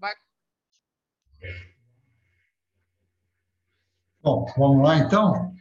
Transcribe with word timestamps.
Vai. 0.00 0.12
Bom, 4.22 4.46
vamos 4.56 4.84
lá 4.84 4.98
então? 4.98 5.52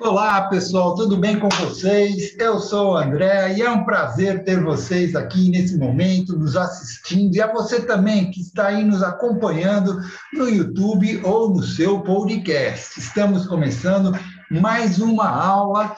Olá, 0.00 0.48
pessoal, 0.48 0.94
tudo 0.94 1.16
bem 1.16 1.40
com 1.40 1.48
vocês? 1.48 2.38
Eu 2.38 2.60
sou 2.60 2.92
o 2.92 2.96
André 2.96 3.54
e 3.54 3.62
é 3.62 3.70
um 3.70 3.84
prazer 3.84 4.44
ter 4.44 4.62
vocês 4.62 5.16
aqui 5.16 5.50
nesse 5.50 5.76
momento, 5.76 6.38
nos 6.38 6.56
assistindo, 6.56 7.34
e 7.34 7.42
a 7.42 7.52
você 7.52 7.84
também 7.84 8.30
que 8.30 8.40
está 8.40 8.68
aí 8.68 8.84
nos 8.84 9.02
acompanhando 9.02 9.98
no 10.32 10.48
YouTube 10.48 11.20
ou 11.24 11.50
no 11.50 11.62
seu 11.62 12.00
podcast. 12.02 12.98
Estamos 13.00 13.46
começando 13.48 14.12
mais 14.50 15.00
uma 15.00 15.28
aula 15.28 15.96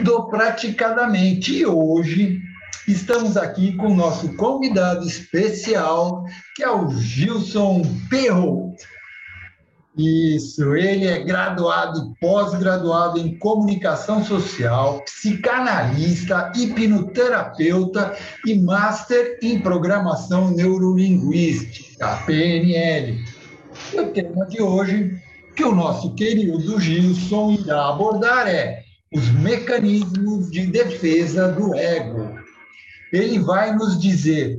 do 0.00 0.28
Praticadamente 0.28 1.58
e 1.58 1.66
hoje 1.66 2.40
estamos 2.92 3.36
aqui 3.36 3.76
com 3.76 3.88
o 3.88 3.94
nosso 3.94 4.34
convidado 4.34 5.06
especial, 5.06 6.24
que 6.56 6.62
é 6.62 6.70
o 6.70 6.90
Gilson 6.90 7.82
Perro. 8.08 8.74
Isso, 9.96 10.76
ele 10.76 11.06
é 11.06 11.24
graduado, 11.24 12.14
pós-graduado 12.20 13.18
em 13.18 13.36
comunicação 13.38 14.24
social, 14.24 15.02
psicanalista, 15.04 16.52
hipnoterapeuta 16.56 18.16
e 18.46 18.54
master 18.54 19.38
em 19.42 19.58
programação 19.60 20.52
neurolinguística, 20.52 22.22
PNL. 22.26 23.24
E 23.92 24.00
o 24.00 24.12
tema 24.12 24.46
de 24.46 24.62
hoje 24.62 25.20
que 25.56 25.64
o 25.64 25.74
nosso 25.74 26.14
querido 26.14 26.80
Gilson 26.80 27.52
irá 27.52 27.88
abordar 27.88 28.46
é 28.46 28.84
os 29.12 29.28
mecanismos 29.32 30.48
de 30.50 30.66
defesa 30.66 31.48
do 31.48 31.74
ego. 31.74 32.47
Ele 33.12 33.38
vai 33.38 33.74
nos 33.74 34.00
dizer 34.00 34.58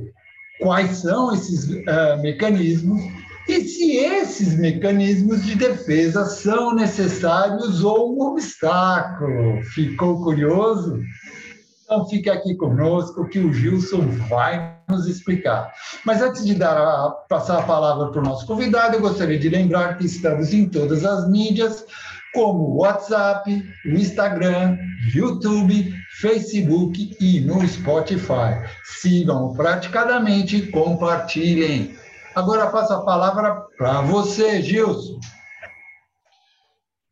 quais 0.60 0.98
são 0.98 1.32
esses 1.32 1.64
uh, 1.64 2.20
mecanismos 2.20 3.00
e 3.48 3.62
se 3.62 3.96
esses 3.96 4.54
mecanismos 4.54 5.44
de 5.44 5.56
defesa 5.56 6.24
são 6.24 6.74
necessários 6.74 7.82
ou 7.82 8.14
um 8.16 8.20
obstáculo. 8.28 9.62
Ficou 9.62 10.22
curioso? 10.22 11.00
Então 11.84 12.08
fique 12.08 12.30
aqui 12.30 12.54
conosco 12.54 13.28
que 13.28 13.40
o 13.40 13.52
Gilson 13.52 14.06
vai 14.28 14.76
nos 14.88 15.08
explicar. 15.08 15.72
Mas 16.04 16.22
antes 16.22 16.44
de 16.44 16.54
dar 16.54 16.76
a, 16.76 17.10
passar 17.28 17.58
a 17.58 17.62
palavra 17.62 18.12
para 18.12 18.20
o 18.20 18.24
nosso 18.24 18.46
convidado, 18.46 18.94
eu 18.94 19.00
gostaria 19.00 19.38
de 19.38 19.48
lembrar 19.48 19.98
que 19.98 20.06
estamos 20.06 20.54
em 20.54 20.68
todas 20.68 21.04
as 21.04 21.28
mídias, 21.28 21.84
como 22.32 22.64
o 22.64 22.76
WhatsApp, 22.78 23.50
o 23.84 23.88
Instagram, 23.90 24.78
YouTube, 25.14 25.92
Facebook 26.20 27.16
e 27.20 27.40
no 27.40 27.66
Spotify. 27.66 28.68
Sigam 28.84 29.52
praticadamente 29.54 30.56
e 30.56 30.70
compartilhem. 30.70 31.96
Agora 32.34 32.70
passo 32.70 32.92
a 32.92 33.04
palavra 33.04 33.54
para 33.76 34.02
você, 34.02 34.62
Gilson. 34.62 35.18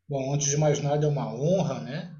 Bom, 0.08 0.32
antes 0.34 0.48
de 0.48 0.56
mais 0.56 0.80
nada, 0.80 1.04
é 1.04 1.08
uma 1.08 1.34
honra, 1.34 1.80
né, 1.80 2.14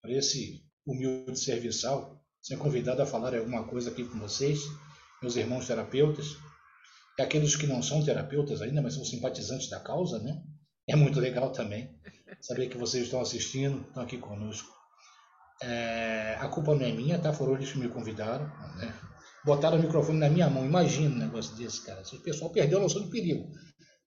para 0.00 0.12
esse 0.12 0.64
humilde 0.86 1.38
serviçal, 1.38 2.18
ser 2.40 2.56
convidado 2.56 3.02
a 3.02 3.06
falar 3.06 3.34
alguma 3.34 3.64
coisa 3.64 3.90
aqui 3.90 4.04
com 4.04 4.18
vocês, 4.18 4.60
meus 5.20 5.36
irmãos 5.36 5.66
terapeutas, 5.66 6.36
e 7.18 7.22
aqueles 7.22 7.56
que 7.56 7.66
não 7.66 7.82
são 7.82 8.02
terapeutas 8.04 8.62
ainda, 8.62 8.80
mas 8.80 8.94
são 8.94 9.04
simpatizantes 9.04 9.68
da 9.68 9.80
causa, 9.80 10.18
né? 10.18 10.42
É 10.86 10.94
muito 10.94 11.18
legal 11.18 11.50
também 11.50 11.90
saber 12.40 12.68
que 12.68 12.76
vocês 12.76 13.04
estão 13.04 13.20
assistindo, 13.20 13.86
estão 13.88 14.02
aqui 14.02 14.18
conosco. 14.18 14.72
É, 15.62 16.36
a 16.40 16.48
culpa 16.48 16.74
não 16.74 16.84
é 16.84 16.92
minha, 16.92 17.18
tá? 17.18 17.32
Foram 17.32 17.54
eles 17.54 17.72
que 17.72 17.78
me 17.78 17.88
convidaram, 17.88 18.46
né? 18.76 18.94
botaram 19.44 19.78
o 19.78 19.82
microfone 19.82 20.18
na 20.18 20.28
minha 20.28 20.48
mão. 20.48 20.64
Imagina 20.64 21.14
um 21.14 21.18
negócio 21.18 21.54
desse, 21.56 21.84
cara. 21.84 22.02
O 22.02 22.20
pessoal 22.20 22.50
perdeu 22.50 22.78
a 22.78 22.82
noção 22.82 23.02
do 23.02 23.10
perigo. 23.10 23.50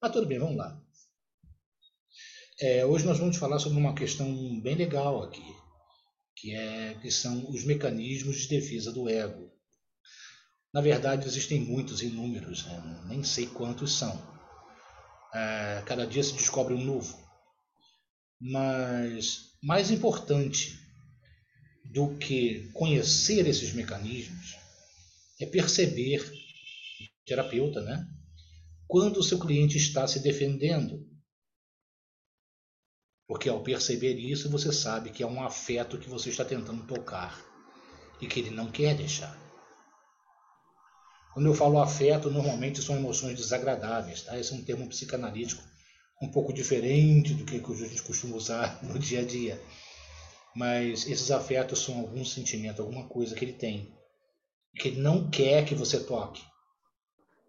Mas 0.02 0.12
tudo 0.12 0.28
bem, 0.28 0.40
vamos 0.40 0.58
lá. 0.58 0.80
É, 2.60 2.86
hoje 2.86 3.06
nós 3.06 3.20
vamos 3.20 3.38
falar 3.38 3.60
sobre 3.60 3.78
uma 3.78 3.94
questão 3.94 4.28
bem 4.62 4.76
legal 4.76 5.22
aqui, 5.24 5.46
que, 6.36 6.56
é, 6.56 6.96
que 6.96 7.12
são 7.12 7.48
os 7.52 7.64
mecanismos 7.64 8.38
de 8.38 8.50
defesa 8.50 8.92
do 8.92 9.08
ego. 9.08 9.52
Na 10.74 10.82
verdade, 10.82 11.28
existem 11.28 11.60
muitos, 11.60 12.02
inúmeros, 12.02 12.66
né? 12.66 13.04
nem 13.08 13.24
sei 13.24 13.46
quantos 13.46 13.94
são. 13.94 14.37
É, 15.34 15.84
cada 15.86 16.06
dia 16.06 16.24
se 16.24 16.34
descobre 16.34 16.74
um 16.74 16.84
novo. 16.84 17.18
Mas 18.40 19.58
mais 19.62 19.92
importante 19.92 20.80
do 21.86 22.16
que 22.18 22.70
conhecer 22.74 23.48
esses 23.48 23.74
mecanismos 23.74 24.56
é 25.40 25.46
perceber, 25.46 26.24
terapeuta, 27.26 27.82
né? 27.82 28.06
Quando 28.88 29.18
o 29.18 29.24
seu 29.24 29.40
cliente 29.40 29.78
está 29.78 30.08
se 30.08 30.20
defendendo. 30.20 31.06
Porque 33.28 33.50
ao 33.50 33.62
perceber 33.62 34.14
isso, 34.14 34.50
você 34.50 34.72
sabe 34.72 35.10
que 35.10 35.22
é 35.22 35.28
um 35.28 35.44
afeto 35.44 35.98
que 35.98 36.10
você 36.10 36.30
está 36.30 36.46
tentando 36.46 36.88
tocar 36.88 37.44
e 38.22 38.28
que 38.28 38.40
ele 38.40 38.52
não 38.52 38.72
quer 38.72 38.96
deixar. 38.96 39.47
Quando 41.38 41.50
eu 41.50 41.54
falo 41.54 41.80
afeto, 41.80 42.32
normalmente 42.32 42.82
são 42.82 42.96
emoções 42.96 43.38
desagradáveis, 43.38 44.24
tá? 44.24 44.40
Esse 44.40 44.54
é 44.54 44.56
um 44.56 44.64
termo 44.64 44.90
psicanalítico 44.90 45.64
um 46.20 46.32
pouco 46.32 46.52
diferente 46.52 47.36
do 47.36 47.46
que 47.46 47.58
a 47.58 47.88
gente 47.88 48.02
costuma 48.02 48.36
usar 48.36 48.82
no 48.82 48.98
dia 48.98 49.20
a 49.20 49.24
dia. 49.24 49.62
Mas 50.56 51.06
esses 51.06 51.30
afetos 51.30 51.78
são 51.78 52.00
algum 52.00 52.26
sentimento, 52.26 52.82
alguma 52.82 53.08
coisa 53.08 53.36
que 53.36 53.46
ele 53.46 53.54
tem 53.54 53.96
que 54.80 54.88
ele 54.88 55.00
não 55.00 55.30
quer 55.30 55.64
que 55.64 55.76
você 55.76 56.04
toque. 56.04 56.42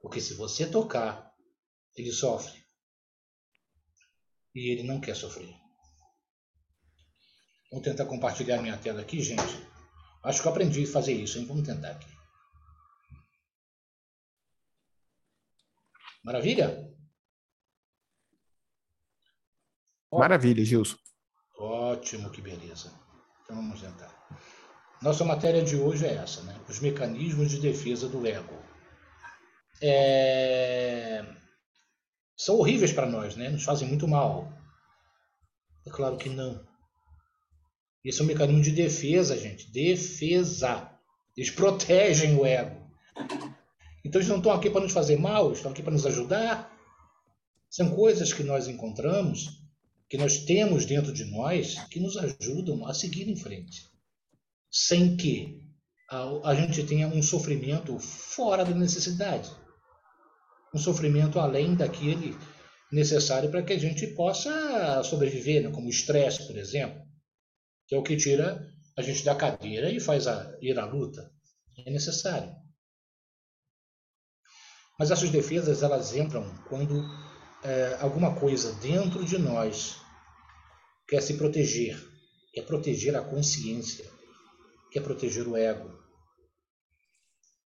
Porque 0.03 0.21
se 0.21 0.35
você 0.35 0.67
tocar, 0.67 1.33
ele 1.97 2.13
sofre. 2.13 2.63
E 4.55 4.71
ele 4.71 4.83
não 4.83 5.01
quer 5.01 5.17
sofrer. 5.17 5.55
Vou 7.73 7.81
tentar 7.81 8.05
compartilhar 8.05 8.61
minha 8.61 8.77
tela 8.77 9.01
aqui, 9.01 9.23
gente. 9.23 9.67
Acho 10.23 10.43
que 10.43 10.47
eu 10.47 10.53
aprendi 10.53 10.85
a 10.85 10.89
fazer 10.89 11.15
isso, 11.15 11.39
hein? 11.39 11.47
Vamos 11.47 11.67
tentar 11.67 11.93
aqui. 11.93 12.18
Maravilha? 16.29 16.87
Maravilha, 20.13 20.63
Gilson. 20.63 20.99
Ótimo, 21.59 22.29
que 22.31 22.43
beleza. 22.43 22.93
Então 23.43 23.57
vamos 23.57 23.81
tentar. 23.81 24.13
Nossa 25.01 25.25
matéria 25.25 25.65
de 25.65 25.75
hoje 25.77 26.05
é 26.05 26.17
essa, 26.17 26.43
né? 26.43 26.55
Os 26.69 26.81
mecanismos 26.81 27.51
de 27.51 27.59
defesa 27.59 28.11
do 28.11 28.27
ego. 28.27 28.63
É... 29.83 31.25
São 32.37 32.57
horríveis 32.57 32.93
para 32.93 33.07
nós, 33.07 33.35
né? 33.35 33.49
Nos 33.49 33.65
fazem 33.65 33.89
muito 33.89 34.07
mal. 34.07 34.53
É 35.87 35.91
claro 35.91 36.19
que 36.19 36.29
não. 36.29 36.63
Esse 38.05 38.21
é 38.21 38.25
um 38.25 38.27
mecanismo 38.27 38.61
de 38.61 38.73
defesa, 38.73 39.35
gente. 39.35 39.73
Defesa. 39.73 40.95
Eles 41.35 41.51
protegem 41.51 42.37
o 42.37 42.45
ego. 42.45 42.87
Então 44.05 44.21
eles 44.21 44.29
não 44.29 44.39
estão 44.39 44.53
aqui 44.53 44.71
para 44.71 44.81
nos 44.81 44.93
fazer 44.93 45.19
mal, 45.19 45.53
estão 45.53 45.71
aqui 45.71 45.83
para 45.83 45.93
nos 45.93 46.07
ajudar. 46.07 46.75
São 47.71 47.91
coisas 47.95 48.33
que 48.33 48.43
nós 48.43 48.67
encontramos, 48.67 49.63
que 50.09 50.17
nós 50.17 50.39
temos 50.39 50.87
dentro 50.87 51.13
de 51.13 51.25
nós, 51.25 51.79
que 51.91 52.01
nos 52.01 52.17
ajudam 52.17 52.87
a 52.87 52.95
seguir 52.95 53.29
em 53.29 53.37
frente 53.37 53.89
sem 54.71 55.17
que 55.17 55.61
a, 56.11 56.51
a 56.51 56.55
gente 56.55 56.85
tenha 56.85 57.09
um 57.09 57.23
sofrimento 57.23 57.99
fora 57.99 58.65
da 58.65 58.75
necessidade. 58.75 59.51
Um 60.75 60.79
sofrimento 60.79 61.39
além 61.39 61.75
daquele 61.75 62.37
necessário 62.93 63.51
para 63.51 63.63
que 63.63 63.73
a 63.73 63.79
gente 63.79 64.07
possa 64.09 65.03
sobreviver, 65.03 65.63
né? 65.63 65.71
como 65.71 65.87
o 65.87 65.91
estresse, 65.91 66.47
por 66.47 66.57
exemplo, 66.57 67.03
que 67.87 67.95
é 67.95 67.99
o 67.99 68.03
que 68.03 68.17
tira 68.17 68.67
a 68.97 69.03
gente 69.03 69.25
da 69.25 69.35
cadeira 69.35 69.91
e 69.91 70.01
faz 70.01 70.27
a, 70.27 70.57
ir 70.61 70.79
à 70.79 70.85
luta. 70.85 71.31
É 71.87 71.91
necessário. 71.91 72.55
Mas 74.99 75.11
essas 75.11 75.31
defesas 75.31 75.83
elas 75.83 76.15
entram 76.15 76.45
quando 76.69 77.05
é, 77.63 77.97
alguma 78.01 78.35
coisa 78.35 78.73
dentro 78.75 79.25
de 79.25 79.39
nós 79.39 79.97
quer 81.07 81.23
se 81.23 81.35
proteger, 81.35 81.97
quer 82.53 82.63
proteger 82.63 83.17
a 83.17 83.23
consciência, 83.23 84.05
que 84.91 84.99
é 84.99 85.03
proteger 85.03 85.47
o 85.47 85.57
ego. 85.57 85.97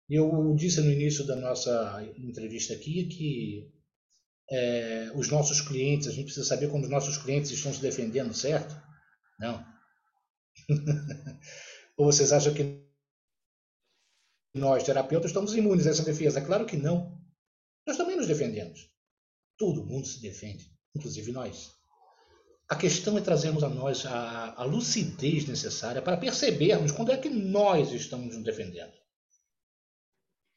Eu 0.09 0.53
disse 0.55 0.81
no 0.81 0.91
início 0.91 1.25
da 1.25 1.35
nossa 1.35 2.05
entrevista 2.17 2.73
aqui 2.73 3.05
que 3.05 3.71
é, 4.51 5.11
os 5.15 5.29
nossos 5.29 5.61
clientes, 5.61 6.07
a 6.07 6.11
gente 6.11 6.25
precisa 6.25 6.45
saber 6.45 6.69
quando 6.69 6.83
os 6.83 6.89
nossos 6.89 7.17
clientes 7.17 7.49
estão 7.51 7.73
se 7.73 7.81
defendendo, 7.81 8.33
certo? 8.33 8.75
Não. 9.39 9.65
Ou 11.97 12.05
vocês 12.05 12.31
acham 12.31 12.53
que 12.53 12.83
nós, 14.53 14.83
terapeutas, 14.83 15.31
estamos 15.31 15.55
imunes 15.55 15.87
a 15.87 15.89
essa 15.89 16.03
defesa? 16.03 16.41
Claro 16.41 16.65
que 16.65 16.77
não. 16.77 17.22
Nos 18.23 18.29
defendemos. 18.29 18.89
Todo 19.57 19.85
mundo 19.85 20.07
se 20.07 20.21
defende, 20.21 20.71
inclusive 20.95 21.33
nós. 21.33 21.73
A 22.69 22.75
questão 22.75 23.17
é 23.17 23.21
trazermos 23.21 23.65
a 23.65 23.69
nós 23.69 24.05
a, 24.05 24.53
a 24.53 24.63
lucidez 24.63 25.45
necessária 25.45 26.01
para 26.01 26.15
percebermos 26.15 26.93
quando 26.93 27.11
é 27.11 27.17
que 27.17 27.29
nós 27.29 27.91
estamos 27.91 28.33
nos 28.33 28.45
defendendo. 28.45 28.93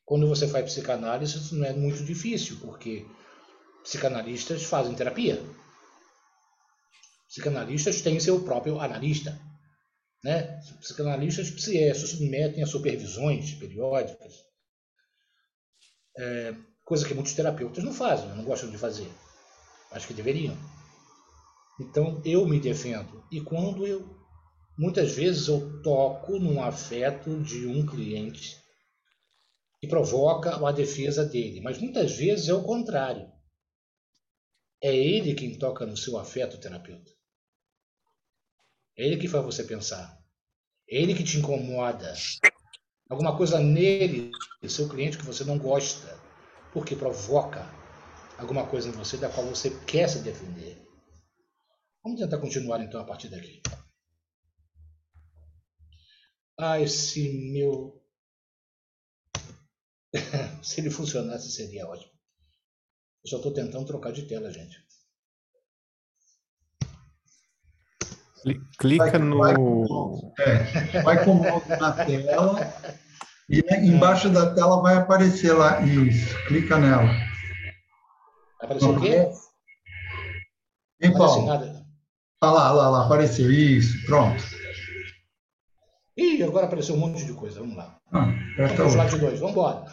Quando 0.04 0.28
você 0.28 0.46
faz 0.46 0.66
psicanálise, 0.66 1.36
isso 1.36 1.56
não 1.56 1.66
é 1.66 1.72
muito 1.72 2.04
difícil, 2.04 2.56
porque 2.60 3.04
psicanalistas 3.82 4.62
fazem 4.62 4.94
terapia. 4.94 5.42
Psicanalistas 7.28 8.00
têm 8.00 8.20
seu 8.20 8.44
próprio 8.44 8.78
analista. 8.78 9.36
Né? 10.22 10.60
Psicanalistas 10.78 11.48
se, 11.48 11.76
é, 11.76 11.92
se 11.92 12.06
submetem 12.06 12.62
a 12.62 12.66
supervisões 12.66 13.54
periódicas, 13.54 14.34
é, 16.16 16.54
coisa 16.86 17.06
que 17.06 17.12
muitos 17.12 17.34
terapeutas 17.34 17.82
não 17.84 17.92
fazem, 17.92 18.28
não 18.28 18.44
gostam 18.44 18.70
de 18.70 18.78
fazer. 18.78 19.10
Acho 19.90 20.06
que 20.06 20.14
deveriam. 20.14 20.56
Então 21.80 22.22
eu 22.24 22.46
me 22.46 22.60
defendo. 22.60 23.22
E 23.30 23.40
quando 23.40 23.86
eu. 23.86 24.16
Muitas 24.78 25.12
vezes 25.12 25.48
eu 25.48 25.82
toco 25.82 26.38
num 26.38 26.62
afeto 26.62 27.42
de 27.42 27.66
um 27.66 27.84
cliente 27.84 28.56
e 29.82 29.88
provoca 29.88 30.54
a 30.66 30.72
defesa 30.72 31.24
dele, 31.24 31.62
mas 31.62 31.78
muitas 31.78 32.12
vezes 32.12 32.48
é 32.48 32.54
o 32.54 32.62
contrário. 32.62 33.26
É 34.82 34.94
ele 34.94 35.34
quem 35.34 35.58
toca 35.58 35.86
no 35.86 35.96
seu 35.96 36.18
afeto 36.18 36.60
terapeuta. 36.60 37.10
É 38.96 39.06
ele 39.06 39.16
que 39.16 39.28
faz 39.28 39.44
você 39.44 39.64
pensar. 39.64 40.18
É 40.88 41.00
ele 41.00 41.14
que 41.14 41.24
te 41.24 41.38
incomoda. 41.38 42.14
Alguma 43.08 43.36
coisa 43.36 43.58
nele, 43.58 44.30
seu 44.68 44.88
cliente, 44.88 45.16
que 45.16 45.24
você 45.24 45.42
não 45.42 45.58
gosta, 45.58 46.15
porque 46.76 46.94
provoca 46.94 47.66
alguma 48.36 48.66
coisa 48.66 48.90
em 48.90 48.92
você 48.92 49.16
da 49.16 49.30
qual 49.30 49.46
você 49.46 49.70
quer 49.86 50.10
se 50.10 50.18
defender. 50.18 50.86
Vamos 52.04 52.20
tentar 52.20 52.36
continuar 52.36 52.82
então 52.82 53.00
a 53.00 53.04
partir 53.04 53.30
daqui. 53.30 53.62
Ah, 56.58 56.78
esse 56.78 57.50
meu. 57.50 57.98
se 60.62 60.82
ele 60.82 60.90
funcionasse 60.90 61.50
seria 61.50 61.88
ótimo. 61.88 62.12
Eu 63.24 63.30
só 63.30 63.36
estou 63.38 63.54
tentando 63.54 63.86
trocar 63.86 64.12
de 64.12 64.28
tela, 64.28 64.52
gente. 64.52 64.76
Clica 68.76 69.12
vai, 69.12 69.18
no. 69.18 69.38
Vai 69.38 69.54
com, 69.54 70.34
é, 70.38 71.02
vai 71.02 71.24
com 71.24 71.30
o 71.30 71.34
mouse 71.36 71.68
na 71.70 72.04
tela 72.04 72.60
e 73.48 73.60
embaixo 73.86 74.28
da 74.28 74.54
tela 74.54 74.82
vai 74.82 74.96
aparecer 74.96 75.52
lá. 75.52 75.80
Isso, 75.80 76.34
clica 76.46 76.78
nela. 76.78 77.08
Apareceu 78.60 78.90
o 78.90 79.00
quê? 79.00 79.28
Hein, 81.00 81.12
Paulo? 81.12 81.48
Ah 82.40 82.50
lá, 82.50 82.72
lá, 82.72 82.90
lá, 82.90 83.06
apareceu. 83.06 83.50
Isso, 83.50 84.04
pronto. 84.06 84.42
Ih, 86.16 86.42
agora 86.42 86.66
apareceu 86.66 86.94
um 86.94 86.98
monte 86.98 87.24
de 87.24 87.32
coisa. 87.34 87.60
Vamos 87.60 87.76
lá. 87.76 87.98
Ah, 88.12 88.26
Vamos 88.76 88.94
lá 88.94 89.04
de 89.04 89.18
dois. 89.18 89.38
Vamos 89.38 89.52
embora. 89.52 89.84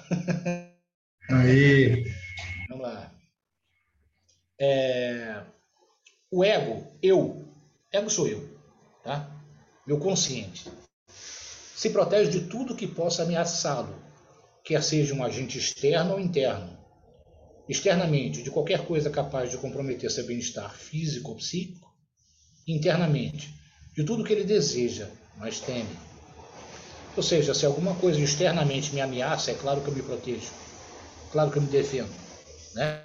Aí. 1.30 2.06
Vamos 2.70 2.84
lá. 2.84 3.12
É... 4.60 5.44
O 6.32 6.44
ego, 6.44 6.88
eu. 7.02 7.46
Ego 7.92 8.10
sou 8.10 8.28
eu. 8.28 8.58
Tá? 9.04 9.30
Meu 9.86 10.00
consciente. 10.00 10.72
Se 11.84 11.90
protege 11.90 12.32
de 12.32 12.40
tudo 12.46 12.78
que 12.78 12.88
possa 12.88 13.24
ameaçá-lo, 13.24 13.94
quer 14.64 14.82
seja 14.82 15.14
um 15.14 15.22
agente 15.22 15.58
externo 15.58 16.14
ou 16.14 16.20
interno 16.22 16.78
externamente 17.68 18.42
de 18.42 18.50
qualquer 18.50 18.86
coisa 18.86 19.10
capaz 19.10 19.52
de 19.52 19.58
comprometer 19.58 20.10
seu 20.10 20.26
bem-estar 20.26 20.74
físico 20.74 21.32
ou 21.32 21.36
psíquico, 21.36 21.94
internamente 22.66 23.54
de 23.94 24.02
tudo 24.06 24.24
que 24.24 24.32
ele 24.32 24.46
deseja, 24.46 25.10
mas 25.36 25.60
teme. 25.60 25.90
Ou 27.18 27.22
seja, 27.22 27.54
se 27.54 27.66
alguma 27.66 27.94
coisa 27.96 28.18
externamente 28.18 28.96
me 28.96 29.02
ameaça, 29.02 29.52
é 29.52 29.54
claro 29.54 29.82
que 29.82 29.90
eu 29.90 29.94
me 29.94 30.04
protejo, 30.04 30.54
claro 31.34 31.52
que 31.52 31.58
eu 31.58 31.64
me 31.64 31.68
defendo. 31.68 32.14
Né? 32.76 33.04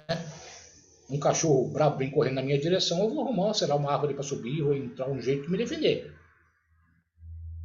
Um 1.09 1.19
cachorro 1.19 1.67
brabo 1.67 1.97
vem 1.97 2.09
correndo 2.09 2.35
na 2.35 2.43
minha 2.43 2.57
direção, 2.57 2.99
eu 2.99 3.09
vou 3.09 3.25
arrumar, 3.25 3.53
será 3.53 3.75
uma 3.75 3.91
árvore 3.91 4.13
para 4.13 4.23
subir, 4.23 4.61
vou 4.61 4.73
entrar 4.73 5.09
um 5.09 5.21
jeito 5.21 5.43
de 5.43 5.51
me 5.51 5.57
defender. 5.57 6.15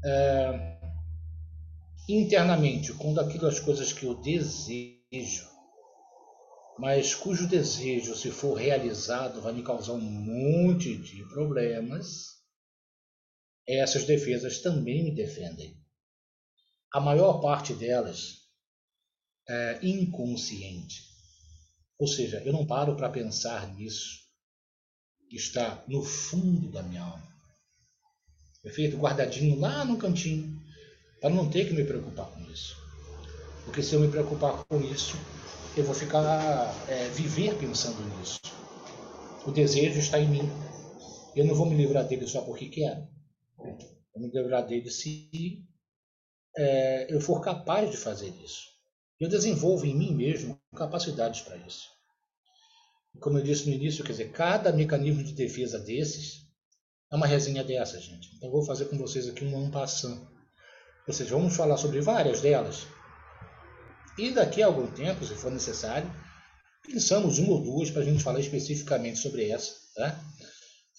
É... 0.05 0.75
Internamente, 2.09 2.93
quando 2.93 3.21
aquilo 3.21 3.47
as 3.47 3.61
coisas 3.61 3.93
que 3.93 4.05
eu 4.05 4.15
desejo 4.15 5.55
mas 6.79 7.15
cujo 7.15 7.47
desejo, 7.47 8.17
se 8.17 8.31
for 8.31 8.55
realizado, 8.55 9.41
vai 9.41 9.53
me 9.53 9.63
causar 9.63 9.93
um 9.93 10.01
monte 10.01 10.97
de 10.97 11.25
problemas, 11.29 12.43
essas 13.67 14.05
defesas 14.05 14.61
também 14.61 15.05
me 15.05 15.15
defendem. 15.15 15.81
A 16.93 17.01
maior 17.01 17.41
parte 17.41 17.73
delas 17.75 18.41
é 19.49 19.79
inconsciente. 19.87 21.05
Ou 21.99 22.09
seja, 22.09 22.43
eu 22.45 22.53
não 22.53 22.67
paro 22.67 22.97
para 22.97 23.09
pensar 23.09 23.73
nisso. 23.75 24.25
Está 25.31 25.85
no 25.89 26.03
fundo 26.03 26.71
da 26.71 26.83
minha 26.83 27.03
alma. 27.03 27.35
Perfeito? 28.63 28.97
Guardadinho 28.97 29.59
lá 29.59 29.85
no 29.85 29.97
cantinho, 29.97 30.61
para 31.25 31.33
não 31.33 31.49
ter 31.49 31.67
que 31.67 31.73
me 31.73 31.85
preocupar 31.85 32.27
com 32.27 32.41
isso. 32.53 32.77
Porque 33.65 33.83
se 33.83 33.95
eu 33.95 34.01
me 34.01 34.09
preocupar 34.09 34.63
com 34.65 34.79
isso, 34.83 35.17
eu 35.75 35.83
vou 35.83 35.95
ficar 35.95 36.71
é, 36.87 37.09
viver 37.09 37.57
pensando 37.57 37.99
nisso. 38.19 38.39
O 39.47 39.51
desejo 39.51 39.99
está 39.99 40.21
em 40.21 40.29
mim. 40.29 40.43
Eu 41.35 41.47
não 41.47 41.55
vou 41.55 41.65
me 41.65 41.75
livrar 41.75 42.07
dele 42.07 42.27
só 42.27 42.43
porque 42.43 42.69
quero. 42.69 43.09
Eu 44.15 44.21
me 44.21 44.31
livrar 44.31 44.67
dele 44.67 44.91
se 44.91 45.65
é, 46.59 47.07
eu 47.09 47.19
for 47.23 47.41
capaz 47.41 47.91
de 47.91 47.97
fazer 47.97 48.29
isso. 48.45 48.75
Eu 49.19 49.27
desenvolvo 49.27 49.87
em 49.87 49.97
mim 49.97 50.15
mesmo 50.15 50.61
capacidades 50.77 51.41
para 51.41 51.57
isso. 51.57 51.89
Como 53.19 53.39
eu 53.39 53.43
disse 53.43 53.67
no 53.67 53.75
início, 53.75 54.05
quer 54.05 54.13
dizer, 54.13 54.31
cada 54.31 54.75
mecanismo 54.75 55.25
de 55.25 55.33
defesa 55.33 55.79
desses 55.79 56.47
é 57.11 57.17
uma 57.17 57.27
resenha 57.27 57.65
dessa, 57.65 57.99
gente. 57.99 58.29
Então 58.37 58.51
eu 58.51 58.53
vou 58.53 58.63
fazer 58.67 58.91
com 58.91 58.99
vocês 58.99 59.27
aqui 59.27 59.43
um 59.43 59.71
passando. 59.71 60.34
Ou 61.07 61.15
seja, 61.15 61.37
vamos 61.37 61.55
falar 61.55 61.77
sobre 61.77 62.01
várias 62.01 62.41
delas 62.41 62.87
e 64.17 64.31
daqui 64.31 64.63
a 64.63 64.67
algum 64.67 64.87
tempo, 64.87 65.25
se 65.25 65.35
for 65.35 65.51
necessário, 65.51 66.09
pensamos 66.87 67.39
uma 67.39 67.55
ou 67.55 67.63
duas 67.63 67.91
para 67.91 68.03
a 68.03 68.05
gente 68.05 68.23
falar 68.23 68.39
especificamente 68.39 69.19
sobre 69.19 69.51
essa. 69.51 69.75
Tá? 69.95 70.21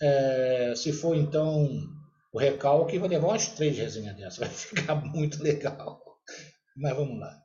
É, 0.01 0.73
se 0.75 0.91
for 0.91 1.15
então 1.15 1.69
o 2.33 2.37
recalque, 2.37 2.99
vai 2.99 3.07
levar 3.07 3.27
umas 3.27 3.47
três 3.47 3.77
resenhas 3.77 4.17
dessa, 4.17 4.41
vai 4.45 4.49
ficar 4.49 4.95
muito 4.95 5.41
legal. 5.41 6.01
Mas 6.75 6.95
vamos 6.95 7.19
lá. 7.19 7.41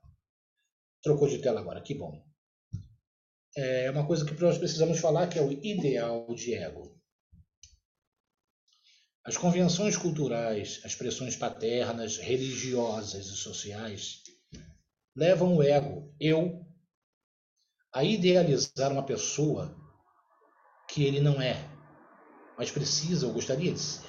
Trocou 1.03 1.29
de 1.29 1.39
tela 1.39 1.61
agora, 1.61 1.81
que 1.81 1.95
bom. 1.95 2.21
É 3.57 3.91
uma 3.91 4.07
coisa 4.07 4.25
que 4.25 4.41
nós 4.41 4.59
precisamos 4.59 4.99
falar 4.99 5.29
que 5.29 5.39
é 5.39 5.43
o 5.43 5.53
ideal 5.53 6.27
de 6.35 6.55
ego. 6.55 7.00
As 9.23 9.37
convenções 9.37 9.99
culturais, 9.99 10.81
as 10.83 10.95
pressões 10.95 11.37
paternas, 11.37 12.17
religiosas 12.17 13.27
e 13.27 13.37
sociais 13.37 14.23
levam 15.15 15.57
o 15.57 15.63
ego, 15.63 16.11
eu, 16.19 16.65
a 17.93 18.03
idealizar 18.03 18.91
uma 18.91 19.03
pessoa 19.03 19.77
que 20.89 21.05
ele 21.05 21.21
não 21.21 21.41
é, 21.41 21.69
mas 22.57 22.71
precisa 22.71 23.27
ou 23.27 23.33
gostaria 23.35 23.73
de 23.73 23.79
ser. 23.79 24.09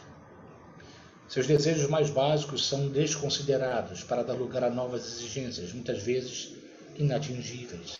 Seus 1.27 1.45
desejos 1.45 1.89
mais 1.89 2.09
básicos 2.09 2.65
são 2.65 2.89
desconsiderados 2.89 4.03
para 4.03 4.23
dar 4.23 4.33
lugar 4.33 4.63
a 4.63 4.69
novas 4.69 5.05
exigências, 5.05 5.73
muitas 5.73 6.01
vezes 6.03 6.55
inatingíveis. 6.95 7.99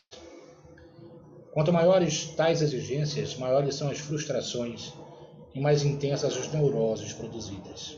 Quanto 1.52 1.74
maiores 1.74 2.28
tais 2.36 2.62
exigências, 2.62 3.36
maiores 3.36 3.76
são 3.76 3.90
as 3.90 4.00
frustrações 4.00 4.94
e 5.54 5.60
mais 5.60 5.84
intensas 5.84 6.38
as 6.38 6.52
neuroses 6.52 7.14
produzidas. 7.14 7.98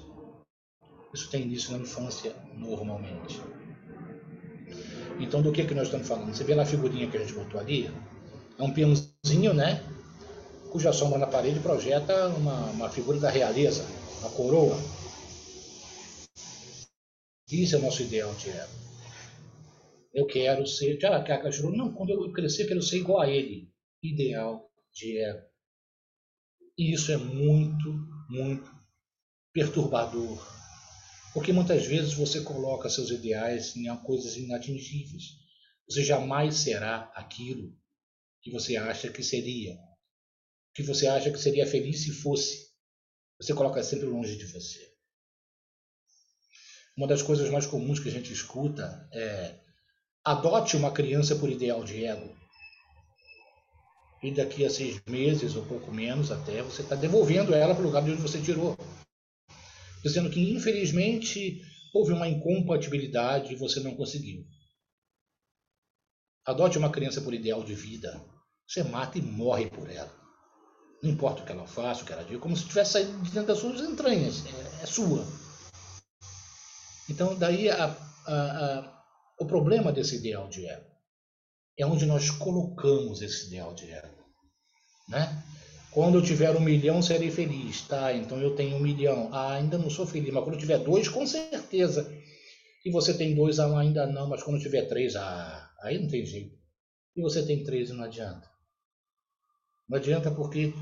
Isso 1.14 1.30
tem 1.30 1.44
início 1.44 1.72
na 1.72 1.80
infância, 1.80 2.36
normalmente. 2.56 3.40
Então, 5.20 5.42
do 5.42 5.52
que, 5.52 5.64
que 5.64 5.76
nós 5.76 5.86
estamos 5.86 6.08
falando? 6.08 6.34
Você 6.34 6.44
vê 6.44 6.56
na 6.56 6.66
figurinha 6.66 7.10
que 7.10 7.18
a 7.18 7.20
gente 7.20 7.34
botou 7.34 7.60
ali, 7.60 7.90
é 8.58 8.64
um 8.64 8.74
peãozinho, 8.74 9.54
né? 9.54 9.84
Cuja 10.72 10.92
sombra 10.92 11.20
na 11.20 11.28
parede 11.28 11.60
projeta 11.60 12.30
uma, 12.30 12.72
uma 12.72 12.90
figura 12.90 13.20
da 13.20 13.30
realeza, 13.30 13.86
a 14.26 14.30
coroa. 14.30 14.76
Isso 17.52 17.76
é 17.76 17.80
o 17.80 17.82
nosso 17.84 18.02
ideal 18.02 18.34
de 18.34 18.50
ego. 18.50 18.84
Eu 20.12 20.26
quero 20.26 20.66
ser. 20.66 21.00
Já 21.00 21.22
que 21.22 21.62
não, 21.64 21.94
quando 21.94 22.12
eu 22.12 22.32
crescer, 22.32 22.66
quero 22.66 22.82
ser 22.82 22.98
igual 22.98 23.22
a 23.22 23.30
ele. 23.30 23.70
Ideal 24.02 24.68
de 24.92 25.20
ego. 25.20 25.53
E 26.78 26.94
isso 26.94 27.12
é 27.12 27.18
muito, 27.18 27.92
muito 28.30 28.72
perturbador 29.54 30.54
porque 31.34 31.52
muitas 31.52 31.86
vezes 31.88 32.14
você 32.14 32.42
coloca 32.42 32.88
seus 32.88 33.10
ideais 33.10 33.76
em 33.76 33.94
coisas 34.04 34.38
inatingíveis. 34.38 35.40
Você 35.90 36.04
jamais 36.04 36.58
será 36.58 37.12
aquilo 37.16 37.76
que 38.42 38.52
você 38.52 38.78
acha 38.78 39.10
que 39.10 39.24
seria. 39.24 39.76
Que 40.76 40.84
você 40.84 41.08
acha 41.08 41.32
que 41.32 41.40
seria 41.40 41.66
feliz 41.66 42.04
se 42.04 42.12
fosse. 42.12 42.72
Você 43.42 43.54
coloca 43.54 43.84
sempre 43.84 44.06
longe 44.06 44.38
de 44.38 44.46
você. 44.46 44.94
Uma 46.96 47.08
das 47.08 47.24
coisas 47.24 47.50
mais 47.50 47.66
comuns 47.66 48.00
que 48.00 48.10
a 48.10 48.12
gente 48.12 48.32
escuta 48.32 49.10
é 49.12 49.60
Adote 50.24 50.78
uma 50.78 50.94
criança 50.94 51.36
por 51.36 51.50
ideal 51.50 51.84
de 51.84 52.06
ego. 52.06 52.34
E 54.24 54.32
daqui 54.32 54.66
a 54.66 54.70
seis 54.70 55.02
meses, 55.06 55.58
ou 55.58 55.66
pouco 55.66 55.92
menos 55.92 56.32
até, 56.32 56.62
você 56.62 56.82
está 56.82 56.96
devolvendo 56.96 57.54
ela 57.54 57.76
para 57.76 57.84
o 57.84 57.88
lugar 57.88 58.02
de 58.02 58.12
onde 58.12 58.22
você 58.22 58.42
tirou. 58.42 58.78
Dizendo 60.02 60.30
que, 60.30 60.40
infelizmente, 60.54 61.62
houve 61.94 62.14
uma 62.14 62.28
incompatibilidade 62.28 63.52
e 63.52 63.58
você 63.58 63.82
não 63.82 63.98
conseguiu. 63.98 64.46
Adote 66.46 66.78
uma 66.78 66.90
criança 66.90 67.20
por 67.20 67.34
ideal 67.34 67.66
de 67.66 67.76
vida. 67.76 68.24
Você 68.66 68.82
mata 68.82 69.18
e 69.18 69.22
morre 69.22 69.70
por 69.70 69.90
ela. 69.90 70.12
Não 71.02 71.12
importa 71.12 71.42
o 71.42 71.46
que 71.46 71.52
ela 71.52 71.68
faça, 71.68 72.04
o 72.04 72.06
que 72.06 72.14
ela 72.14 72.24
diga, 72.24 72.40
como 72.40 72.56
se 72.56 72.66
tivesse 72.66 72.94
saído 72.94 73.22
de 73.22 73.30
dentro 73.30 73.48
das 73.48 73.60
suas 73.60 73.82
entranhas. 73.82 74.46
É, 74.46 74.84
é 74.84 74.86
sua. 74.86 75.26
Então, 77.10 77.38
daí 77.38 77.70
a, 77.70 77.86
a, 78.26 78.34
a, 78.34 79.04
o 79.38 79.46
problema 79.46 79.92
desse 79.92 80.16
ideal 80.16 80.48
de 80.48 80.66
ego 80.66 80.94
é 81.78 81.86
onde 81.86 82.06
nós 82.06 82.30
colocamos 82.30 83.22
esse 83.22 83.48
ideal 83.48 83.74
de 83.74 83.92
ego. 83.92 84.13
Né? 85.14 85.44
Quando 85.92 86.18
eu 86.18 86.24
tiver 86.24 86.50
um 86.56 86.60
milhão, 86.60 87.04
serei 87.04 87.30
feliz. 87.30 87.82
Tá, 87.82 88.12
então 88.14 88.42
eu 88.42 88.56
tenho 88.56 88.78
um 88.78 88.80
milhão. 88.80 89.30
Ah, 89.32 89.54
ainda 89.54 89.78
não 89.78 89.90
sou 89.90 90.08
feliz, 90.08 90.34
mas 90.34 90.44
quando 90.44 90.56
eu 90.56 90.60
tiver 90.60 90.80
dois, 90.80 91.08
com 91.08 91.26
certeza. 91.26 92.12
E 92.84 92.92
você 92.92 93.14
tem 93.14 93.36
dois, 93.36 93.60
ah, 93.60 93.80
ainda 93.80 94.08
não, 94.08 94.28
mas 94.28 94.42
quando 94.42 94.58
eu 94.58 94.64
tiver 94.64 94.88
três, 94.88 95.16
ah, 95.16 95.70
aí 95.84 96.02
não 96.02 96.10
tem 96.10 96.26
jeito. 96.26 96.58
E 97.16 97.22
você 97.22 97.46
tem 97.46 97.64
três 97.64 97.92
não 97.92 98.04
adianta. 98.04 98.50
Não 99.88 99.98
adianta 99.98 100.32
porque 100.32 100.74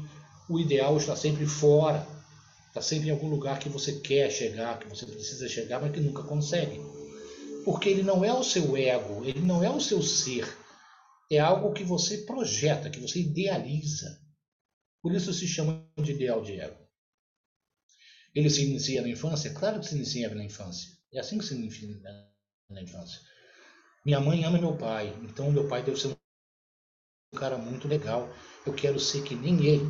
o 0.50 0.58
ideal 0.58 0.96
está 0.96 1.16
sempre 1.16 1.46
fora. 1.46 2.08
Está 2.70 2.82
sempre 2.82 3.10
em 3.10 3.12
algum 3.12 3.28
lugar 3.28 3.60
que 3.60 3.68
você 3.68 4.00
quer 4.00 4.32
chegar, 4.32 4.80
que 4.80 4.88
você 4.88 5.06
precisa 5.06 5.50
chegar, 5.50 5.82
mas 5.82 5.92
que 5.92 6.00
nunca 6.00 6.24
consegue. 6.24 6.80
Porque 7.66 7.90
ele 7.90 8.02
não 8.02 8.24
é 8.24 8.34
o 8.34 8.46
seu 8.46 8.78
ego, 8.78 9.26
ele 9.26 9.42
não 9.42 9.62
é 9.62 9.70
o 9.70 9.82
seu 9.82 10.02
ser. 10.02 10.48
É 11.30 11.38
algo 11.38 11.74
que 11.74 11.84
você 11.84 12.20
projeta, 12.20 12.90
que 12.90 13.02
você 13.02 13.20
idealiza. 13.20 14.21
Por 15.02 15.14
isso 15.14 15.34
se 15.34 15.48
chama 15.48 15.88
de 15.98 16.12
ideal 16.12 16.44
de 16.44 16.60
ego. 16.60 16.78
Ele 18.34 18.50
se 18.50 18.64
inicia 18.64 19.02
na 19.02 19.10
infância? 19.10 19.54
Claro 19.54 19.80
que 19.80 19.88
se 19.88 19.96
inicia 19.96 20.34
na 20.34 20.44
infância. 20.44 20.90
É 21.12 21.20
assim 21.20 21.38
que 21.38 21.46
se 21.46 21.56
inicia 21.56 21.90
na 22.70 22.82
infância. 22.82 23.20
Minha 24.06 24.20
mãe 24.20 24.44
ama 24.46 24.60
meu 24.60 24.78
pai, 24.78 25.14
então 25.24 25.52
meu 25.52 25.68
pai 25.68 25.84
deve 25.84 26.00
ser 26.00 26.08
um 26.08 27.38
cara 27.38 27.58
muito 27.58 27.88
legal. 27.88 28.34
Eu 28.66 28.74
quero 28.74 29.00
ser 29.00 29.24
que 29.24 29.36
nem 29.36 29.66
ele. 29.66 29.86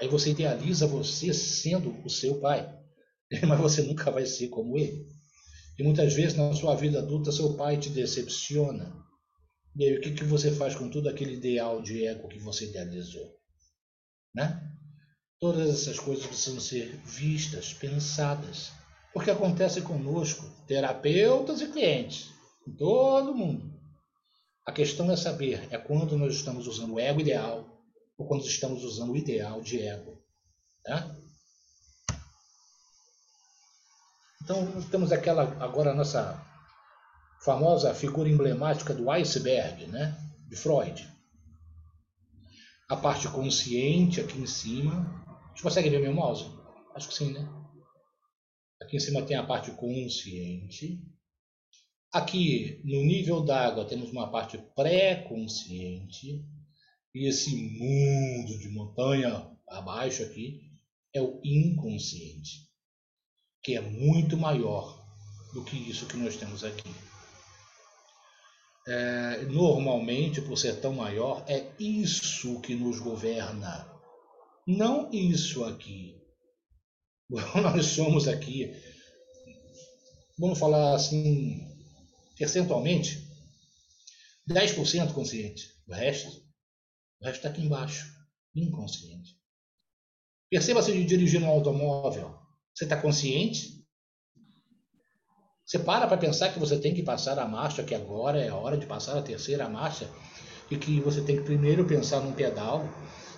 Aí 0.00 0.08
você 0.08 0.30
idealiza 0.30 0.86
você 0.86 1.32
sendo 1.32 2.04
o 2.04 2.10
seu 2.10 2.40
pai, 2.40 2.68
mas 3.46 3.60
você 3.60 3.82
nunca 3.82 4.10
vai 4.10 4.26
ser 4.26 4.48
como 4.48 4.76
ele. 4.76 5.06
E 5.78 5.82
muitas 5.82 6.12
vezes 6.14 6.36
na 6.36 6.52
sua 6.54 6.74
vida 6.74 6.98
adulta 6.98 7.30
seu 7.32 7.54
pai 7.56 7.78
te 7.78 7.88
decepciona. 7.90 8.92
E 9.76 9.84
aí 9.84 9.96
o 9.96 10.00
que, 10.00 10.12
que 10.12 10.24
você 10.24 10.50
faz 10.50 10.74
com 10.74 10.90
todo 10.90 11.08
aquele 11.08 11.34
ideal 11.34 11.80
de 11.80 12.04
ego 12.04 12.28
que 12.28 12.38
você 12.38 12.66
idealizou? 12.66 13.41
Né? 14.34 14.60
Todas 15.40 15.68
essas 15.68 15.98
coisas 15.98 16.26
precisam 16.26 16.60
ser 16.60 16.96
vistas, 17.04 17.72
pensadas. 17.72 18.72
Porque 19.12 19.30
acontece 19.30 19.82
conosco, 19.82 20.48
terapeutas 20.66 21.60
e 21.60 21.66
clientes, 21.66 22.30
todo 22.78 23.34
mundo. 23.34 23.72
A 24.64 24.72
questão 24.72 25.10
é 25.10 25.16
saber, 25.16 25.66
é 25.70 25.76
quando 25.76 26.16
nós 26.16 26.34
estamos 26.34 26.66
usando 26.66 26.94
o 26.94 27.00
ego 27.00 27.20
ideal 27.20 27.68
ou 28.16 28.26
quando 28.26 28.46
estamos 28.46 28.84
usando 28.84 29.12
o 29.12 29.16
ideal 29.16 29.60
de 29.60 29.82
ego. 29.82 30.22
Né? 30.86 31.16
Então, 34.42 34.82
temos 34.90 35.12
aquela, 35.12 35.42
agora 35.62 35.90
a 35.90 35.94
nossa 35.94 36.40
famosa 37.44 37.94
figura 37.94 38.28
emblemática 38.28 38.94
do 38.94 39.10
iceberg, 39.10 39.86
né? 39.88 40.16
de 40.48 40.56
Freud. 40.56 41.11
A 42.92 42.96
parte 42.98 43.26
consciente 43.26 44.20
aqui 44.20 44.38
em 44.38 44.46
cima. 44.46 45.24
Você 45.56 45.62
consegue 45.62 45.88
ver 45.88 46.02
meu 46.02 46.12
mouse? 46.12 46.44
Acho 46.94 47.08
que 47.08 47.14
sim, 47.14 47.32
né? 47.32 47.48
Aqui 48.82 48.98
em 48.98 49.00
cima 49.00 49.22
tem 49.22 49.34
a 49.34 49.46
parte 49.46 49.70
consciente. 49.70 51.02
Aqui, 52.12 52.82
no 52.84 53.02
nível 53.02 53.42
d'água, 53.42 53.86
temos 53.86 54.10
uma 54.10 54.30
parte 54.30 54.58
pré-consciente. 54.76 56.44
E 57.14 57.26
esse 57.26 57.56
mundo 57.56 58.58
de 58.58 58.68
montanha 58.68 59.50
abaixo 59.66 60.22
aqui 60.22 60.60
é 61.14 61.22
o 61.22 61.40
inconsciente, 61.42 62.68
que 63.62 63.74
é 63.74 63.80
muito 63.80 64.36
maior 64.36 65.02
do 65.54 65.64
que 65.64 65.78
isso 65.78 66.06
que 66.06 66.18
nós 66.18 66.36
temos 66.36 66.62
aqui. 66.62 66.90
É, 68.86 69.42
normalmente, 69.44 70.40
por 70.40 70.56
ser 70.56 70.80
tão 70.80 70.92
maior, 70.92 71.44
é 71.48 71.70
isso 71.78 72.60
que 72.60 72.74
nos 72.74 72.98
governa, 72.98 73.88
não 74.66 75.10
isso 75.12 75.64
aqui. 75.64 76.20
Nós 77.30 77.86
somos 77.86 78.26
aqui, 78.26 78.74
vamos 80.38 80.58
falar 80.58 80.94
assim, 80.94 81.60
percentualmente, 82.36 83.26
10% 84.48 85.12
consciente. 85.12 85.72
O 85.86 85.92
resto 85.92 86.42
o 87.22 87.24
resto 87.24 87.36
está 87.36 87.50
aqui 87.50 87.62
embaixo, 87.62 88.12
inconsciente. 88.52 89.38
Perceba-se 90.50 90.92
de 90.92 91.04
dirigir 91.04 91.40
um 91.40 91.46
automóvel. 91.46 92.36
Você 92.74 92.82
está 92.82 93.00
consciente? 93.00 93.81
Você 95.72 95.78
para 95.78 96.06
para 96.06 96.18
pensar 96.18 96.52
que 96.52 96.58
você 96.58 96.76
tem 96.76 96.92
que 96.92 97.02
passar 97.02 97.38
a 97.38 97.48
marcha, 97.48 97.82
que 97.82 97.94
agora 97.94 98.38
é 98.38 98.50
a 98.50 98.54
hora 98.54 98.76
de 98.76 98.84
passar 98.84 99.16
a 99.16 99.22
terceira 99.22 99.66
marcha, 99.70 100.06
e 100.70 100.76
que 100.76 101.00
você 101.00 101.22
tem 101.22 101.36
que 101.36 101.44
primeiro 101.44 101.86
pensar 101.86 102.20
num 102.20 102.32
pedal, 102.32 102.86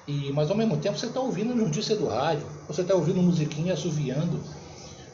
e 0.05 0.33
mas 0.33 0.51
ao 0.51 0.57
mesmo 0.57 0.77
tempo 0.79 0.99
você 0.99 1.07
está 1.07 1.21
ouvindo 1.21 1.55
notícia 1.55 1.95
do 1.95 2.09
rádio, 2.09 2.45
você 2.67 2.81
está 2.81 2.93
ouvindo 2.93 3.23
musiquinha 3.23 3.75
assoviando, 3.75 4.43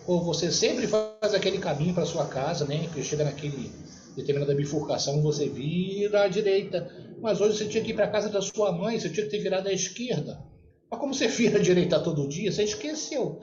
ou 0.07 0.25
você 0.25 0.51
sempre 0.51 0.87
faz 0.87 1.35
aquele 1.35 1.59
caminho 1.59 1.93
para 1.93 2.07
sua 2.07 2.25
casa, 2.25 2.65
né, 2.65 2.89
que 2.91 3.03
chega 3.03 3.25
naquele 3.25 3.71
determinada 4.17 4.55
bifurcação, 4.55 5.21
você 5.21 5.47
vira 5.47 6.23
à 6.23 6.27
direita. 6.27 6.91
Mas 7.21 7.39
hoje 7.39 7.59
você 7.59 7.67
tinha 7.67 7.85
que 7.85 7.91
ir 7.91 7.95
para 7.95 8.09
casa 8.09 8.31
da 8.31 8.41
sua 8.41 8.73
mãe, 8.73 8.99
você 8.99 9.11
tinha 9.11 9.27
que 9.27 9.31
ter 9.31 9.43
virado 9.43 9.69
à 9.69 9.73
esquerda. 9.75 10.43
Mas 10.91 10.99
como 10.99 11.13
você 11.13 11.29
vira 11.29 11.59
à 11.59 11.63
direita 11.63 12.01
todo 12.01 12.27
dia, 12.27 12.51
você 12.51 12.63
esqueceu. 12.63 13.41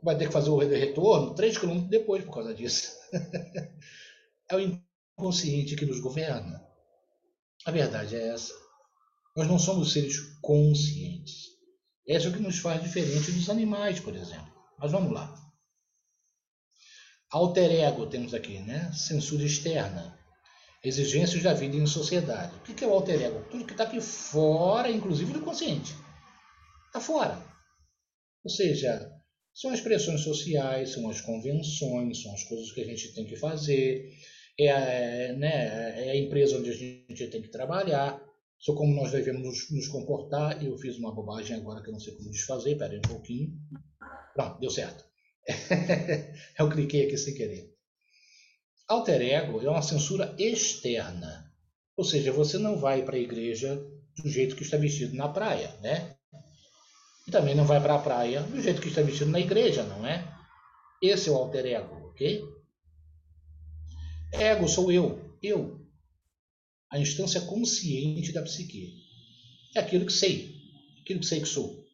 Vai 0.00 0.16
ter 0.16 0.28
que 0.28 0.32
fazer 0.32 0.50
o 0.50 0.58
retorno 0.58 1.34
três 1.34 1.58
quilômetros 1.58 1.90
depois 1.90 2.22
por 2.22 2.32
causa 2.32 2.54
disso. 2.54 2.94
é 4.50 4.56
o 4.56 4.60
inconsciente 4.60 5.76
que 5.76 5.86
nos 5.86 6.00
governa. 6.00 6.64
A 7.64 7.70
verdade 7.70 8.16
é 8.16 8.28
essa. 8.28 8.52
Nós 9.36 9.48
não 9.48 9.58
somos 9.58 9.92
seres 9.92 10.18
conscientes. 10.40 11.46
Essa 12.08 12.26
é 12.26 12.30
o 12.30 12.32
que 12.32 12.40
nos 12.40 12.58
faz 12.58 12.82
diferente 12.82 13.32
dos 13.32 13.50
animais, 13.50 14.00
por 14.00 14.14
exemplo. 14.14 14.52
Mas 14.78 14.92
vamos 14.92 15.12
lá. 15.12 15.34
Alter 17.30 17.72
ego 17.72 18.06
temos 18.06 18.32
aqui, 18.32 18.60
né? 18.60 18.92
Censura 18.92 19.42
externa. 19.42 20.16
Exigências 20.84 21.42
da 21.42 21.52
vida 21.52 21.76
em 21.76 21.86
sociedade. 21.86 22.54
O 22.56 22.60
que 22.60 22.84
é 22.84 22.86
o 22.86 22.92
alter 22.92 23.20
ego? 23.20 23.44
Tudo 23.50 23.66
que 23.66 23.72
está 23.72 23.84
aqui 23.84 24.00
fora, 24.00 24.90
inclusive 24.90 25.32
do 25.32 25.40
consciente. 25.40 25.94
Está 26.86 27.00
fora. 27.00 27.42
Ou 28.44 28.50
seja, 28.50 29.10
são 29.56 29.70
as 29.70 29.80
pressões 29.80 30.20
sociais, 30.20 30.90
são 30.90 31.08
as 31.08 31.22
convenções, 31.22 32.22
são 32.22 32.34
as 32.34 32.44
coisas 32.44 32.70
que 32.72 32.82
a 32.82 32.84
gente 32.84 33.14
tem 33.14 33.24
que 33.24 33.36
fazer, 33.36 34.12
é 34.58 34.70
a, 34.70 35.32
né, 35.32 36.08
é 36.08 36.10
a 36.10 36.16
empresa 36.16 36.58
onde 36.58 36.68
a 36.68 36.74
gente 36.74 37.26
tem 37.28 37.40
que 37.40 37.48
trabalhar, 37.48 38.22
só 38.58 38.74
como 38.74 38.94
nós 38.94 39.12
devemos 39.12 39.42
nos, 39.42 39.70
nos 39.70 39.88
comportar. 39.88 40.62
Eu 40.62 40.76
fiz 40.76 40.98
uma 40.98 41.14
bobagem 41.14 41.56
agora 41.56 41.82
que 41.82 41.88
eu 41.88 41.92
não 41.92 42.00
sei 42.00 42.14
como 42.14 42.30
desfazer, 42.30 42.76
peraí 42.76 42.98
um 42.98 43.08
pouquinho. 43.08 43.58
Pronto, 44.34 44.60
deu 44.60 44.68
certo. 44.68 45.04
eu 46.58 46.68
cliquei 46.68 47.06
aqui 47.06 47.16
sem 47.16 47.34
querer. 47.34 47.74
Alter 48.86 49.22
ego 49.22 49.62
é 49.62 49.70
uma 49.70 49.82
censura 49.82 50.34
externa. 50.38 51.50
Ou 51.96 52.04
seja, 52.04 52.30
você 52.30 52.58
não 52.58 52.76
vai 52.76 53.02
para 53.02 53.16
a 53.16 53.20
igreja 53.20 53.82
do 54.22 54.28
jeito 54.28 54.54
que 54.54 54.62
está 54.62 54.76
vestido 54.76 55.16
na 55.16 55.28
praia, 55.28 55.74
né? 55.80 56.15
E 57.26 57.30
também 57.30 57.54
não 57.54 57.64
vai 57.64 57.80
para 57.80 57.94
a 57.94 57.98
praia 57.98 58.42
do 58.42 58.60
jeito 58.60 58.80
que 58.80 58.88
está 58.88 59.02
vestido 59.02 59.30
na 59.30 59.40
igreja, 59.40 59.82
não 59.82 60.06
é? 60.06 60.26
Esse 61.02 61.28
é 61.28 61.32
o 61.32 61.36
alter 61.36 61.66
ego, 61.66 62.08
ok? 62.08 62.42
Ego 64.32 64.68
sou 64.68 64.92
eu, 64.92 65.36
eu. 65.42 65.84
A 66.90 66.98
instância 66.98 67.40
consciente 67.40 68.32
da 68.32 68.42
psique. 68.42 69.04
É 69.74 69.80
aquilo 69.80 70.06
que 70.06 70.12
sei, 70.12 70.54
aquilo 71.00 71.20
que 71.20 71.26
sei 71.26 71.40
que 71.40 71.48
sou. 71.48 71.84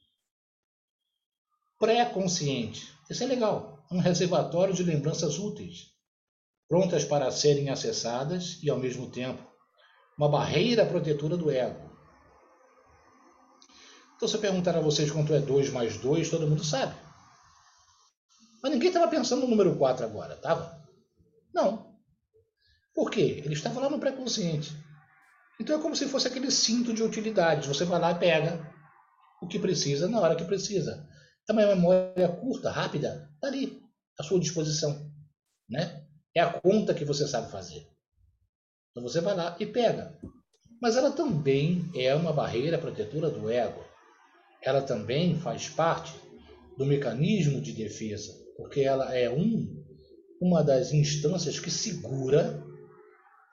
Pré-consciente 1.79 2.93
isso 3.12 3.25
é 3.25 3.27
legal. 3.27 3.85
Um 3.91 3.99
reservatório 3.99 4.73
de 4.73 4.83
lembranças 4.83 5.39
úteis, 5.39 5.89
prontas 6.67 7.05
para 7.05 7.31
serem 7.31 7.69
acessadas 7.69 8.59
e, 8.62 8.71
ao 8.71 8.79
mesmo 8.79 9.11
tempo, 9.11 9.47
uma 10.17 10.31
barreira 10.31 10.87
protetora 10.87 11.37
do 11.37 11.51
ego. 11.51 11.92
Então, 14.23 14.31
se 14.31 14.37
eu 14.37 14.41
perguntar 14.41 14.76
a 14.76 14.81
vocês 14.81 15.11
quanto 15.11 15.35
é 15.35 15.41
2 15.41 15.71
mais 15.71 15.97
2, 15.97 16.31
todo 16.31 16.47
mundo 16.47 16.62
sabe. 16.62 16.95
Mas 18.62 18.71
ninguém 18.71 18.87
estava 18.87 19.09
pensando 19.09 19.41
no 19.41 19.49
número 19.49 19.75
4 19.75 20.07
agora, 20.07 20.35
estava? 20.35 20.81
Não. 21.52 21.97
Por 22.95 23.11
quê? 23.11 23.43
Ele 23.45 23.55
estava 23.55 23.81
lá 23.81 23.91
no 23.91 23.99
pré-consciente. 23.99 24.76
Então 25.61 25.76
é 25.76 25.83
como 25.83 25.97
se 25.97 26.07
fosse 26.07 26.29
aquele 26.29 26.52
cinto 26.52 26.95
de 26.95 27.02
utilidades. 27.02 27.67
Você 27.67 27.85
vai 27.85 27.99
lá 27.99 28.12
e 28.12 28.19
pega 28.21 28.64
o 29.43 29.49
que 29.49 29.59
precisa 29.59 30.07
na 30.07 30.21
hora 30.21 30.37
que 30.37 30.45
precisa. 30.45 31.05
É 31.49 31.52
uma 31.52 31.67
memória 31.67 32.29
curta, 32.29 32.71
rápida, 32.71 33.29
está 33.35 33.49
ali, 33.49 33.83
à 34.17 34.23
sua 34.23 34.38
disposição. 34.38 35.05
Né? 35.69 36.07
É 36.33 36.41
a 36.41 36.61
conta 36.61 36.95
que 36.95 37.05
você 37.05 37.26
sabe 37.26 37.50
fazer. 37.50 37.88
Então 38.93 39.02
você 39.02 39.21
vai 39.21 39.35
lá 39.35 39.57
e 39.59 39.67
pega. 39.67 40.17
Mas 40.81 40.97
ela 40.97 41.11
também 41.11 41.91
é 41.93 42.14
uma 42.14 42.33
barreira 42.33 42.79
protetora 42.79 43.29
do 43.29 43.50
ego. 43.50 43.91
Ela 44.62 44.83
também 44.83 45.38
faz 45.40 45.69
parte 45.69 46.14
do 46.76 46.87
mecanismo 46.87 47.61
de 47.61 47.73
defesa, 47.73 48.33
porque 48.57 48.81
ela 48.81 49.14
é 49.14 49.28
um, 49.28 49.85
uma 50.40 50.62
das 50.62 50.92
instâncias 50.92 51.59
que 51.59 51.71
segura 51.71 52.62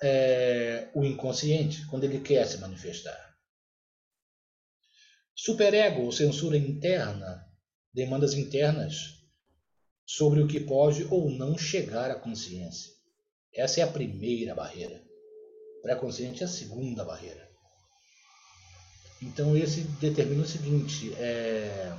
é, 0.01 0.89
o 0.93 1.03
inconsciente 1.03 1.85
quando 1.87 2.03
ele 2.03 2.19
quer 2.19 2.45
se 2.45 2.57
manifestar. 2.57 3.29
Superego, 5.35 6.01
ou 6.01 6.11
censura 6.11 6.57
interna, 6.57 7.45
demandas 7.93 8.33
internas 8.33 9.19
sobre 10.05 10.41
o 10.41 10.47
que 10.47 10.59
pode 10.59 11.05
ou 11.09 11.29
não 11.29 11.57
chegar 11.57 12.11
à 12.11 12.15
consciência. 12.15 12.91
Essa 13.53 13.81
é 13.81 13.83
a 13.83 13.91
primeira 13.91 14.53
barreira. 14.53 15.01
Pré-consciente 15.81 16.43
é 16.43 16.45
a 16.45 16.49
segunda 16.49 17.05
barreira. 17.05 17.48
Então, 19.21 19.55
esse 19.57 19.81
determina 19.81 20.43
o 20.43 20.47
seguinte: 20.47 21.13
é... 21.15 21.97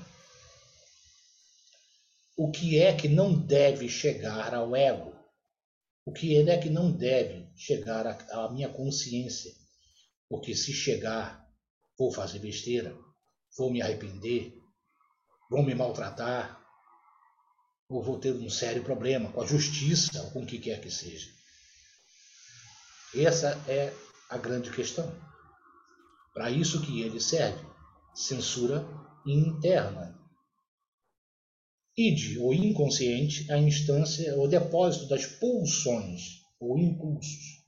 o 2.37 2.50
que 2.50 2.79
é 2.79 2.95
que 2.95 3.09
não 3.09 3.33
deve 3.33 3.89
chegar 3.89 4.55
ao 4.55 4.75
ego? 4.75 5.15
O 6.07 6.12
que 6.12 6.37
é 6.37 6.59
que 6.59 6.71
não 6.71 6.91
deve 6.91 7.47
chegar 7.55 8.07
à 8.07 8.50
minha 8.50 8.69
consciência? 8.69 9.53
Porque 10.29 10.55
se 10.55 10.73
chegar, 10.73 11.47
vou 11.99 12.11
fazer 12.11 12.39
besteira, 12.39 12.97
vou 13.57 13.71
me 13.71 13.83
arrepender, 13.83 14.59
vou 15.50 15.62
me 15.62 15.75
maltratar, 15.75 16.59
ou 17.89 18.03
vou 18.03 18.19
ter 18.19 18.33
um 18.33 18.49
sério 18.49 18.83
problema 18.83 19.31
com 19.33 19.43
a 19.43 19.47
justiça 19.47 20.23
ou 20.23 20.31
com 20.31 20.43
o 20.43 20.47
que 20.47 20.59
quer 20.59 20.81
que 20.81 20.91
seja. 20.91 21.29
Essa 23.15 23.61
é 23.69 23.93
a 24.29 24.39
grande 24.39 24.71
questão. 24.71 25.30
Para 26.33 26.51
isso 26.51 26.81
que 26.83 27.03
ele 27.03 27.21
serve, 27.21 27.67
censura 28.15 28.87
interna. 29.27 30.19
Id, 31.97 32.39
ou 32.39 32.55
inconsciente, 32.55 33.51
a 33.51 33.59
instância, 33.59 34.39
o 34.39 34.47
depósito 34.47 35.09
das 35.09 35.27
pulsões 35.27 36.41
ou 36.59 36.79
impulsos. 36.79 37.61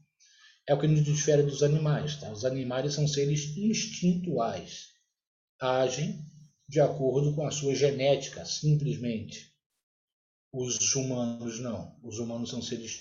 É 0.66 0.74
o 0.74 0.80
que 0.80 0.86
nos 0.86 1.02
difere 1.04 1.42
dos 1.42 1.62
animais. 1.62 2.16
Tá? 2.16 2.30
Os 2.30 2.44
animais 2.44 2.94
são 2.94 3.06
seres 3.06 3.56
instintuais. 3.56 4.92
Agem 5.60 6.24
de 6.68 6.80
acordo 6.80 7.34
com 7.34 7.44
a 7.44 7.50
sua 7.50 7.74
genética, 7.74 8.44
simplesmente. 8.44 9.52
Os 10.52 10.94
humanos 10.94 11.60
não. 11.60 11.98
Os 12.02 12.18
humanos 12.18 12.50
são 12.50 12.62
seres 12.62 13.00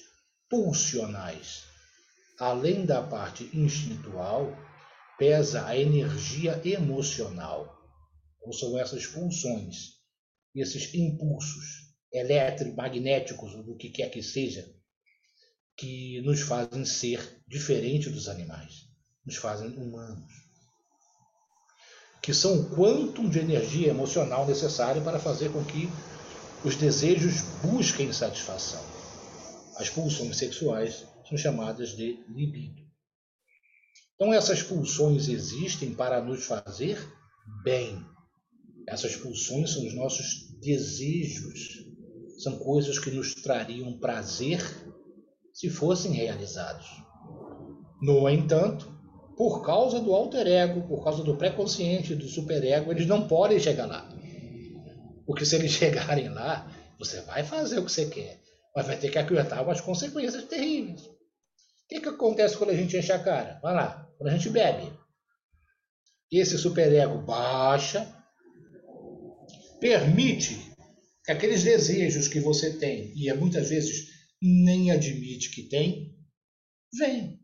pulsionais. 0.50 1.64
Além 2.40 2.86
da 2.86 3.04
parte 3.04 3.50
instintual, 3.54 4.58
pesa 5.22 5.68
a 5.68 5.78
energia 5.78 6.60
emocional. 6.66 7.80
Ou 8.42 8.52
são 8.52 8.76
essas 8.80 9.06
pulsões, 9.06 10.00
esses 10.56 10.92
impulsos 10.96 11.94
eletromagnéticos, 12.12 13.54
ou 13.54 13.62
do 13.62 13.78
que 13.78 13.92
quer 13.92 14.10
que 14.10 14.24
seja, 14.24 14.68
que 15.78 16.20
nos 16.22 16.42
fazem 16.42 16.84
ser 16.86 17.40
diferente 17.48 18.10
dos 18.10 18.28
animais, 18.28 18.88
nos 19.24 19.36
fazem 19.36 19.68
humanos. 19.78 20.34
Que 22.20 22.34
são 22.34 22.60
o 22.60 22.76
quantum 22.76 23.30
de 23.30 23.38
energia 23.38 23.90
emocional 23.90 24.48
necessário 24.48 25.04
para 25.04 25.20
fazer 25.20 25.52
com 25.52 25.64
que 25.64 25.88
os 26.66 26.76
desejos 26.76 27.44
busquem 27.62 28.12
satisfação. 28.12 28.84
As 29.76 29.88
pulsões 29.88 30.36
sexuais 30.36 31.06
são 31.30 31.38
chamadas 31.38 31.96
de 31.96 32.26
libido. 32.28 32.81
Então, 34.22 34.32
essas 34.32 34.62
pulsões 34.62 35.28
existem 35.28 35.96
para 35.96 36.22
nos 36.22 36.46
fazer 36.46 36.96
bem. 37.64 38.06
Essas 38.88 39.16
pulsões 39.16 39.72
são 39.72 39.84
os 39.84 39.96
nossos 39.96 40.60
desejos. 40.60 41.88
São 42.38 42.60
coisas 42.60 43.00
que 43.00 43.10
nos 43.10 43.34
trariam 43.34 43.98
prazer 43.98 44.62
se 45.52 45.72
fossem 45.72 46.12
realizados. 46.12 46.86
No 48.00 48.30
entanto, 48.30 48.96
por 49.36 49.66
causa 49.66 50.00
do 50.00 50.14
alter 50.14 50.46
ego, 50.46 50.88
por 50.88 51.04
causa 51.04 51.24
do 51.24 51.36
pré-consciente, 51.36 52.14
do 52.14 52.28
superego, 52.28 52.92
eles 52.92 53.08
não 53.08 53.28
podem 53.28 53.60
chegar 53.60 53.88
lá. 53.88 54.08
Porque 55.26 55.46
se 55.46 55.56
eles 55.56 55.72
chegarem 55.74 56.30
lá, 56.30 56.72
você 57.00 57.22
vai 57.22 57.44
fazer 57.44 57.80
o 57.80 57.86
que 57.86 57.92
você 57.92 58.06
quer, 58.06 58.40
mas 58.76 58.86
vai 58.86 58.98
ter 58.98 59.10
que 59.10 59.18
aguentar 59.18 59.64
umas 59.64 59.82
consequências 59.82 60.44
terríveis. 60.44 61.08
O 61.08 61.16
que, 61.90 62.02
que 62.02 62.10
acontece 62.10 62.56
quando 62.56 62.70
a 62.70 62.76
gente 62.76 62.96
enche 62.96 63.12
a 63.12 63.18
cara? 63.18 63.60
Vai 63.64 63.74
lá, 63.74 64.01
quando 64.22 64.34
a 64.34 64.38
gente 64.38 64.52
bebe. 64.52 64.94
Esse 66.32 66.56
superego 66.56 67.24
baixa, 67.24 68.08
permite 69.80 70.56
que 71.26 71.32
aqueles 71.32 71.64
desejos 71.64 72.28
que 72.28 72.40
você 72.40 72.78
tem, 72.78 73.12
e 73.16 73.34
muitas 73.34 73.70
vezes 73.70 74.10
nem 74.40 74.92
admite 74.92 75.50
que 75.50 75.64
tem, 75.64 76.16
venham. 76.94 77.36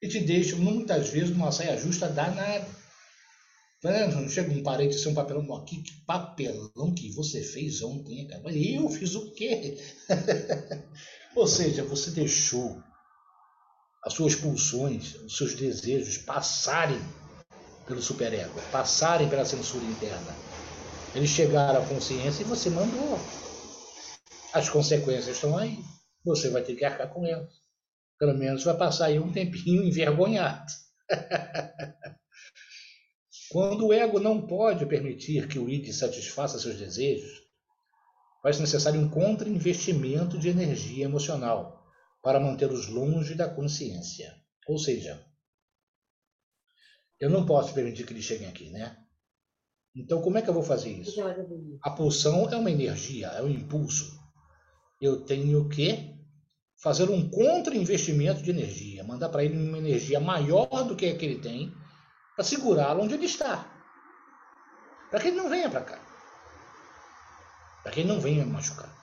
E 0.00 0.08
te 0.08 0.20
deixam, 0.20 0.58
muitas 0.58 1.10
vezes, 1.10 1.30
numa 1.30 1.52
saia 1.52 1.76
justa 1.76 2.08
danada. 2.08 2.66
Não 3.84 4.28
chega 4.28 4.50
um 4.52 4.62
parente 4.62 4.94
sem 4.94 5.12
um 5.12 5.14
papelão 5.14 5.54
aqui, 5.56 5.82
que 5.82 5.92
papelão 6.06 6.94
que 6.94 7.10
você 7.12 7.42
fez 7.42 7.82
ontem, 7.82 8.26
cara. 8.26 8.50
Eu 8.56 8.88
fiz 8.88 9.14
o 9.14 9.32
quê? 9.34 9.76
Ou 11.36 11.46
seja, 11.46 11.84
você 11.84 12.10
deixou 12.10 12.82
as 14.04 14.14
suas 14.14 14.34
pulsões, 14.34 15.14
os 15.16 15.36
seus 15.36 15.54
desejos 15.54 16.18
passarem 16.18 17.00
pelo 17.86 18.02
superego, 18.02 18.52
passarem 18.72 19.28
pela 19.28 19.44
censura 19.44 19.84
interna. 19.84 20.34
Eles 21.14 21.30
chegaram 21.30 21.82
à 21.82 21.86
consciência 21.86 22.42
e 22.42 22.46
você 22.46 22.68
mandou. 22.70 23.18
As 24.52 24.68
consequências 24.68 25.36
estão 25.36 25.56
aí. 25.56 25.78
Você 26.24 26.50
vai 26.50 26.62
ter 26.62 26.74
que 26.74 26.84
arcar 26.84 27.08
com 27.10 27.24
elas. 27.26 27.52
Pelo 28.18 28.34
menos 28.34 28.64
vai 28.64 28.76
passar 28.76 29.06
aí 29.06 29.18
um 29.18 29.32
tempinho 29.32 29.82
envergonhado. 29.84 30.72
Quando 33.50 33.86
o 33.86 33.92
ego 33.92 34.18
não 34.18 34.46
pode 34.46 34.86
permitir 34.86 35.46
que 35.46 35.58
o 35.58 35.68
id 35.68 35.92
satisfaça 35.92 36.58
seus 36.58 36.76
desejos, 36.76 37.42
faz 38.42 38.58
necessário 38.58 39.00
um 39.00 39.08
contra-investimento 39.08 40.38
de 40.38 40.48
energia 40.48 41.04
emocional 41.04 41.81
para 42.22 42.40
mantê-los 42.40 42.88
longe 42.88 43.34
da 43.34 43.48
consciência. 43.48 44.34
Ou 44.66 44.78
seja, 44.78 45.26
eu 47.20 47.28
não 47.28 47.44
posso 47.44 47.74
permitir 47.74 48.06
que 48.06 48.12
eles 48.12 48.24
cheguem 48.24 48.48
aqui, 48.48 48.70
né? 48.70 48.96
Então, 49.94 50.22
como 50.22 50.38
é 50.38 50.42
que 50.42 50.48
eu 50.48 50.54
vou 50.54 50.62
fazer 50.62 50.90
isso? 50.90 51.20
A 51.82 51.90
pulsão 51.90 52.48
é 52.48 52.56
uma 52.56 52.70
energia, 52.70 53.26
é 53.28 53.42
um 53.42 53.50
impulso. 53.50 54.18
Eu 55.00 55.24
tenho 55.24 55.68
que 55.68 56.16
fazer 56.82 57.10
um 57.10 57.28
contra-investimento 57.28 58.42
de 58.42 58.50
energia, 58.50 59.04
mandar 59.04 59.28
para 59.28 59.44
ele 59.44 59.56
uma 59.56 59.78
energia 59.78 60.18
maior 60.18 60.66
do 60.84 60.96
que 60.96 61.06
a 61.06 61.16
que 61.16 61.24
ele 61.24 61.40
tem, 61.40 61.72
para 62.34 62.44
segurá-lo 62.44 63.02
onde 63.02 63.14
ele 63.14 63.26
está. 63.26 63.68
Para 65.10 65.20
que 65.20 65.28
ele 65.28 65.36
não 65.36 65.50
venha 65.50 65.68
para 65.68 65.82
cá. 65.82 66.00
Para 67.82 67.92
que 67.92 68.00
ele 68.00 68.08
não 68.08 68.20
venha 68.20 68.44
me 68.44 68.52
machucar. 68.52 69.01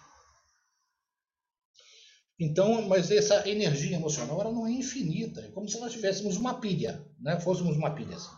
Então, 2.39 2.87
mas 2.87 3.11
essa 3.11 3.47
energia 3.49 3.97
emocional 3.97 4.39
ela 4.39 4.51
não 4.51 4.65
é 4.65 4.71
infinita. 4.71 5.41
É 5.41 5.51
como 5.51 5.67
se 5.67 5.79
nós 5.79 5.91
tivéssemos 5.91 6.37
uma 6.37 6.53
pilha, 6.53 7.05
né? 7.19 7.39
fôssemos 7.39 7.75
uma 7.75 7.91
pilha. 7.91 8.15
Assim. 8.15 8.29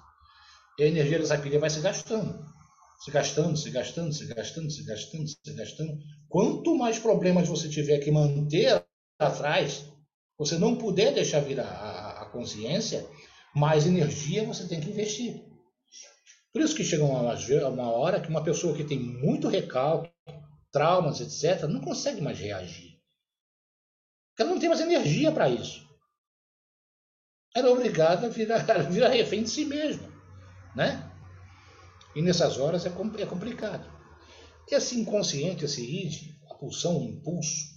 E 0.79 0.83
a 0.83 0.87
energia 0.87 1.19
dessa 1.19 1.37
pilha 1.37 1.59
vai 1.59 1.69
se 1.69 1.79
gastando. 1.81 2.43
Se 3.03 3.11
gastando, 3.11 3.57
se 3.57 3.69
gastando, 3.69 4.13
se 4.13 4.25
gastando, 4.25 4.71
se 4.71 4.83
gastando, 4.83 5.27
se 5.27 5.53
gastando. 5.53 5.97
Quanto 6.27 6.75
mais 6.75 6.97
problemas 6.97 7.47
você 7.47 7.69
tiver 7.69 7.99
que 7.99 8.11
manter 8.11 8.83
atrás, 9.19 9.85
você 10.37 10.57
não 10.57 10.75
puder 10.75 11.13
deixar 11.13 11.41
vir 11.41 11.59
a, 11.59 11.63
a, 11.63 12.21
a 12.23 12.25
consciência, 12.25 13.07
mais 13.55 13.85
energia 13.85 14.43
você 14.45 14.67
tem 14.67 14.79
que 14.79 14.89
investir. 14.89 15.43
Por 16.51 16.61
isso 16.61 16.75
que 16.75 16.83
chega 16.83 17.03
uma, 17.03 17.35
uma 17.69 17.91
hora 17.91 18.19
que 18.19 18.29
uma 18.29 18.43
pessoa 18.43 18.75
que 18.75 18.83
tem 18.83 18.99
muito 18.99 19.47
recalque, 19.47 20.11
traumas, 20.71 21.21
etc., 21.21 21.67
não 21.67 21.81
consegue 21.81 22.21
mais 22.21 22.39
reagir. 22.39 22.90
Ela 24.41 24.49
não 24.49 24.60
tem 24.60 24.69
mais 24.69 24.82
energia 24.82 25.32
para 25.32 25.47
isso. 25.49 25.88
Ela 27.56 27.67
é 27.67 27.71
obrigada 27.71 28.25
a 28.25 28.30
virar, 28.30 28.63
virar 28.89 29.10
refém 29.10 29.43
de 29.43 29.49
si 29.49 29.65
mesma. 29.65 30.12
Né? 30.75 31.12
E 32.15 32.21
nessas 32.23 32.58
horas 32.58 32.86
é, 32.86 32.89
é 32.89 33.25
complicado. 33.25 33.88
Esse 34.67 34.99
inconsciente, 34.99 35.65
esse 35.65 35.84
id, 35.84 36.36
a 36.49 36.56
pulsão, 36.56 36.97
o 36.97 37.04
impulso, 37.04 37.69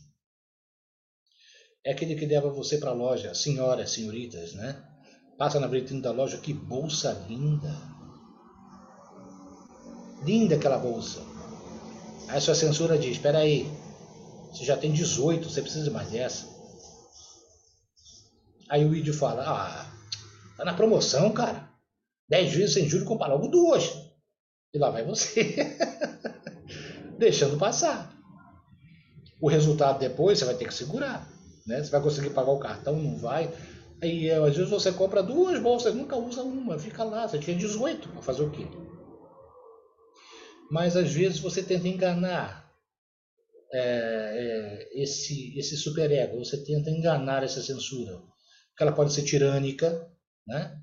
é 1.85 1.93
aquele 1.93 2.15
que 2.15 2.25
leva 2.25 2.49
você 2.49 2.79
para 2.79 2.91
a 2.91 2.95
loja, 2.95 3.35
senhoras, 3.35 3.91
senhoritas, 3.91 4.55
né? 4.55 4.83
Passa 5.37 5.61
na 5.61 5.67
vitrine 5.67 6.01
da 6.01 6.13
loja, 6.13 6.39
que 6.39 6.55
bolsa 6.55 7.13
linda. 7.29 7.77
Linda 10.23 10.55
aquela 10.55 10.79
bolsa. 10.79 11.21
Aí 12.29 12.41
sua 12.41 12.55
censura 12.55 12.97
diz, 12.97 13.17
espera 13.17 13.39
aí, 13.39 13.71
você 14.51 14.65
já 14.65 14.77
tem 14.77 14.93
18, 14.93 15.51
você 15.51 15.61
precisa 15.61 15.91
mais 15.91 16.11
dessa. 16.11 16.54
Aí 18.69 18.85
o 18.85 18.95
ídio 18.95 19.15
fala, 19.15 19.45
ah, 19.47 19.87
tá 20.57 20.65
na 20.65 20.75
promoção, 20.75 21.33
cara. 21.33 21.69
10 22.29 22.53
vezes 22.55 22.75
sem 22.75 22.89
juros, 22.89 23.07
compra 23.07 23.27
logo 23.27 23.49
duas. 23.49 23.93
E 24.73 24.79
lá 24.79 24.91
vai 24.91 25.05
você. 25.05 25.77
Deixando 27.19 27.59
passar. 27.59 28.13
O 29.41 29.49
resultado 29.49 29.99
depois 29.99 30.39
você 30.39 30.45
vai 30.45 30.55
ter 30.55 30.67
que 30.67 30.75
segurar. 30.75 31.29
Né? 31.67 31.83
Você 31.83 31.91
vai 31.91 32.03
conseguir 32.03 32.31
pagar 32.31 32.53
o 32.53 32.59
cartão, 32.59 32.97
não 32.97 33.17
vai. 33.19 33.53
Aí 34.03 34.31
às 34.31 34.57
vezes 34.57 34.71
você 34.71 34.93
compra 34.93 35.23
duas 35.23 35.61
bolsas, 35.61 35.95
nunca 35.95 36.17
usa 36.17 36.43
uma, 36.43 36.79
fica 36.79 37.05
lá, 37.05 37.27
você 37.27 37.39
tinha 37.39 37.57
18, 37.57 38.09
vai 38.11 38.23
fazer 38.23 38.43
o 38.43 38.51
quê? 38.51 38.67
Mas 40.71 40.97
às 40.97 41.13
vezes 41.13 41.39
você 41.39 41.63
tenta 41.63 41.87
enganar 41.89 42.71
é, 43.73 43.81
é, 44.93 45.03
esse, 45.03 45.57
esse 45.59 45.77
superego, 45.77 46.39
você 46.39 46.63
tenta 46.65 46.91
enganar 46.91 47.43
essa 47.43 47.63
censura. 47.63 48.21
Porque 48.75 48.83
ela 48.85 48.93
pode 48.93 49.13
ser 49.15 49.23
tirânica, 49.25 50.11
né? 50.47 50.81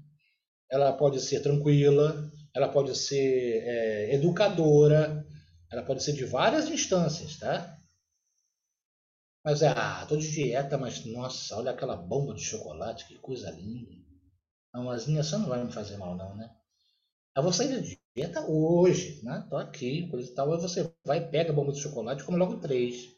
ela 0.72 0.94
pode 0.94 1.20
ser 1.20 1.42
tranquila, 1.42 2.32
ela 2.56 2.70
pode 2.70 2.96
ser 2.98 3.64
é, 3.64 4.16
educadora, 4.16 5.26
ela 5.72 5.84
pode 5.84 6.02
ser 6.04 6.14
de 6.14 6.26
várias 6.26 6.70
instâncias, 6.70 7.38
tá? 7.38 7.78
Mas 9.44 9.62
é, 9.62 9.68
ah, 9.70 10.06
tô 10.08 10.18
de 10.18 10.30
dieta, 10.32 10.78
mas 10.78 11.06
nossa, 11.06 11.56
olha 11.58 11.72
aquela 11.72 11.96
bomba 11.96 12.34
de 12.34 12.42
chocolate, 12.42 13.06
que 13.08 13.18
coisa 13.20 13.50
linda. 13.52 13.92
Não, 14.74 14.86
mas 14.86 15.08
essa 15.10 15.38
não 15.38 15.50
vai 15.50 15.64
me 15.64 15.72
fazer 15.72 15.98
mal, 15.98 16.16
não, 16.16 16.36
né? 16.36 16.50
Eu 17.36 17.44
vou 17.44 17.54
sair 17.54 17.70
da 17.70 17.98
dieta 18.16 18.42
hoje, 18.50 19.24
né? 19.24 19.46
Tô 19.50 19.58
aqui, 19.58 20.10
coisa 20.10 20.30
e 20.30 20.36
tal. 20.36 20.54
Aí 20.54 20.62
você 20.62 20.92
vai, 21.06 21.30
pega 21.30 21.52
a 21.52 21.56
bomba 21.56 21.72
de 21.74 21.82
chocolate 21.82 22.24
e 22.24 22.26
come 22.26 22.38
logo 22.38 22.60
três. 22.60 23.10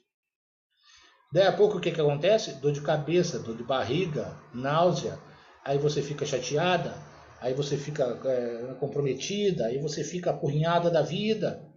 Daí 1.33 1.47
a 1.47 1.51
pouco 1.51 1.77
o 1.77 1.81
que, 1.81 1.91
que 1.91 1.99
acontece? 1.99 2.53
Dor 2.61 2.71
de 2.71 2.81
cabeça, 2.81 3.39
dor 3.39 3.57
de 3.57 3.63
barriga, 3.63 4.39
náusea. 4.53 5.19
Aí 5.65 5.79
você 5.79 6.01
fica 6.01 6.25
chateada, 6.25 6.93
aí 7.41 7.53
você 7.53 7.75
fica 7.75 8.03
é, 8.25 8.75
comprometida, 8.75 9.65
aí 9.65 9.79
você 9.79 10.03
fica 10.03 10.29
apurrinhada 10.29 10.91
da 10.91 11.01
vida. 11.01 11.67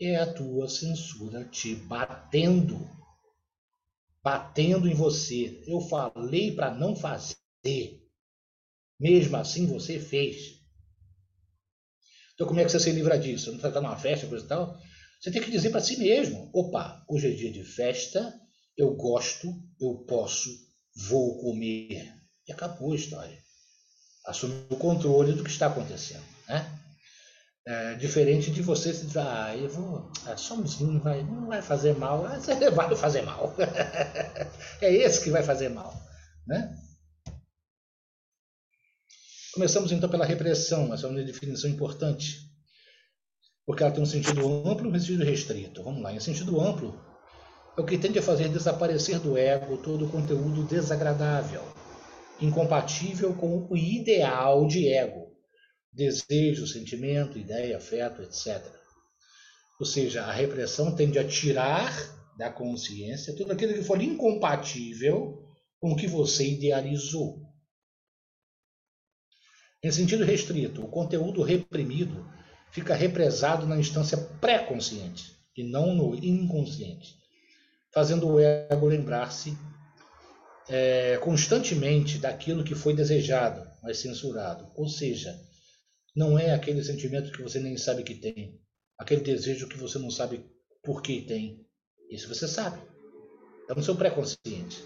É 0.00 0.16
a 0.16 0.32
tua 0.32 0.68
censura 0.68 1.44
te 1.44 1.76
batendo 1.76 2.84
batendo 4.24 4.88
em 4.88 4.94
você. 4.94 5.62
Eu 5.66 5.82
falei 5.82 6.56
para 6.56 6.74
não 6.74 6.96
fazer. 6.96 7.36
Mesmo 8.98 9.36
assim 9.36 9.66
você 9.66 10.00
fez. 10.00 10.62
Então 12.32 12.46
como 12.46 12.58
é 12.58 12.64
que 12.64 12.70
você 12.70 12.80
se 12.80 12.90
livra 12.90 13.18
disso? 13.18 13.50
Não 13.50 13.56
está 13.56 13.80
numa 13.80 13.96
festa, 13.96 14.26
coisa 14.26 14.44
e 14.44 14.48
tal? 14.48 14.78
Você 15.20 15.30
tem 15.30 15.42
que 15.42 15.50
dizer 15.50 15.70
para 15.70 15.80
si 15.80 15.98
mesmo: 15.98 16.50
opa, 16.54 17.04
hoje 17.08 17.30
é 17.30 17.36
dia 17.36 17.52
de 17.52 17.62
festa, 17.62 18.34
eu 18.76 18.94
gosto, 18.94 19.54
eu 19.80 20.04
posso, 20.06 20.50
vou 21.08 21.40
comer. 21.40 22.12
E 22.46 22.52
acabou 22.52 22.92
a 22.92 22.96
história. 22.96 23.38
Assume 24.26 24.54
o 24.70 24.76
controle 24.76 25.32
do 25.32 25.44
que 25.44 25.50
está 25.50 25.66
acontecendo. 25.66 26.24
Né? 26.48 26.80
É, 27.66 27.94
diferente 27.94 28.50
de 28.50 28.60
você 28.60 28.92
se 28.92 29.06
dizer, 29.06 29.20
ah, 29.20 29.56
eu 29.56 29.68
vou, 29.70 30.10
é 30.26 30.36
só 30.36 30.54
um 30.54 30.98
vai, 30.98 31.22
não 31.22 31.46
vai 31.46 31.62
fazer 31.62 31.96
mal, 31.96 32.28
você 32.28 32.54
vai 32.70 32.94
fazer 32.94 33.22
mal. 33.22 33.54
é 34.82 34.92
esse 34.92 35.24
que 35.24 35.30
vai 35.30 35.42
fazer 35.42 35.70
mal. 35.70 35.94
Né? 36.46 36.76
Começamos 39.54 39.92
então 39.92 40.10
pela 40.10 40.26
repressão, 40.26 40.92
essa 40.92 41.06
é 41.06 41.10
uma 41.10 41.22
definição 41.22 41.70
importante, 41.70 42.40
porque 43.64 43.82
ela 43.82 43.92
tem 43.92 44.02
um 44.02 44.06
sentido 44.06 44.46
amplo 44.68 44.86
e 44.86 44.90
um 44.90 45.00
sentido 45.00 45.24
restrito. 45.24 45.82
Vamos 45.82 46.02
lá, 46.02 46.12
em 46.12 46.20
sentido 46.20 46.60
amplo, 46.60 47.00
é 47.76 47.80
o 47.80 47.84
que 47.84 47.98
tende 47.98 48.18
a 48.18 48.22
fazer 48.22 48.48
desaparecer 48.48 49.18
do 49.18 49.36
ego 49.36 49.76
todo 49.78 50.04
o 50.04 50.10
conteúdo 50.10 50.64
desagradável, 50.64 51.62
incompatível 52.40 53.34
com 53.34 53.66
o 53.68 53.76
ideal 53.76 54.66
de 54.66 54.88
ego 54.88 55.34
desejo, 55.94 56.66
sentimento, 56.66 57.38
ideia, 57.38 57.76
afeto, 57.76 58.22
etc. 58.22 58.60
Ou 59.78 59.86
seja, 59.86 60.24
a 60.24 60.32
repressão 60.32 60.94
tende 60.94 61.18
a 61.18 61.26
tirar 61.26 61.92
da 62.36 62.50
consciência 62.50 63.34
tudo 63.36 63.52
aquilo 63.52 63.74
que 63.74 63.84
for 63.84 64.02
incompatível 64.02 65.40
com 65.78 65.92
o 65.92 65.96
que 65.96 66.08
você 66.08 66.48
idealizou. 66.48 67.42
Em 69.82 69.92
sentido 69.92 70.24
restrito, 70.24 70.82
o 70.82 70.88
conteúdo 70.88 71.42
reprimido 71.42 72.26
fica 72.70 72.94
represado 72.94 73.66
na 73.66 73.78
instância 73.78 74.16
pré-consciente 74.40 75.38
e 75.56 75.62
não 75.62 75.94
no 75.94 76.14
inconsciente, 76.16 77.16
fazendo 77.94 78.28
o 78.28 78.40
ego 78.40 78.86
lembrar-se 78.86 79.56
é, 80.68 81.16
constantemente 81.18 82.18
daquilo 82.18 82.64
que 82.64 82.74
foi 82.74 82.92
desejado, 82.92 83.64
mas 83.82 83.98
censurado. 83.98 84.66
Ou 84.74 84.88
seja, 84.88 85.38
não 86.14 86.38
é 86.38 86.52
aquele 86.52 86.82
sentimento 86.82 87.30
que 87.30 87.42
você 87.42 87.60
nem 87.60 87.76
sabe 87.76 88.02
que 88.02 88.16
tem, 88.16 88.60
aquele 88.98 89.20
desejo 89.20 89.68
que 89.68 89.78
você 89.78 89.98
não 89.98 90.10
sabe 90.10 90.44
por 90.82 91.00
que 91.02 91.22
tem. 91.22 91.64
Isso 92.10 92.28
você 92.28 92.48
sabe. 92.48 92.80
É 93.68 93.74
no 93.74 93.82
seu 93.82 93.96
pré-consciente. 93.96 94.84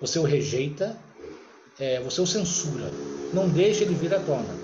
Você 0.00 0.18
o 0.18 0.24
rejeita, 0.24 0.98
é, 1.78 2.00
você 2.00 2.20
o 2.20 2.26
censura. 2.26 2.90
Não 3.32 3.48
deixa 3.48 3.84
ele 3.84 3.94
vir 3.94 4.14
à 4.14 4.20
tona. 4.20 4.54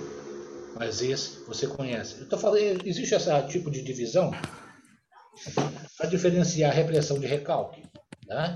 Mas 0.75 1.01
esse 1.03 1.45
você 1.45 1.67
conhece. 1.67 2.21
Eu 2.21 2.29
tô 2.29 2.39
falando, 2.39 2.87
existe 2.87 3.15
esse 3.15 3.43
tipo 3.49 3.71
de 3.71 3.83
divisão 3.83 4.31
para 5.97 6.09
diferenciar 6.09 6.71
a 6.71 6.75
repressão 6.75 7.19
de 7.19 7.27
recalque. 7.27 7.83
Tá? 8.27 8.55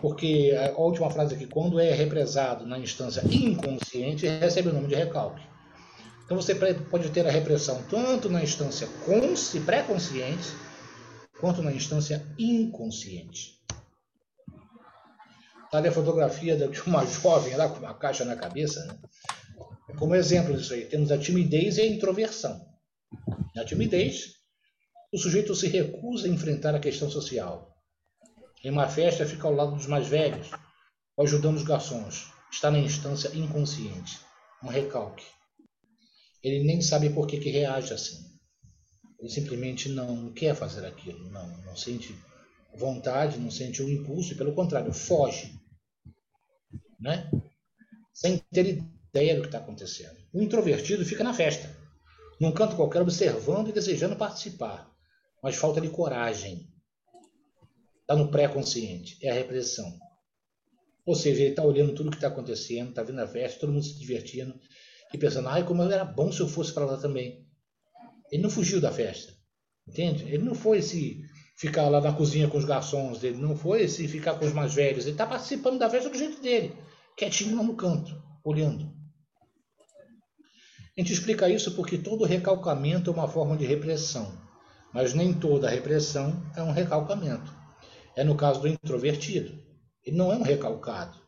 Porque 0.00 0.56
a 0.56 0.78
última 0.78 1.10
frase 1.10 1.34
aqui, 1.34 1.46
quando 1.46 1.78
é 1.80 1.92
represado 1.92 2.66
na 2.66 2.78
instância 2.78 3.22
inconsciente, 3.30 4.26
recebe 4.26 4.68
o 4.68 4.72
nome 4.72 4.88
de 4.88 4.94
recalque. 4.94 5.42
Então 6.24 6.40
você 6.40 6.54
pode 6.54 7.10
ter 7.10 7.26
a 7.26 7.30
repressão 7.30 7.82
tanto 7.90 8.30
na 8.30 8.42
instância 8.42 8.88
pré-consciente 9.66 10.48
quanto 11.40 11.62
na 11.62 11.72
instância 11.72 12.24
inconsciente. 12.38 13.58
Está 15.64 15.78
ali 15.78 15.88
a 15.88 15.92
fotografia 15.92 16.56
de 16.56 16.80
uma 16.82 17.04
jovem 17.06 17.56
lá 17.56 17.68
com 17.68 17.78
uma 17.78 17.94
caixa 17.94 18.24
na 18.24 18.36
cabeça. 18.36 18.84
Né? 18.84 18.96
Como 19.98 20.14
exemplo 20.14 20.56
disso 20.56 20.72
aí, 20.72 20.84
temos 20.84 21.10
a 21.10 21.18
timidez 21.18 21.78
e 21.78 21.82
a 21.82 21.86
introversão. 21.86 22.64
Na 23.54 23.64
timidez, 23.64 24.39
o 25.12 25.18
sujeito 25.18 25.54
se 25.54 25.66
recusa 25.66 26.26
a 26.26 26.30
enfrentar 26.30 26.74
a 26.74 26.80
questão 26.80 27.10
social. 27.10 27.76
Em 28.62 28.70
uma 28.70 28.88
festa, 28.88 29.26
fica 29.26 29.48
ao 29.48 29.54
lado 29.54 29.74
dos 29.74 29.86
mais 29.86 30.06
velhos, 30.06 30.50
ou 31.16 31.24
ajudando 31.24 31.56
os 31.56 31.64
garçons. 31.64 32.30
Está 32.50 32.70
na 32.70 32.78
instância 32.78 33.34
inconsciente, 33.34 34.20
um 34.62 34.68
recalque. 34.68 35.24
Ele 36.42 36.64
nem 36.64 36.80
sabe 36.80 37.10
por 37.10 37.26
que, 37.26 37.38
que 37.38 37.50
reage 37.50 37.92
assim. 37.92 38.18
Ele 39.18 39.28
simplesmente 39.28 39.88
não 39.88 40.32
quer 40.32 40.54
fazer 40.54 40.86
aquilo, 40.86 41.28
não, 41.30 41.46
não 41.64 41.76
sente 41.76 42.16
vontade, 42.74 43.38
não 43.38 43.50
sente 43.50 43.82
o 43.82 43.86
um 43.86 43.88
impulso, 43.88 44.32
e 44.32 44.36
pelo 44.36 44.54
contrário, 44.54 44.92
foge. 44.92 45.58
Né? 46.98 47.30
Sem 48.14 48.38
ter 48.52 48.66
ideia 48.66 49.34
do 49.34 49.42
que 49.42 49.48
está 49.48 49.58
acontecendo. 49.58 50.16
O 50.32 50.40
introvertido 50.40 51.04
fica 51.04 51.24
na 51.24 51.34
festa, 51.34 51.74
num 52.40 52.52
canto 52.52 52.76
qualquer, 52.76 53.02
observando 53.02 53.68
e 53.68 53.72
desejando 53.72 54.16
participar, 54.16 54.90
mas 55.42 55.56
falta 55.56 55.80
de 55.80 55.88
coragem. 55.88 56.68
Está 58.00 58.16
no 58.16 58.30
pré-consciente, 58.30 59.18
é 59.22 59.30
a 59.30 59.34
repressão. 59.34 59.98
Ou 61.06 61.14
seja, 61.14 61.40
ele 61.42 61.50
está 61.50 61.62
olhando 61.62 61.94
tudo 61.94 62.08
o 62.08 62.10
que 62.10 62.16
está 62.16 62.28
acontecendo, 62.28 62.90
está 62.90 63.02
vendo 63.02 63.20
a 63.20 63.26
festa, 63.26 63.60
todo 63.60 63.72
mundo 63.72 63.84
se 63.84 63.98
divertindo, 63.98 64.58
e 65.12 65.18
pensando, 65.18 65.48
ai, 65.48 65.66
como 65.66 65.82
era 65.82 66.04
bom 66.04 66.30
se 66.30 66.40
eu 66.40 66.48
fosse 66.48 66.72
para 66.72 66.84
lá 66.84 66.96
também. 66.96 67.46
Ele 68.30 68.42
não 68.42 68.50
fugiu 68.50 68.80
da 68.80 68.92
festa, 68.92 69.32
entende? 69.86 70.24
Ele 70.24 70.44
não 70.44 70.54
foi 70.54 70.82
se 70.82 71.22
ficar 71.56 71.88
lá 71.88 72.00
na 72.00 72.12
cozinha 72.12 72.48
com 72.48 72.58
os 72.58 72.64
garçons 72.64 73.20
dele, 73.20 73.36
não 73.36 73.56
foi 73.56 73.88
se 73.88 74.06
ficar 74.08 74.38
com 74.38 74.46
os 74.46 74.52
mais 74.52 74.72
velhos. 74.74 75.04
Ele 75.04 75.12
está 75.12 75.26
participando 75.26 75.78
da 75.78 75.90
festa 75.90 76.08
do 76.08 76.18
jeito 76.18 76.40
dele, 76.40 76.76
quietinho 77.16 77.56
lá 77.56 77.62
no 77.62 77.76
canto, 77.76 78.22
olhando. 78.44 78.90
A 80.96 81.00
gente 81.00 81.12
explica 81.12 81.48
isso 81.48 81.74
porque 81.74 81.98
todo 81.98 82.24
recalcamento 82.24 83.10
é 83.10 83.12
uma 83.12 83.28
forma 83.28 83.56
de 83.56 83.64
repressão, 83.64 84.38
mas 84.92 85.14
nem 85.14 85.32
toda 85.32 85.68
repressão 85.68 86.42
é 86.56 86.62
um 86.62 86.72
recalcamento. 86.72 87.54
É 88.16 88.24
no 88.24 88.36
caso 88.36 88.60
do 88.60 88.68
introvertido. 88.68 89.58
Ele 90.04 90.16
não 90.16 90.32
é 90.32 90.36
um 90.36 90.42
recalcado, 90.42 91.18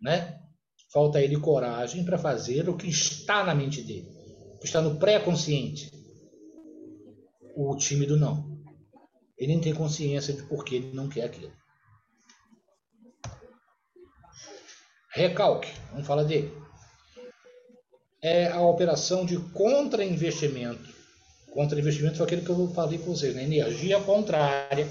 né? 0.00 0.40
Falta 0.92 1.18
a 1.18 1.22
ele 1.22 1.38
coragem 1.38 2.04
para 2.04 2.16
fazer 2.16 2.68
o 2.68 2.76
que 2.76 2.88
está 2.88 3.44
na 3.44 3.54
mente 3.54 3.82
dele, 3.82 4.08
o 4.54 4.58
que 4.58 4.66
está 4.66 4.80
no 4.80 4.98
pré-consciente. 4.98 5.92
O 7.54 7.76
tímido 7.76 8.16
não. 8.16 8.58
Ele 9.36 9.52
nem 9.52 9.60
tem 9.60 9.74
consciência 9.74 10.32
de 10.32 10.42
por 10.44 10.64
que 10.64 10.76
ele 10.76 10.92
não 10.94 11.08
quer 11.08 11.24
aquilo. 11.24 11.52
recalque, 15.18 15.68
vamos 15.90 16.06
falar 16.06 16.22
dele. 16.22 16.52
É 18.22 18.48
a 18.48 18.60
operação 18.60 19.26
de 19.26 19.38
contra-investimento. 19.50 20.97
Contra-investimento 21.52 22.16
foi 22.16 22.26
aquele 22.26 22.42
que 22.42 22.50
eu 22.50 22.68
falei 22.68 22.98
com 22.98 23.14
vocês, 23.14 23.34
né? 23.34 23.42
energia 23.42 24.00
contrária, 24.00 24.86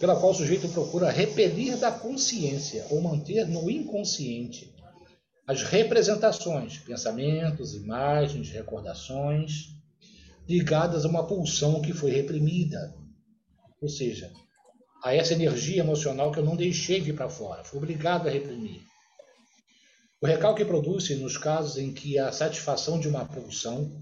pela 0.00 0.16
qual 0.16 0.32
o 0.32 0.34
sujeito 0.34 0.68
procura 0.68 1.10
repelir 1.10 1.76
da 1.76 1.92
consciência 1.92 2.86
ou 2.90 3.00
manter 3.00 3.46
no 3.46 3.70
inconsciente 3.70 4.74
as 5.46 5.62
representações, 5.62 6.78
pensamentos, 6.78 7.74
imagens, 7.74 8.50
recordações 8.50 9.74
ligadas 10.48 11.04
a 11.04 11.08
uma 11.08 11.26
pulsão 11.26 11.80
que 11.80 11.92
foi 11.92 12.10
reprimida. 12.10 12.94
Ou 13.80 13.88
seja, 13.88 14.30
a 15.02 15.14
essa 15.14 15.34
energia 15.34 15.80
emocional 15.80 16.32
que 16.32 16.38
eu 16.38 16.44
não 16.44 16.56
deixei 16.56 17.00
vir 17.00 17.14
para 17.14 17.28
fora, 17.28 17.64
fui 17.64 17.78
obrigado 17.78 18.26
a 18.26 18.30
reprimir. 18.30 18.82
O 20.20 20.26
recalque 20.26 20.64
produz-se 20.64 21.16
nos 21.16 21.36
casos 21.36 21.76
em 21.76 21.92
que 21.92 22.18
a 22.18 22.32
satisfação 22.32 22.98
de 22.98 23.06
uma 23.08 23.26
pulsão, 23.26 23.92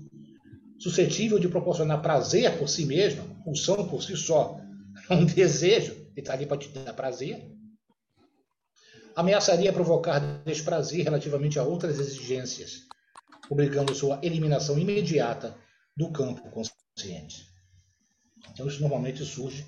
suscetível 0.82 1.38
de 1.38 1.48
proporcionar 1.48 2.02
prazer 2.02 2.58
por 2.58 2.68
si 2.68 2.84
mesma, 2.84 3.22
pulsão 3.44 3.86
por 3.88 4.02
si 4.02 4.16
só, 4.16 4.58
um 5.08 5.24
desejo, 5.24 5.94
que 6.12 6.20
está 6.20 6.32
ali 6.32 6.44
para 6.44 6.58
te 6.58 6.68
dar 6.70 6.92
prazer, 6.92 7.48
ameaçaria 9.14 9.72
provocar 9.72 10.18
desprazer 10.44 11.04
relativamente 11.04 11.56
a 11.56 11.62
outras 11.62 12.00
exigências, 12.00 12.80
obrigando 13.48 13.94
sua 13.94 14.18
eliminação 14.24 14.76
imediata 14.76 15.56
do 15.96 16.10
campo 16.10 16.50
consciente. 16.50 17.46
Então, 18.50 18.66
isso 18.66 18.80
normalmente 18.80 19.24
surge 19.24 19.64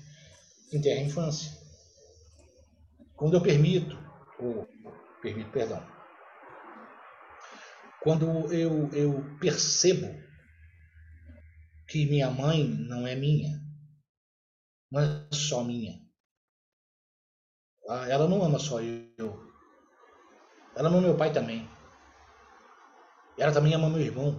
em 0.73 0.81
terra 0.81 1.01
infância. 1.01 1.49
Quando 3.15 3.35
eu 3.35 3.41
permito, 3.41 3.97
ou 4.37 4.67
permito, 5.21 5.49
perdão, 5.51 5.81
quando 8.01 8.53
eu, 8.53 8.89
eu 8.91 9.23
percebo 9.39 10.25
que 11.95 12.05
minha 12.05 12.29
mãe 12.29 12.67
não 12.67 13.07
é 13.07 13.15
minha, 13.15 13.57
não 14.91 14.99
é 14.99 15.29
só 15.31 15.63
minha. 15.63 15.97
Ah, 17.87 18.05
ela 18.09 18.27
não 18.27 18.43
ama 18.43 18.59
só 18.59 18.81
eu. 18.81 19.49
Ela 20.75 20.89
ama 20.89 20.99
meu 20.99 21.15
pai 21.15 21.31
também. 21.31 21.65
Ela 23.37 23.53
também 23.53 23.73
ama 23.73 23.89
meu 23.89 24.01
irmão. 24.01 24.35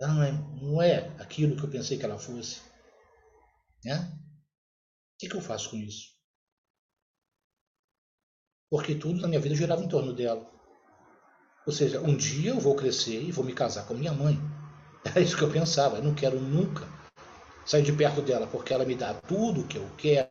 Ela 0.00 0.14
não 0.14 0.22
é, 0.22 0.32
não 0.62 0.80
é 0.80 1.08
aquilo 1.20 1.56
que 1.56 1.64
eu 1.64 1.70
pensei 1.70 1.98
que 1.98 2.04
ela 2.04 2.20
fosse. 2.20 2.62
Né? 3.84 3.96
O 3.96 5.18
que, 5.18 5.28
que 5.28 5.34
eu 5.34 5.40
faço 5.40 5.70
com 5.70 5.76
isso? 5.76 6.14
Porque 8.70 8.94
tudo 8.94 9.20
na 9.20 9.26
minha 9.26 9.40
vida 9.40 9.56
girava 9.56 9.82
em 9.82 9.88
torno 9.88 10.12
dela. 10.12 10.48
Ou 11.66 11.72
seja, 11.72 12.00
um 12.00 12.16
dia 12.16 12.50
eu 12.50 12.60
vou 12.60 12.76
crescer 12.76 13.20
e 13.20 13.32
vou 13.32 13.44
me 13.44 13.54
casar 13.54 13.88
com 13.88 13.94
minha 13.94 14.12
mãe. 14.12 14.59
É 15.14 15.20
isso 15.20 15.36
que 15.36 15.42
eu 15.42 15.50
pensava. 15.50 15.96
Eu 15.96 16.04
não 16.04 16.14
quero 16.14 16.38
nunca 16.40 16.86
sair 17.64 17.82
de 17.82 17.92
perto 17.92 18.20
dela, 18.20 18.46
porque 18.46 18.72
ela 18.72 18.84
me 18.84 18.94
dá 18.94 19.14
tudo 19.14 19.62
o 19.62 19.66
que 19.66 19.76
eu 19.78 19.88
quero, 19.96 20.28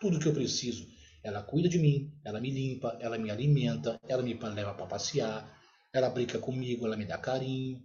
tudo 0.00 0.16
o 0.16 0.20
que 0.20 0.26
eu 0.26 0.34
preciso. 0.34 0.86
Ela 1.22 1.42
cuida 1.42 1.68
de 1.68 1.78
mim, 1.78 2.12
ela 2.24 2.40
me 2.40 2.50
limpa, 2.50 2.96
ela 3.00 3.18
me 3.18 3.30
alimenta, 3.30 3.98
ela 4.06 4.22
me 4.22 4.34
leva 4.34 4.74
para 4.74 4.86
passear, 4.86 5.58
ela 5.92 6.10
brinca 6.10 6.38
comigo, 6.38 6.86
ela 6.86 6.96
me 6.96 7.04
dá 7.04 7.18
carinho. 7.18 7.82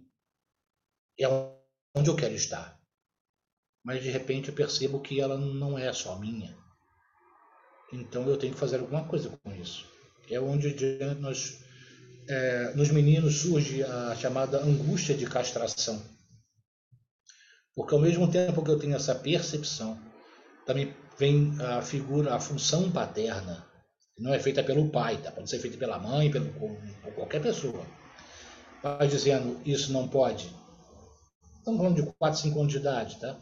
É 1.18 1.26
onde 1.94 2.10
eu 2.10 2.16
quero 2.16 2.34
estar. 2.34 2.80
Mas 3.82 4.02
de 4.02 4.10
repente 4.10 4.48
eu 4.48 4.54
percebo 4.54 5.00
que 5.00 5.20
ela 5.20 5.36
não 5.36 5.78
é 5.78 5.92
só 5.92 6.18
minha. 6.18 6.56
Então 7.92 8.26
eu 8.28 8.36
tenho 8.36 8.52
que 8.52 8.58
fazer 8.58 8.80
alguma 8.80 9.06
coisa 9.06 9.30
com 9.42 9.54
isso. 9.54 9.86
É 10.28 10.40
onde 10.40 10.74
nós, 11.20 11.63
é, 12.28 12.72
nos 12.74 12.90
meninos 12.90 13.40
surge 13.40 13.82
a 13.82 14.14
chamada 14.16 14.62
angústia 14.62 15.14
de 15.14 15.26
castração. 15.26 16.02
Porque 17.74 17.94
ao 17.94 18.00
mesmo 18.00 18.30
tempo 18.30 18.62
que 18.62 18.70
eu 18.70 18.78
tenho 18.78 18.94
essa 18.94 19.14
percepção, 19.14 19.98
também 20.66 20.94
vem 21.18 21.54
a 21.60 21.82
figura, 21.82 22.34
a 22.34 22.40
função 22.40 22.90
paterna, 22.90 23.66
que 24.14 24.22
não 24.22 24.32
é 24.32 24.38
feita 24.38 24.62
pelo 24.62 24.90
pai, 24.90 25.16
tá? 25.18 25.32
pode 25.32 25.50
ser 25.50 25.58
feita 25.58 25.76
pela 25.76 25.98
mãe, 25.98 26.30
pelo, 26.30 26.46
por 26.52 27.14
qualquer 27.14 27.42
pessoa. 27.42 27.84
Dizendo, 29.10 29.60
isso 29.64 29.92
não 29.92 30.06
pode. 30.06 30.54
Estamos 31.58 31.80
falando 31.80 31.96
de 31.96 32.12
4, 32.18 32.40
5 32.40 32.60
anos 32.60 32.72
de 32.72 32.78
idade, 32.78 33.18
tá? 33.18 33.40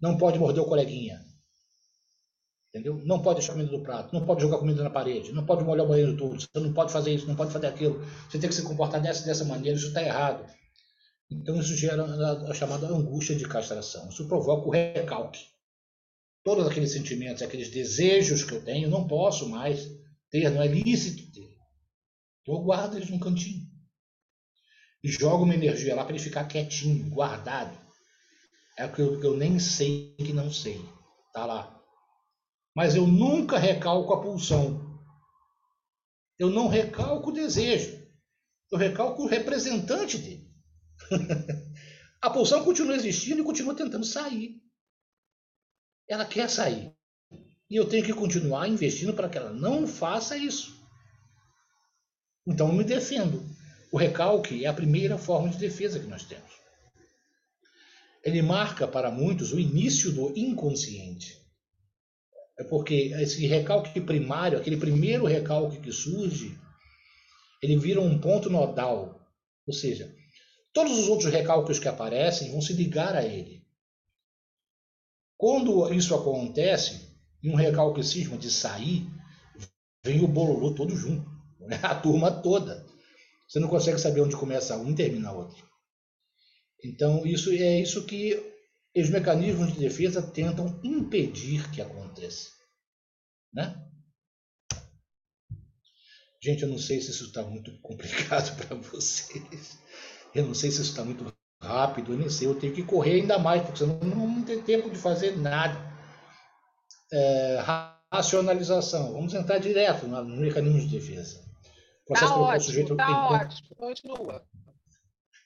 Não 0.00 0.18
pode 0.18 0.38
morder 0.38 0.62
o 0.62 0.66
coleguinha. 0.66 1.24
Entendeu? 2.74 3.02
Não 3.04 3.20
pode 3.20 3.40
deixar 3.40 3.52
comida 3.52 3.70
no 3.70 3.82
prato, 3.82 4.14
não 4.14 4.24
pode 4.24 4.40
jogar 4.40 4.56
comida 4.56 4.82
na 4.82 4.88
parede, 4.88 5.30
não 5.32 5.44
pode 5.44 5.62
molhar 5.62 5.84
o 5.84 5.88
banheiro 5.90 6.16
todo, 6.16 6.40
você 6.40 6.48
não 6.54 6.72
pode 6.72 6.90
fazer 6.90 7.12
isso, 7.12 7.26
não 7.26 7.36
pode 7.36 7.52
fazer 7.52 7.66
aquilo, 7.66 8.02
você 8.30 8.38
tem 8.38 8.48
que 8.48 8.54
se 8.54 8.62
comportar 8.62 9.00
dessa 9.00 9.26
dessa 9.26 9.44
maneira, 9.44 9.76
isso 9.76 9.88
está 9.88 10.02
errado. 10.02 10.50
Então 11.30 11.60
isso 11.60 11.76
gera 11.76 12.04
a 12.48 12.54
chamada 12.54 12.86
angústia 12.86 13.36
de 13.36 13.46
castração. 13.46 14.08
Isso 14.08 14.26
provoca 14.26 14.66
o 14.66 14.70
recalque 14.70 15.52
todos 16.44 16.66
aqueles 16.66 16.92
sentimentos, 16.92 17.42
aqueles 17.42 17.70
desejos 17.70 18.42
que 18.42 18.52
eu 18.52 18.64
tenho, 18.64 18.90
não 18.90 19.06
posso 19.06 19.48
mais 19.48 19.88
ter, 20.30 20.50
não 20.50 20.62
é 20.62 20.66
lícito 20.66 21.30
ter. 21.32 21.56
Então 22.42 22.54
eu 22.54 22.62
guardo 22.62 22.96
eles 22.96 23.10
num 23.10 23.18
cantinho. 23.18 23.70
E 25.02 25.08
jogo 25.08 25.44
uma 25.44 25.54
energia 25.54 25.94
lá 25.94 26.04
para 26.04 26.14
ele 26.14 26.22
ficar 26.22 26.44
quietinho, 26.44 27.10
guardado. 27.10 27.76
É 28.78 28.86
o 28.86 28.92
que 28.92 29.02
eu, 29.02 29.20
que 29.20 29.26
eu 29.26 29.36
nem 29.36 29.58
sei 29.58 30.14
que 30.16 30.32
não 30.32 30.50
sei. 30.50 30.80
Tá 31.32 31.44
lá. 31.44 31.81
Mas 32.74 32.94
eu 32.94 33.06
nunca 33.06 33.58
recalco 33.58 34.12
a 34.12 34.20
pulsão. 34.20 35.00
Eu 36.38 36.50
não 36.50 36.68
recalco 36.68 37.30
o 37.30 37.32
desejo. 37.32 38.02
Eu 38.70 38.78
recalco 38.78 39.22
o 39.22 39.26
representante 39.26 40.18
dele. 40.18 40.50
a 42.20 42.30
pulsão 42.30 42.64
continua 42.64 42.94
existindo 42.94 43.42
e 43.42 43.44
continua 43.44 43.74
tentando 43.74 44.04
sair 44.04 44.62
ela 46.12 46.26
quer 46.26 46.48
sair. 46.48 46.92
E 47.70 47.76
eu 47.76 47.88
tenho 47.88 48.04
que 48.04 48.12
continuar 48.12 48.68
investindo 48.68 49.14
para 49.14 49.28
que 49.28 49.38
ela 49.38 49.52
não 49.52 49.86
faça 49.86 50.36
isso. 50.36 50.78
Então 52.46 52.68
eu 52.68 52.74
me 52.74 52.84
defendo. 52.84 53.42
O 53.90 53.96
recalque 53.96 54.64
é 54.64 54.68
a 54.68 54.74
primeira 54.74 55.16
forma 55.16 55.48
de 55.48 55.58
defesa 55.58 55.98
que 55.98 56.06
nós 56.06 56.24
temos. 56.24 56.50
Ele 58.22 58.42
marca 58.42 58.86
para 58.86 59.10
muitos 59.10 59.52
o 59.52 59.58
início 59.58 60.12
do 60.12 60.36
inconsciente. 60.38 61.41
É 62.62 62.64
porque 62.64 63.12
esse 63.20 63.44
recalque 63.44 64.00
primário, 64.00 64.56
aquele 64.56 64.76
primeiro 64.76 65.26
recalque 65.26 65.80
que 65.80 65.90
surge, 65.90 66.56
ele 67.60 67.76
vira 67.76 68.00
um 68.00 68.20
ponto 68.20 68.48
nodal. 68.48 69.20
Ou 69.66 69.74
seja, 69.74 70.14
todos 70.72 70.96
os 70.96 71.08
outros 71.08 71.32
recalques 71.32 71.80
que 71.80 71.88
aparecem 71.88 72.52
vão 72.52 72.62
se 72.62 72.72
ligar 72.72 73.16
a 73.16 73.24
ele. 73.24 73.66
Quando 75.36 75.92
isso 75.92 76.14
acontece, 76.14 77.10
e 77.42 77.50
um 77.50 77.56
recalque 77.56 78.04
cisma 78.04 78.38
de 78.38 78.48
sair, 78.48 79.04
vem 80.04 80.22
o 80.22 80.28
bololô 80.28 80.72
todo 80.72 80.94
junto, 80.94 81.28
né? 81.58 81.80
a 81.82 81.96
turma 81.96 82.30
toda. 82.30 82.86
Você 83.48 83.58
não 83.58 83.66
consegue 83.66 83.98
saber 83.98 84.20
onde 84.20 84.36
começa 84.36 84.76
um 84.76 84.92
e 84.92 84.94
termina 84.94 85.32
outro. 85.32 85.66
Então, 86.84 87.26
isso 87.26 87.50
é 87.50 87.80
isso 87.80 88.06
que 88.06 88.51
os 89.00 89.08
mecanismos 89.08 89.72
de 89.72 89.78
defesa 89.78 90.20
tentam 90.22 90.78
impedir 90.84 91.70
que 91.70 91.80
aconteça. 91.80 92.50
Né? 93.52 93.74
Gente, 96.42 96.62
eu 96.62 96.68
não 96.68 96.78
sei 96.78 97.00
se 97.00 97.10
isso 97.10 97.26
está 97.26 97.42
muito 97.42 97.70
complicado 97.80 98.56
para 98.56 98.76
vocês. 98.76 99.78
Eu 100.34 100.46
não 100.46 100.54
sei 100.54 100.70
se 100.70 100.80
isso 100.80 100.90
está 100.90 101.04
muito 101.04 101.32
rápido, 101.62 102.12
eu 102.12 102.18
nem 102.18 102.28
sei, 102.28 102.48
eu 102.48 102.58
tenho 102.58 102.74
que 102.74 102.82
correr 102.82 103.20
ainda 103.20 103.38
mais, 103.38 103.62
porque 103.62 103.78
senão 103.78 103.98
não 104.00 104.42
tem 104.42 104.60
tempo 104.60 104.90
de 104.90 104.98
fazer 104.98 105.36
nada. 105.36 105.92
É, 107.12 107.62
racionalização, 108.10 109.12
vamos 109.12 109.34
entrar 109.34 109.58
direto 109.58 110.06
no, 110.06 110.24
no 110.24 110.40
mecanismo 110.40 110.80
de 110.80 110.88
defesa. 110.88 111.42
Processo 112.06 112.32
tá 112.32 112.40
ótimo, 112.40 112.64
sujeito 112.64 112.96
tá 112.96 113.28
ótimo, 113.28 113.76
continua. 113.76 114.44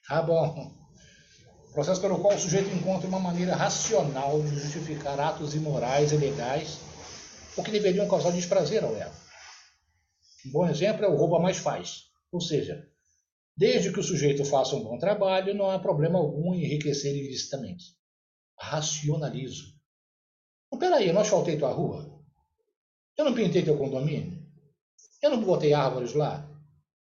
Tá 0.09 0.23
bom. 0.23 0.86
Processo 1.77 2.01
pelo 2.01 2.19
qual 2.21 2.35
o 2.35 2.39
sujeito 2.39 2.75
encontra 2.75 3.07
uma 3.07 3.21
maneira 3.21 3.55
racional 3.55 4.41
de 4.41 4.59
justificar 4.59 5.21
atos 5.21 5.55
imorais 5.55 6.11
e 6.11 6.17
legais 6.17 6.79
ou 7.55 7.63
que 7.63 7.71
deveriam 7.71 8.09
causar 8.09 8.33
desprazer 8.33 8.83
ao 8.83 8.97
ego. 8.97 9.15
Um 10.47 10.53
bom 10.53 10.67
exemplo 10.67 11.05
é 11.05 11.09
o 11.09 11.15
roubo 11.15 11.37
a 11.37 11.41
mais 11.41 11.59
faz, 11.59 12.05
ou 12.33 12.41
seja, 12.41 12.83
Desde 13.55 13.91
que 13.91 14.01
o 14.01 14.03
sujeito 14.03 14.45
faça 14.45 14.77
um 14.77 14.85
bom 14.85 14.99
trabalho, 14.99 15.55
não 15.55 15.71
há 15.71 15.79
problema 15.79 16.19
algum 16.19 16.55
em 16.55 16.65
enriquecer 16.65 17.15
ilicitamente. 17.17 17.85
Racionalizo. 18.59 19.75
Mas 20.71 20.81
peraí, 20.81 21.09
eu 21.09 21.15
não 21.15 21.23
asfaltei 21.23 21.59
tua 21.59 21.73
rua? 21.73 22.23
Eu 23.17 23.25
não 23.25 23.35
pintei 23.35 23.63
teu 23.63 23.79
condomínio? 23.79 24.43
Eu 25.23 25.31
não 25.31 25.43
botei 25.43 25.73
árvores 25.73 26.13
lá? 26.13 26.47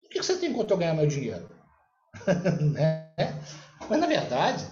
O 0.04 0.08
que 0.08 0.22
você 0.22 0.38
tem 0.38 0.52
quanto 0.52 0.70
eu 0.70 0.76
ganhar 0.76 0.94
meu 0.94 1.08
dinheiro? 1.08 1.50
né? 2.72 3.12
Mas, 3.88 4.00
na 4.00 4.06
verdade, 4.06 4.66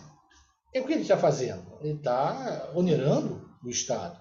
é 0.74 0.80
o 0.80 0.86
que 0.86 0.92
ele 0.92 1.02
está 1.02 1.18
fazendo? 1.18 1.78
Ele 1.80 1.98
está 1.98 2.72
onerando 2.74 3.48
o 3.62 3.68
Estado. 3.68 4.20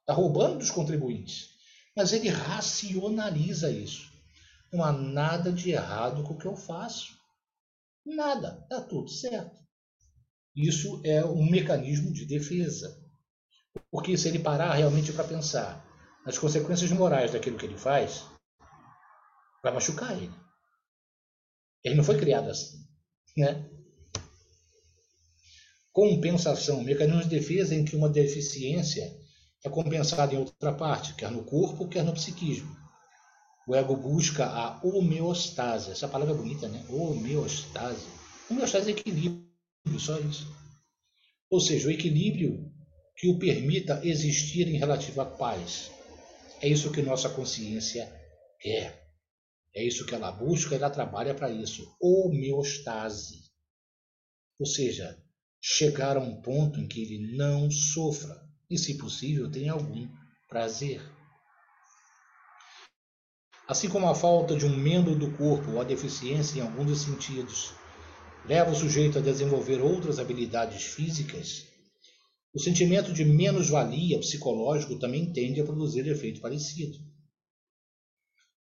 Está 0.00 0.12
roubando 0.12 0.58
dos 0.58 0.70
contribuintes. 0.70 1.50
Mas 1.96 2.12
ele 2.12 2.28
racionaliza 2.28 3.70
isso. 3.70 4.12
Não 4.72 4.84
há 4.84 4.92
nada 4.92 5.50
de 5.50 5.70
errado 5.70 6.22
com 6.22 6.34
o 6.34 6.38
que 6.38 6.46
eu 6.46 6.56
faço. 6.56 7.16
Nada, 8.04 8.60
está 8.62 8.82
tudo 8.82 9.08
certo. 9.08 9.56
Isso 10.54 11.00
é 11.04 11.24
um 11.24 11.50
mecanismo 11.50 12.12
de 12.12 12.24
defesa. 12.24 13.02
Porque 13.90 14.16
se 14.16 14.28
ele 14.28 14.38
parar 14.38 14.72
realmente 14.74 15.12
para 15.12 15.24
pensar 15.24 15.84
nas 16.24 16.38
consequências 16.38 16.90
morais 16.90 17.32
daquilo 17.32 17.58
que 17.58 17.66
ele 17.66 17.78
faz, 17.78 18.24
vai 19.62 19.72
machucar 19.72 20.12
ele. 20.16 20.34
Ele 21.84 21.94
não 21.94 22.04
foi 22.04 22.18
criado 22.18 22.50
assim. 22.50 22.78
Né? 23.36 23.68
Compensação, 25.96 26.84
mecanismo 26.84 27.22
de 27.22 27.30
defesa 27.30 27.74
em 27.74 27.82
que 27.82 27.96
uma 27.96 28.10
deficiência 28.10 29.18
é 29.64 29.70
compensada 29.70 30.34
em 30.34 30.36
outra 30.36 30.70
parte, 30.70 31.14
quer 31.14 31.30
no 31.30 31.42
corpo, 31.42 31.88
quer 31.88 32.04
no 32.04 32.12
psiquismo. 32.12 32.76
O 33.66 33.74
ego 33.74 33.96
busca 33.96 34.44
a 34.44 34.78
homeostase. 34.84 35.92
Essa 35.92 36.06
palavra 36.06 36.34
é 36.34 36.36
bonita, 36.36 36.68
né? 36.68 36.84
Homeostase. 36.90 38.04
Homeostase 38.50 38.90
é 38.90 38.92
equilíbrio, 38.92 39.48
só 39.98 40.18
isso. 40.20 40.46
Ou 41.48 41.60
seja, 41.60 41.88
o 41.88 41.90
equilíbrio 41.90 42.70
que 43.16 43.28
o 43.28 43.38
permita 43.38 44.02
existir 44.04 44.68
em 44.68 44.76
relativa 44.76 45.24
paz. 45.24 45.90
É 46.60 46.68
isso 46.68 46.92
que 46.92 47.00
nossa 47.00 47.30
consciência 47.30 48.06
quer. 48.60 49.02
É 49.74 49.82
isso 49.82 50.04
que 50.04 50.14
ela 50.14 50.30
busca 50.30 50.74
ela 50.74 50.90
trabalha 50.90 51.34
para 51.34 51.50
isso. 51.50 51.90
Homeostase. 51.98 53.46
Ou 54.60 54.66
seja, 54.66 55.24
chegar 55.60 56.16
a 56.16 56.20
um 56.20 56.40
ponto 56.40 56.80
em 56.80 56.86
que 56.86 57.02
ele 57.02 57.36
não 57.36 57.70
sofra 57.70 58.40
e, 58.70 58.78
se 58.78 58.98
possível, 58.98 59.50
tenha 59.50 59.72
algum 59.72 60.08
prazer. 60.48 61.02
Assim 63.68 63.88
como 63.88 64.08
a 64.08 64.14
falta 64.14 64.56
de 64.56 64.64
um 64.64 64.76
membro 64.76 65.16
do 65.16 65.32
corpo 65.36 65.72
ou 65.72 65.80
a 65.80 65.84
deficiência 65.84 66.58
em 66.58 66.62
algum 66.62 66.84
dos 66.84 67.00
sentidos 67.00 67.72
leva 68.44 68.70
o 68.70 68.76
sujeito 68.76 69.18
a 69.18 69.22
desenvolver 69.22 69.80
outras 69.80 70.18
habilidades 70.18 70.84
físicas, 70.84 71.66
o 72.54 72.60
sentimento 72.60 73.12
de 73.12 73.24
menos-valia 73.24 74.18
psicológico 74.18 74.98
também 74.98 75.32
tende 75.32 75.60
a 75.60 75.64
produzir 75.64 76.06
efeito 76.06 76.40
parecido. 76.40 76.96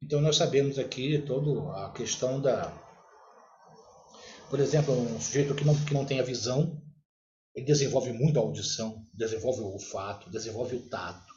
Então, 0.03 0.21
nós 0.21 0.37
sabemos 0.37 0.79
aqui 0.79 1.21
toda 1.21 1.85
a 1.85 1.91
questão 1.91 2.41
da. 2.41 2.90
Por 4.51 4.59
exemplo, 4.59 4.93
um 4.93 5.21
sujeito 5.21 5.55
que 5.55 5.63
não, 5.63 5.73
que 5.85 5.93
não 5.93 6.05
tem 6.05 6.19
a 6.19 6.23
visão, 6.23 6.83
ele 7.55 7.65
desenvolve 7.65 8.11
muito 8.11 8.37
a 8.37 8.41
audição, 8.41 9.07
desenvolve 9.13 9.61
o 9.61 9.71
olfato, 9.71 10.29
desenvolve 10.29 10.75
o 10.75 10.89
tato. 10.89 11.33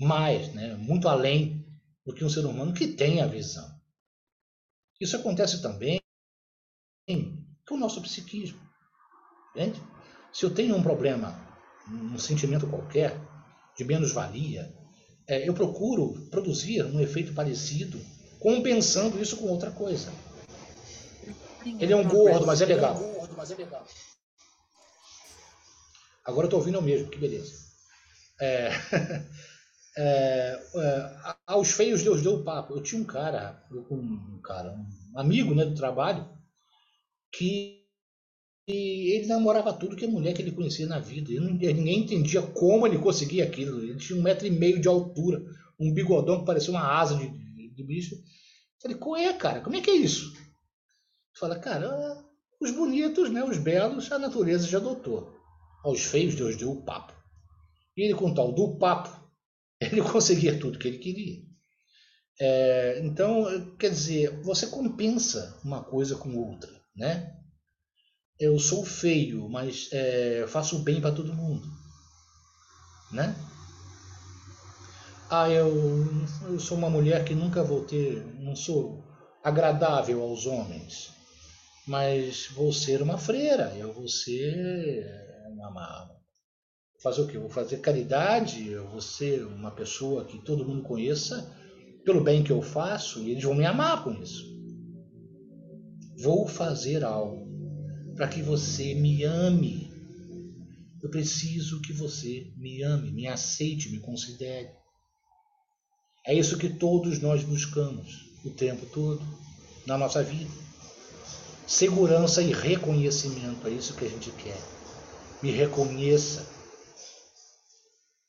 Mais, 0.00 0.52
né, 0.52 0.74
muito 0.74 1.08
além 1.08 1.64
do 2.04 2.12
que 2.12 2.24
um 2.24 2.28
ser 2.28 2.44
humano 2.44 2.74
que 2.74 2.88
tem 2.88 3.22
a 3.22 3.26
visão. 3.28 3.70
Isso 5.00 5.14
acontece 5.14 5.62
também 5.62 6.00
com 7.64 7.76
o 7.76 7.78
nosso 7.78 8.02
psiquismo. 8.02 8.60
Entende? 9.54 9.80
Se 10.32 10.44
eu 10.44 10.52
tenho 10.52 10.74
um 10.74 10.82
problema, 10.82 11.40
um 11.88 12.18
sentimento 12.18 12.66
qualquer, 12.66 13.16
de 13.76 13.84
menos-valia, 13.84 14.74
é, 15.28 15.48
eu 15.48 15.54
procuro 15.54 16.28
produzir 16.30 16.84
um 16.84 16.98
efeito 16.98 17.32
parecido, 17.32 17.96
compensando 18.40 19.22
isso 19.22 19.36
com 19.36 19.46
outra 19.46 19.70
coisa. 19.70 20.12
Ele 21.64 21.92
é 21.92 21.96
um 21.96 22.08
gordo, 22.08 22.46
mas 22.46 22.60
é 22.60 22.66
legal. 22.66 22.96
Agora 26.24 26.44
eu 26.44 26.48
estou 26.48 26.60
ouvindo 26.60 26.78
o 26.78 26.82
mesmo, 26.82 27.08
que 27.08 27.18
beleza. 27.18 27.52
É, 28.40 28.70
É, 30.00 30.62
é, 30.76 31.34
aos 31.44 31.72
feios 31.72 32.04
Deus 32.04 32.22
deu 32.22 32.34
o 32.34 32.44
papo. 32.44 32.72
Eu 32.72 32.82
tinha 32.82 33.02
um 33.02 33.04
cara, 33.04 33.60
um 33.90 34.40
cara, 34.40 34.72
um 35.12 35.18
amigo 35.18 35.52
né, 35.56 35.64
do 35.64 35.74
trabalho, 35.74 36.24
que 37.32 37.82
ele 38.68 39.26
namorava 39.26 39.72
tudo 39.72 39.96
que 39.96 40.04
a 40.04 40.08
mulher 40.08 40.34
que 40.34 40.42
ele 40.42 40.52
conhecia 40.52 40.86
na 40.86 41.00
vida. 41.00 41.32
Ele, 41.32 41.72
ninguém 41.72 42.00
entendia 42.00 42.42
como 42.42 42.86
ele 42.86 42.98
conseguia 42.98 43.42
aquilo. 43.42 43.82
Ele 43.82 43.96
tinha 43.96 44.16
um 44.16 44.22
metro 44.22 44.46
e 44.46 44.50
meio 44.50 44.80
de 44.80 44.86
altura, 44.86 45.42
um 45.80 45.92
bigodão 45.92 46.40
que 46.40 46.46
parecia 46.46 46.70
uma 46.70 46.96
asa 46.96 47.16
de, 47.16 47.28
de, 47.28 47.68
de 47.70 47.82
bicho. 47.82 48.14
Eu 48.14 48.20
falei, 48.80 48.96
qual 48.96 49.16
é, 49.16 49.32
cara? 49.32 49.60
Como 49.62 49.74
é 49.74 49.80
que 49.80 49.90
é 49.90 49.96
isso? 49.96 50.32
Fala, 51.38 51.58
cara, 51.58 52.24
os 52.60 52.70
bonitos, 52.72 53.30
né, 53.30 53.44
os 53.44 53.58
belos, 53.58 54.10
a 54.10 54.18
natureza 54.18 54.66
já 54.66 54.78
adotou. 54.78 55.36
Aos 55.84 56.04
feios 56.04 56.34
Deus 56.34 56.56
deu 56.56 56.72
o 56.72 56.82
papo. 56.82 57.12
E 57.96 58.02
ele, 58.02 58.14
com 58.14 58.34
tal 58.34 58.52
do 58.52 58.76
papo, 58.76 59.08
ele 59.80 60.02
conseguia 60.02 60.58
tudo 60.58 60.78
que 60.78 60.88
ele 60.88 60.98
queria. 60.98 61.42
É, 62.40 63.00
então, 63.04 63.76
quer 63.76 63.90
dizer, 63.90 64.40
você 64.42 64.66
compensa 64.66 65.58
uma 65.64 65.82
coisa 65.82 66.16
com 66.16 66.36
outra, 66.36 66.70
né? 66.94 67.36
Eu 68.38 68.58
sou 68.58 68.84
feio, 68.84 69.48
mas 69.48 69.88
é, 69.92 70.44
faço 70.46 70.78
bem 70.78 71.00
para 71.00 71.10
todo 71.10 71.34
mundo, 71.34 71.66
né? 73.10 73.34
Ah, 75.28 75.50
eu, 75.50 76.06
eu 76.48 76.60
sou 76.60 76.78
uma 76.78 76.88
mulher 76.88 77.24
que 77.24 77.34
nunca 77.34 77.64
vou 77.64 77.84
ter, 77.84 78.24
não 78.40 78.54
sou 78.54 79.04
agradável 79.42 80.22
aos 80.22 80.46
homens, 80.46 81.17
mas 81.88 82.48
vou 82.48 82.70
ser 82.70 83.00
uma 83.00 83.16
freira, 83.16 83.74
eu 83.74 83.90
vou 83.94 84.06
ser 84.06 85.06
uma, 85.48 86.10
fazer 87.02 87.22
o 87.22 87.26
quê? 87.26 87.38
Vou 87.38 87.48
fazer 87.48 87.78
caridade, 87.78 88.68
eu 88.68 88.86
vou 88.88 89.00
ser 89.00 89.42
uma 89.46 89.70
pessoa 89.70 90.26
que 90.26 90.38
todo 90.38 90.66
mundo 90.66 90.82
conheça 90.82 91.50
pelo 92.04 92.22
bem 92.22 92.44
que 92.44 92.52
eu 92.52 92.60
faço 92.60 93.20
e 93.20 93.30
eles 93.30 93.42
vão 93.42 93.54
me 93.54 93.64
amar 93.64 94.04
com 94.04 94.12
isso. 94.12 94.44
Vou 96.18 96.46
fazer 96.46 97.02
algo 97.02 97.48
para 98.14 98.28
que 98.28 98.42
você 98.42 98.94
me 98.94 99.24
ame. 99.24 99.90
Eu 101.02 101.08
preciso 101.08 101.80
que 101.80 101.92
você 101.92 102.52
me 102.56 102.82
ame, 102.82 103.10
me 103.10 103.26
aceite, 103.26 103.90
me 103.90 103.98
considere. 103.98 104.68
É 106.26 106.34
isso 106.34 106.58
que 106.58 106.68
todos 106.68 107.18
nós 107.18 107.42
buscamos 107.44 108.28
o 108.44 108.50
tempo 108.50 108.84
todo 108.86 109.22
na 109.86 109.96
nossa 109.96 110.22
vida. 110.22 110.67
Segurança 111.68 112.40
e 112.40 112.50
reconhecimento, 112.50 113.68
é 113.68 113.70
isso 113.70 113.94
que 113.94 114.06
a 114.06 114.08
gente 114.08 114.30
quer. 114.30 114.56
Me 115.42 115.50
reconheça, 115.50 116.48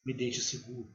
me 0.05 0.13
deixe 0.13 0.41
seguro. 0.41 0.89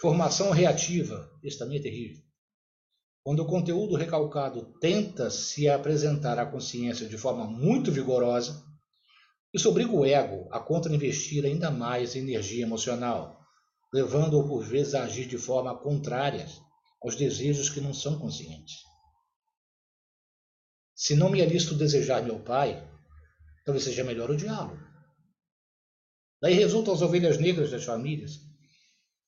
Formação 0.00 0.50
reativa, 0.50 1.30
isso 1.40 1.56
também 1.60 1.78
é 1.78 1.82
terrível. 1.82 2.20
Quando 3.22 3.44
o 3.44 3.46
conteúdo 3.46 3.94
recalcado 3.94 4.74
tenta 4.80 5.30
se 5.30 5.68
apresentar 5.68 6.36
à 6.36 6.44
consciência 6.44 7.08
de 7.08 7.16
forma 7.16 7.44
muito 7.44 7.92
vigorosa, 7.92 8.60
isso 9.54 9.68
obriga 9.68 9.92
o 9.92 10.04
ego 10.04 10.48
a 10.50 10.58
contra-investir 10.58 11.44
ainda 11.44 11.70
mais 11.70 12.16
energia 12.16 12.64
emocional, 12.64 13.40
levando-o 13.94 14.48
por 14.48 14.64
vezes 14.64 14.96
a 14.96 15.04
agir 15.04 15.28
de 15.28 15.38
forma 15.38 15.78
contrária 15.78 16.48
aos 17.02 17.16
desejos 17.16 17.70
que 17.70 17.80
não 17.80 17.94
são 17.94 18.18
conscientes. 18.18 18.84
Se 20.94 21.14
não 21.14 21.30
me 21.30 21.40
alisto 21.40 21.74
desejar 21.74 22.22
meu 22.22 22.40
pai, 22.40 22.86
talvez 23.64 23.84
seja 23.84 24.04
melhor 24.04 24.30
odiá-lo. 24.30 24.78
Daí 26.42 26.54
resultam 26.54 26.92
as 26.92 27.02
ovelhas 27.02 27.38
negras 27.38 27.70
das 27.70 27.84
famílias. 27.84 28.40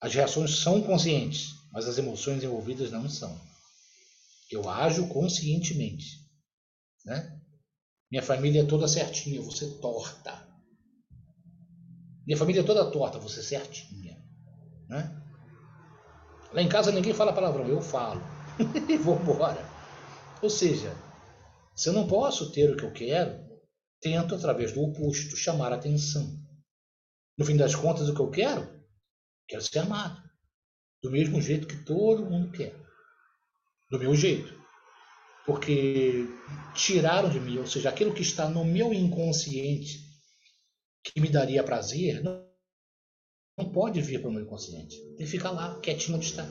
As 0.00 0.14
reações 0.14 0.56
são 0.56 0.82
conscientes, 0.82 1.54
mas 1.72 1.86
as 1.86 1.96
emoções 1.96 2.42
envolvidas 2.42 2.90
não 2.90 3.08
são. 3.08 3.40
Eu 4.50 4.68
ajo 4.68 5.08
conscientemente. 5.08 6.20
Né? 7.04 7.40
Minha 8.10 8.22
família 8.22 8.62
é 8.62 8.66
toda 8.66 8.86
certinha, 8.86 9.40
você 9.40 9.66
torta. 9.78 10.46
Minha 12.26 12.36
família 12.36 12.60
é 12.60 12.64
toda 12.64 12.90
torta, 12.90 13.18
você 13.18 13.42
certinha. 13.42 14.22
Né? 14.88 15.21
Lá 16.52 16.60
em 16.60 16.68
casa 16.68 16.92
ninguém 16.92 17.14
fala 17.14 17.32
palavrão, 17.32 17.66
eu 17.66 17.80
falo. 17.80 18.20
e 18.88 18.96
vou 18.98 19.18
embora. 19.20 19.64
Ou 20.42 20.50
seja, 20.50 20.94
se 21.74 21.88
eu 21.88 21.92
não 21.92 22.06
posso 22.06 22.52
ter 22.52 22.70
o 22.70 22.76
que 22.76 22.84
eu 22.84 22.92
quero, 22.92 23.40
tento, 24.00 24.34
através 24.34 24.72
do 24.72 24.82
oposto, 24.82 25.36
chamar 25.36 25.72
a 25.72 25.76
atenção. 25.76 26.38
No 27.38 27.44
fim 27.44 27.56
das 27.56 27.74
contas, 27.74 28.08
o 28.08 28.14
que 28.14 28.20
eu 28.20 28.30
quero? 28.30 28.68
Quero 29.48 29.62
ser 29.62 29.78
amado. 29.78 30.22
Do 31.02 31.10
mesmo 31.10 31.40
jeito 31.40 31.66
que 31.66 31.84
todo 31.84 32.28
mundo 32.28 32.52
quer. 32.52 32.76
Do 33.90 33.98
meu 33.98 34.14
jeito. 34.14 34.60
Porque 35.46 36.26
tiraram 36.74 37.30
de 37.30 37.40
mim, 37.40 37.58
ou 37.58 37.66
seja, 37.66 37.88
aquilo 37.88 38.14
que 38.14 38.22
está 38.22 38.48
no 38.48 38.64
meu 38.64 38.92
inconsciente, 38.92 40.00
que 41.02 41.20
me 41.20 41.28
daria 41.28 41.64
prazer, 41.64 42.22
não, 42.22 42.51
não 43.56 43.70
pode 43.70 44.00
vir 44.00 44.20
para 44.20 44.30
o 44.30 44.32
meu 44.32 44.42
inconsciente. 44.42 44.96
Ele 45.18 45.26
fica 45.26 45.50
lá, 45.50 45.78
quietinho 45.80 46.16
onde 46.16 46.26
está. 46.26 46.46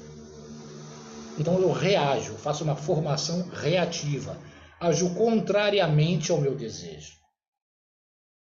Então 1.39 1.59
eu 1.59 1.71
reajo, 1.71 2.35
faço 2.35 2.63
uma 2.63 2.75
formação 2.75 3.47
reativa. 3.49 4.37
Ajo 4.79 5.13
contrariamente 5.15 6.31
ao 6.31 6.39
meu 6.39 6.55
desejo. 6.55 7.13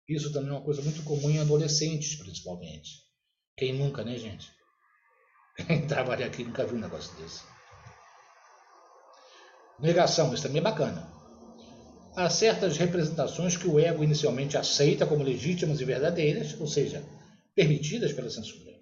Isso 0.08 0.32
também 0.32 0.50
é 0.50 0.52
uma 0.52 0.62
coisa 0.62 0.82
muito 0.82 1.02
comum 1.02 1.30
em 1.30 1.40
adolescentes, 1.40 2.14
principalmente. 2.16 2.90
Quem 3.56 3.72
nunca, 3.72 4.04
né, 4.04 4.16
gente? 4.16 4.48
Quem 5.56 5.86
trabalha 5.88 6.26
aqui 6.26 6.44
nunca 6.44 6.64
viu 6.64 6.76
um 6.76 6.80
negócio 6.80 7.16
desse. 7.16 7.42
Negação, 9.80 10.32
isso 10.32 10.44
também 10.44 10.60
é 10.60 10.64
bacana. 10.64 11.12
Há 12.16 12.30
certas 12.30 12.76
representações 12.78 13.56
que 13.56 13.66
o 13.66 13.78
ego 13.78 14.02
inicialmente 14.02 14.56
aceita 14.56 15.06
como 15.06 15.22
legítimas 15.22 15.80
e 15.80 15.84
verdadeiras, 15.84 16.58
ou 16.58 16.66
seja, 16.66 17.04
permitidas 17.56 18.12
pela 18.12 18.30
censura. 18.30 18.76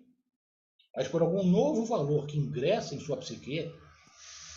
Mas 0.95 1.09
por 1.09 1.23
algum 1.23 1.45
novo 1.45 1.85
valor 1.85 2.27
que 2.27 2.37
ingressa 2.37 2.95
em 2.95 3.01
sua 3.01 3.17
psique, 3.17 3.73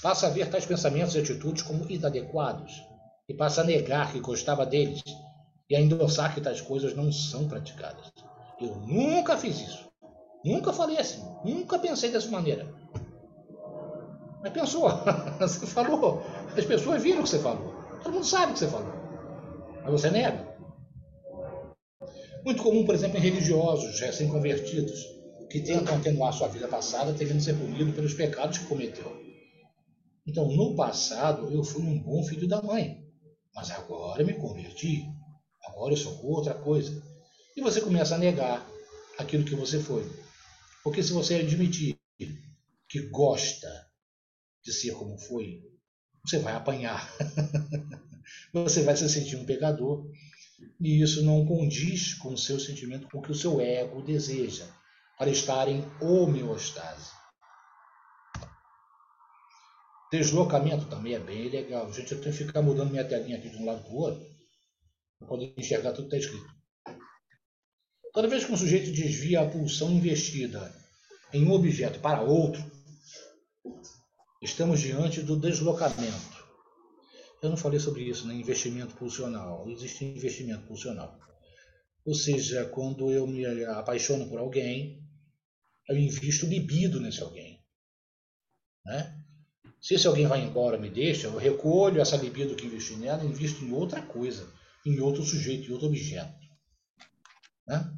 passa 0.02 0.28
a 0.28 0.30
ver 0.30 0.50
tais 0.50 0.66
pensamentos 0.66 1.16
e 1.16 1.20
atitudes 1.20 1.64
como 1.64 1.90
inadequados 1.90 2.84
e 3.30 3.34
passa 3.34 3.62
a 3.62 3.64
negar 3.64 4.12
que 4.12 4.20
gostava 4.20 4.66
deles 4.66 5.02
e 5.70 5.76
a 5.76 5.82
endossar 5.82 6.34
que 6.34 6.42
tais 6.42 6.62
coisas 6.62 6.96
não 6.96 7.12
são 7.12 7.48
praticadas. 7.48 8.12
Eu 8.60 8.76
nunca 8.88 9.38
fiz 9.38 9.60
isso. 9.60 9.88
Nunca 10.44 10.74
falei 10.74 10.98
assim. 10.98 11.24
Nunca 11.44 11.78
pensei 11.78 12.12
dessa 12.12 12.30
maneira. 12.30 12.74
Mas 14.42 14.52
pensou. 14.52 14.90
Você 15.40 15.68
falou. 15.68 16.24
As 16.56 16.66
pessoas 16.66 17.04
viram 17.04 17.20
o 17.20 17.24
que 17.24 17.30
você 17.30 17.40
falou. 17.40 17.76
Todo 18.02 18.14
mundo 18.14 18.26
sabe 18.26 18.52
o 18.52 18.54
que 18.54 18.60
você 18.60 18.68
falou. 18.68 18.94
Mas 19.84 19.92
você 19.92 20.10
nega. 20.10 20.47
Muito 22.48 22.64
comum, 22.64 22.86
por 22.86 22.96
exemplo, 22.96 23.18
em 23.18 23.22
religiosos 23.22 24.00
recém-convertidos, 24.00 25.06
que 25.52 25.60
tentam 25.60 25.98
atenuar 25.98 26.32
sua 26.32 26.48
vida 26.48 26.66
passada, 26.66 27.12
devendo 27.12 27.44
ser 27.44 27.56
punido 27.56 27.92
pelos 27.92 28.14
pecados 28.14 28.60
que 28.60 28.68
cometeu. 28.68 29.22
Então, 30.26 30.48
no 30.48 30.74
passado, 30.74 31.52
eu 31.52 31.62
fui 31.62 31.84
um 31.84 32.00
bom 32.02 32.24
filho 32.24 32.48
da 32.48 32.62
mãe, 32.62 33.06
mas 33.54 33.70
agora 33.72 34.24
me 34.24 34.34
converti. 34.34 35.04
Agora 35.62 35.92
eu 35.92 35.98
sou 35.98 36.26
outra 36.26 36.54
coisa. 36.54 37.04
E 37.54 37.60
você 37.60 37.82
começa 37.82 38.16
a 38.16 38.18
negar 38.18 38.66
aquilo 39.18 39.44
que 39.44 39.54
você 39.54 39.82
foi. 39.82 40.10
Porque 40.86 41.04
se 41.04 41.12
você 41.12 41.36
admitir 41.36 42.00
que 42.88 43.10
gosta 43.10 43.68
de 44.64 44.72
ser 44.72 44.94
como 44.94 45.18
foi, 45.18 45.64
você 46.26 46.40
vai 46.40 46.54
apanhar. 46.54 47.14
você 48.54 48.84
vai 48.84 48.96
se 48.96 49.10
sentir 49.10 49.36
um 49.36 49.46
pecador. 49.46 50.10
E 50.80 51.02
isso 51.02 51.24
não 51.24 51.46
condiz 51.46 52.14
com 52.16 52.34
o 52.34 52.38
seu 52.38 52.60
sentimento, 52.60 53.08
com 53.10 53.20
o 53.20 53.22
que 53.22 53.32
o 53.32 53.36
seu 53.36 53.62
ego 53.62 54.02
deseja, 54.02 54.66
para 55.18 55.30
estar 55.30 55.68
em 55.68 55.84
homeostase. 56.02 57.12
Deslocamento 60.12 60.86
também 60.86 61.16
é 61.16 61.20
bem 61.20 61.50
legal. 61.50 61.92
Gente, 61.92 62.14
eu 62.14 62.22
tenho 62.22 62.36
que 62.36 62.46
ficar 62.46 62.62
mudando 62.62 62.92
minha 62.92 63.04
telinha 63.04 63.38
aqui 63.38 63.50
de 63.50 63.58
um 63.58 63.66
lado 63.66 63.84
para 63.84 63.92
o 63.92 63.98
outro 63.98 64.38
para 65.20 65.28
poder 65.28 65.54
enxergar 65.58 65.92
tudo 65.92 66.10
que 66.10 66.16
está 66.16 66.30
escrito. 66.30 66.58
Toda 68.14 68.28
vez 68.28 68.46
que 68.46 68.52
um 68.52 68.58
sujeito 68.58 68.92
desvia 68.92 69.42
a 69.42 69.50
pulsão 69.50 69.92
investida 69.92 70.74
em 71.34 71.46
um 71.46 71.52
objeto 71.52 72.00
para 72.00 72.22
outro, 72.22 72.64
estamos 74.42 74.80
diante 74.80 75.22
do 75.22 75.38
deslocamento. 75.38 76.37
Eu 77.42 77.50
não 77.50 77.58
falei 77.58 77.80
sobre 77.80 78.04
isso, 78.04 78.28
né? 78.28 78.34
Investimento 78.34 78.96
pulsional. 78.96 79.70
Existe 79.70 80.06
investimento 80.06 80.66
pulsional. 80.66 81.20
Ou 82.06 82.16
seja, 82.16 82.66
quando 82.66 83.12
eu 83.12 83.28
me 83.28 83.46
apaixono 83.66 84.28
por 84.30 84.40
alguém, 84.40 85.04
eu 85.90 85.98
invisto 85.98 86.46
libido 86.46 87.00
nesse 87.00 87.22
alguém. 87.22 87.62
Né? 88.86 89.24
Se 89.82 89.96
esse 89.96 90.08
alguém 90.08 90.26
vai 90.26 90.42
embora, 90.42 90.78
me 90.78 90.90
deixa, 90.90 91.28
eu 91.28 91.38
recolho 91.38 92.02
essa 92.02 92.18
libido 92.18 92.56
que 92.56 92.66
investi 92.66 92.96
nela 92.96 93.24
e 93.24 93.28
invisto 93.28 93.64
em 93.64 93.72
outra 93.72 94.02
coisa, 94.02 94.52
em 94.86 95.00
outro 95.00 95.24
sujeito, 95.24 95.70
em 95.70 95.74
outro 95.74 95.88
objeto. 95.88 96.48
Né? 97.68 97.94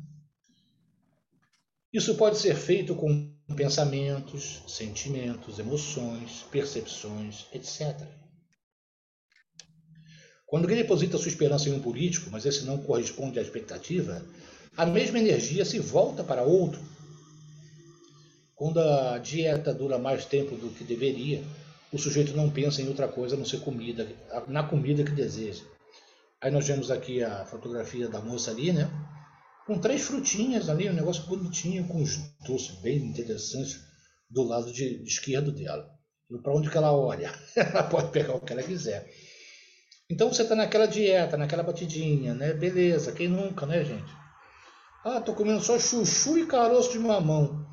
Isso 1.94 2.16
pode 2.16 2.38
ser 2.38 2.56
feito 2.56 2.96
com 2.96 3.32
pensamentos, 3.56 4.64
sentimentos, 4.68 5.58
emoções, 5.60 6.44
percepções, 6.52 7.46
etc. 7.54 8.19
Quando 10.50 10.64
alguém 10.64 10.80
deposita 10.80 11.18
sua 11.20 11.28
esperança 11.28 11.70
em 11.70 11.74
um 11.74 11.80
político, 11.80 12.32
mas 12.32 12.44
esse 12.44 12.66
não 12.66 12.80
corresponde 12.80 13.38
à 13.38 13.42
expectativa, 13.42 14.26
a 14.76 14.84
mesma 14.84 15.20
energia 15.20 15.64
se 15.64 15.78
volta 15.78 16.24
para 16.24 16.42
outro. 16.42 16.82
Quando 18.56 18.80
a 18.80 19.20
dieta 19.20 19.72
dura 19.72 20.00
mais 20.00 20.26
tempo 20.26 20.56
do 20.56 20.72
que 20.72 20.84
deveria, 20.84 21.44
o 21.94 22.00
sujeito 22.00 22.36
não 22.36 22.50
pensa 22.50 22.82
em 22.82 22.88
outra 22.88 23.08
coisa 23.08 23.36
a 23.36 23.38
não 23.38 23.46
ser 23.46 23.60
comida, 23.60 24.08
na 24.48 24.64
comida 24.64 25.04
que 25.04 25.12
deseja. 25.12 25.64
Aí 26.42 26.50
nós 26.50 26.68
vemos 26.68 26.90
aqui 26.90 27.24
a 27.24 27.46
fotografia 27.46 28.08
da 28.08 28.20
moça 28.20 28.50
ali, 28.50 28.74
né? 28.74 28.90
Com 29.68 29.78
três 29.78 30.02
frutinhas 30.02 30.68
ali, 30.68 30.90
um 30.90 30.94
negócio 30.94 31.28
bonitinho, 31.28 31.88
com 31.88 32.02
os 32.02 32.18
doces 32.44 32.72
bem 32.82 32.98
interessantes 32.98 33.82
do 34.28 34.42
lado 34.42 34.74
de, 34.74 34.98
de 34.98 35.10
esquerdo 35.10 35.52
dela. 35.52 35.88
Para 36.42 36.56
onde 36.56 36.72
que 36.72 36.78
ela 36.78 36.92
olha, 36.92 37.32
ela 37.56 37.84
pode 37.84 38.10
pegar 38.12 38.34
o 38.34 38.42
que 38.42 38.52
ela 38.52 38.64
quiser. 38.64 39.08
Então 40.10 40.34
você 40.34 40.42
está 40.42 40.56
naquela 40.56 40.88
dieta, 40.88 41.38
naquela 41.38 41.62
batidinha, 41.62 42.34
né? 42.34 42.52
Beleza, 42.54 43.12
quem 43.12 43.28
nunca, 43.28 43.68
né, 43.68 43.84
gente? 43.84 44.12
Ah, 45.06 45.22
tô 45.22 45.34
comendo 45.34 45.62
só 45.62 45.78
chuchu 45.80 46.40
e 46.40 46.48
caroço 46.48 46.92
de 46.92 47.00
mamão. 47.00 47.66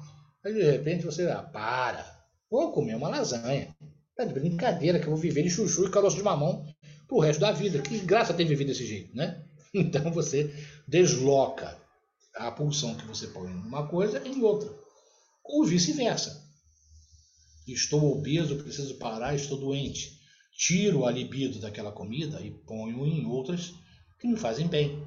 Aí 0.44 0.52
de 0.52 0.62
repente 0.62 1.04
você, 1.04 1.26
ah, 1.28 1.42
para, 1.42 2.04
vou 2.50 2.72
comer 2.72 2.94
uma 2.94 3.08
lasanha. 3.08 3.74
Tá 4.14 4.24
de 4.24 4.34
brincadeira 4.34 4.98
que 4.98 5.06
eu 5.06 5.12
vou 5.12 5.20
viver 5.20 5.42
de 5.42 5.50
chuchu 5.50 5.86
e 5.86 5.90
caroço 5.90 6.16
de 6.16 6.22
mamão 6.22 6.64
pro 7.08 7.20
resto 7.20 7.40
da 7.40 7.52
vida. 7.52 7.80
Que 7.80 7.98
graça 8.00 8.34
ter 8.34 8.44
vivido 8.44 8.68
desse 8.68 8.86
jeito, 8.86 9.16
né? 9.16 9.42
Então 9.74 10.10
você 10.10 10.54
desloca 10.88 11.76
a 12.34 12.50
pulsão 12.50 12.94
que 12.94 13.06
você 13.06 13.26
põe 13.26 13.50
em 13.50 13.54
uma 13.54 13.88
coisa 13.88 14.26
em 14.26 14.42
outra. 14.42 14.70
Ou 15.44 15.64
vice-versa. 15.64 16.44
Estou 17.66 18.12
obeso, 18.12 18.56
preciso 18.62 18.96
parar, 18.98 19.34
estou 19.34 19.58
doente. 19.58 20.15
Tiro 20.56 21.04
a 21.04 21.10
libido 21.10 21.60
daquela 21.60 21.92
comida 21.92 22.40
e 22.40 22.50
ponho 22.50 23.06
em 23.06 23.26
outras 23.26 23.74
que 24.18 24.26
me 24.26 24.36
fazem 24.36 24.66
bem. 24.66 25.06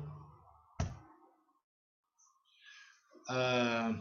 Ah, 3.28 3.94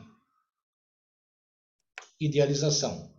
idealização 2.20 3.18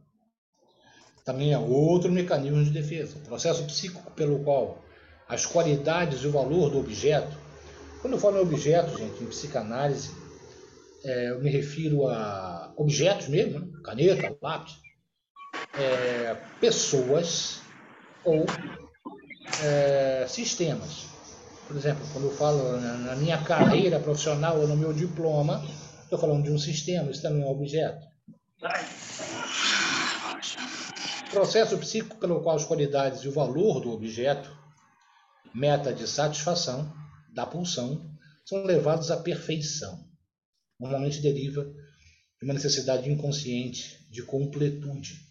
também 1.29 1.53
é 1.53 1.59
outro 1.59 2.11
mecanismo 2.11 2.63
de 2.63 2.71
defesa. 2.71 3.19
Processo 3.19 3.63
psíquico 3.65 4.09
pelo 4.13 4.39
qual 4.43 4.83
as 5.27 5.45
qualidades 5.45 6.23
e 6.23 6.27
o 6.27 6.31
valor 6.31 6.71
do 6.71 6.79
objeto. 6.79 7.37
Quando 8.01 8.13
eu 8.13 8.19
falo 8.19 8.37
em 8.37 8.41
objeto, 8.41 8.97
gente, 8.97 9.23
em 9.23 9.27
psicanálise, 9.27 10.09
é, 11.03 11.29
eu 11.29 11.39
me 11.39 11.51
refiro 11.51 12.07
a 12.07 12.73
objetos 12.75 13.27
mesmo, 13.27 13.59
né? 13.59 13.67
caneta, 13.83 14.35
lápis, 14.41 14.73
é, 15.77 16.33
pessoas 16.59 17.61
ou 18.23 18.45
é, 19.63 20.25
sistemas. 20.27 21.07
Por 21.67 21.77
exemplo, 21.77 22.03
quando 22.13 22.25
eu 22.25 22.35
falo 22.35 22.79
na 22.79 23.15
minha 23.15 23.37
carreira 23.43 23.99
profissional 23.99 24.59
ou 24.59 24.67
no 24.67 24.75
meu 24.75 24.91
diploma, 24.91 25.63
estou 26.03 26.17
falando 26.17 26.43
de 26.43 26.51
um 26.51 26.57
sistema, 26.57 27.11
isso 27.11 27.21
também 27.21 27.43
é 27.43 27.45
um 27.45 27.51
objeto. 27.51 28.07
Processo 31.29 31.77
psíquico 31.77 32.17
pelo 32.17 32.41
qual 32.41 32.55
as 32.55 32.65
qualidades 32.65 33.21
e 33.21 33.27
o 33.27 33.31
valor 33.31 33.79
do 33.81 33.91
objeto, 33.91 34.51
meta 35.53 35.93
de 35.93 36.07
satisfação 36.07 36.91
da 37.31 37.45
pulsão, 37.45 38.09
são 38.43 38.63
levados 38.63 39.11
à 39.11 39.17
perfeição. 39.17 40.03
Normalmente 40.79 41.21
deriva 41.21 41.63
de 41.63 42.45
uma 42.45 42.53
necessidade 42.55 43.07
inconsciente 43.07 44.07
de 44.09 44.23
completude. 44.23 45.28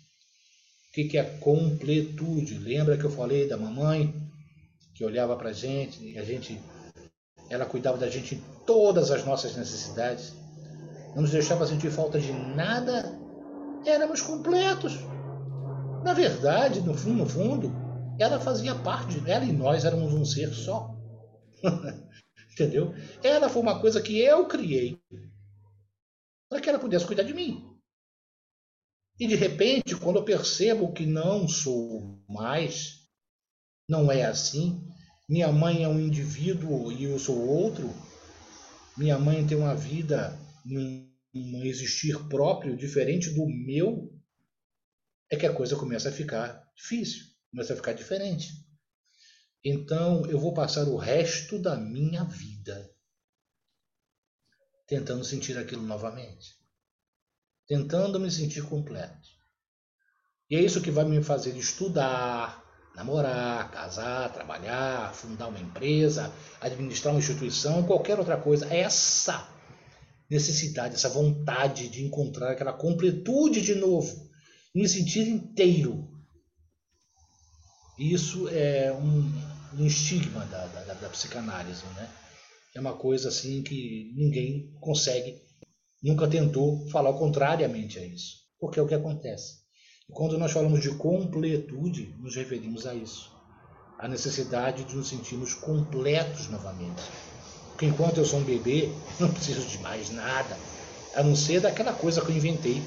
O 0.99 1.09
que 1.09 1.17
é 1.17 1.23
completude? 1.23 2.59
Lembra 2.59 2.99
que 2.99 3.05
eu 3.05 3.11
falei 3.11 3.47
da 3.47 3.57
mamãe 3.57 4.13
que 4.93 5.05
olhava 5.05 5.37
para 5.37 5.51
a 5.51 5.53
gente 5.53 6.03
e 6.03 6.19
a 6.19 6.25
gente, 6.25 6.61
ela 7.49 7.65
cuidava 7.65 7.97
da 7.97 8.11
gente 8.11 8.35
em 8.35 8.43
todas 8.67 9.13
as 9.13 9.25
nossas 9.25 9.57
necessidades, 9.57 10.35
não 11.15 11.23
nos 11.23 11.31
deixava 11.31 11.69
sentir 11.69 11.93
falta 11.93 12.19
de 12.19 12.33
nada, 12.33 13.17
éramos 13.87 14.21
completos. 14.21 14.99
Na 16.03 16.13
verdade, 16.15 16.81
no 16.81 16.95
fundo, 16.95 17.19
no 17.19 17.29
fundo, 17.29 17.73
ela 18.19 18.41
fazia 18.41 18.75
parte, 18.75 19.23
ela 19.25 19.45
e 19.45 19.53
nós 19.53 19.85
éramos 19.85 20.13
um 20.13 20.25
ser 20.25 20.53
só. 20.53 20.97
Entendeu? 22.53 22.93
Ela 23.23 23.49
foi 23.49 23.63
uma 23.63 23.79
coisa 23.81 24.03
que 24.03 24.19
eu 24.19 24.49
criei 24.49 25.01
para 26.49 26.61
que 26.61 26.69
ela 26.69 26.81
pudesse 26.81 27.07
cuidar 27.07 27.23
de 27.23 27.33
mim. 27.33 27.68
E 29.19 29.27
de 29.27 29.35
repente, 29.35 29.97
quando 29.97 30.17
eu 30.17 30.25
percebo 30.25 30.93
que 30.93 31.05
não 31.05 31.49
sou 31.49 32.25
mais, 32.29 33.09
não 33.89 34.13
é 34.13 34.25
assim, 34.25 34.87
minha 35.29 35.51
mãe 35.51 35.83
é 35.83 35.89
um 35.89 35.99
indivíduo 35.99 36.93
e 36.93 37.05
eu 37.05 37.19
sou 37.19 37.37
outro, 37.37 37.93
minha 38.97 39.19
mãe 39.19 39.47
tem 39.47 39.57
uma 39.57 39.75
vida, 39.75 40.39
um, 40.65 41.65
existir 41.65 42.17
próprio 42.29 42.77
diferente 42.77 43.31
do 43.31 43.47
meu, 43.47 44.13
é 45.31 45.37
que 45.37 45.47
a 45.47 45.53
coisa 45.53 45.77
começa 45.77 46.09
a 46.09 46.13
ficar 46.13 46.65
difícil, 46.77 47.27
começa 47.51 47.73
a 47.73 47.77
ficar 47.77 47.93
diferente. 47.93 48.49
Então 49.65 50.25
eu 50.27 50.39
vou 50.39 50.55
passar 50.55 50.87
o 50.89 50.97
resto 50.97 51.59
da 51.59 51.77
minha 51.77 52.25
vida 52.25 52.91
tentando 54.87 55.23
sentir 55.25 55.59
aquilo 55.59 55.83
novamente, 55.83 56.58
tentando 57.69 58.19
me 58.19 58.31
sentir 58.31 58.63
completo. 58.63 59.29
E 60.51 60.57
é 60.57 60.61
isso 60.61 60.81
que 60.81 60.91
vai 60.91 61.05
me 61.05 61.23
fazer 61.23 61.57
estudar, 61.57 62.65
namorar, 62.97 63.71
casar, 63.71 64.33
trabalhar, 64.33 65.15
fundar 65.15 65.49
uma 65.49 65.61
empresa, 65.61 66.33
administrar 66.61 67.15
uma 67.15 67.21
instituição, 67.21 67.85
qualquer 67.85 68.19
outra 68.19 68.39
coisa. 68.39 68.67
É 68.73 68.81
essa 68.81 69.47
necessidade, 70.29 70.95
essa 70.95 71.09
vontade 71.09 71.89
de 71.89 72.05
encontrar 72.05 72.53
aquela 72.53 72.73
completude 72.73 73.61
de 73.61 73.75
novo, 73.75 74.29
me 74.75 74.89
sentir 74.89 75.29
inteiro. 75.29 76.09
Isso 77.99 78.49
é 78.49 78.93
um, 78.93 79.79
um 79.79 79.87
estigma 79.87 80.45
da, 80.47 80.67
da, 80.67 80.95
da 80.95 81.09
psicanálise, 81.09 81.85
né? 81.97 82.09
É 82.75 82.81
uma 82.81 82.95
coisa 82.95 83.29
assim 83.29 83.63
que 83.63 84.13
ninguém 84.15 84.73
consegue, 84.81 85.41
nunca 86.03 86.29
tentou 86.29 86.89
falar 86.89 87.13
contrariamente 87.15 87.99
a 87.99 88.05
isso, 88.05 88.37
porque 88.61 88.79
é 88.79 88.83
o 88.83 88.87
que 88.87 88.95
acontece. 88.95 89.59
E 90.09 90.13
quando 90.13 90.39
nós 90.39 90.53
falamos 90.53 90.81
de 90.81 90.95
completude, 90.95 92.15
nos 92.19 92.35
referimos 92.35 92.87
a 92.87 92.95
isso. 92.95 93.37
A 93.99 94.09
necessidade 94.09 94.85
de 94.85 94.97
nos 94.97 95.09
sentirmos 95.09 95.55
completos 95.55 96.49
novamente. 96.49 97.03
Porque 97.71 97.87
enquanto 97.87 98.19
eu 98.19 98.25
sou 98.25 98.41
um 98.41 98.45
bebê, 98.45 98.89
não 99.21 99.33
preciso 99.33 99.67
de 99.67 99.79
mais 99.79 100.11
nada, 100.11 100.57
a 101.15 101.23
não 101.23 101.35
ser 101.35 101.61
daquela 101.61 101.93
coisa 101.93 102.25
que 102.25 102.31
eu 102.31 102.37
inventei, 102.37 102.81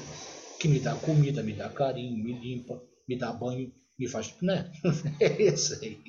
que 0.58 0.68
me 0.68 0.80
dá 0.80 0.94
comida, 0.94 1.42
me 1.42 1.52
dá 1.52 1.68
carinho, 1.68 2.22
me 2.22 2.38
limpa, 2.38 2.82
me 3.08 3.18
dá 3.18 3.32
banho, 3.32 3.72
me 3.98 4.08
faz. 4.08 4.34
Né? 4.40 4.70
É 5.20 5.42
isso 5.42 5.74
aí. 5.82 6.00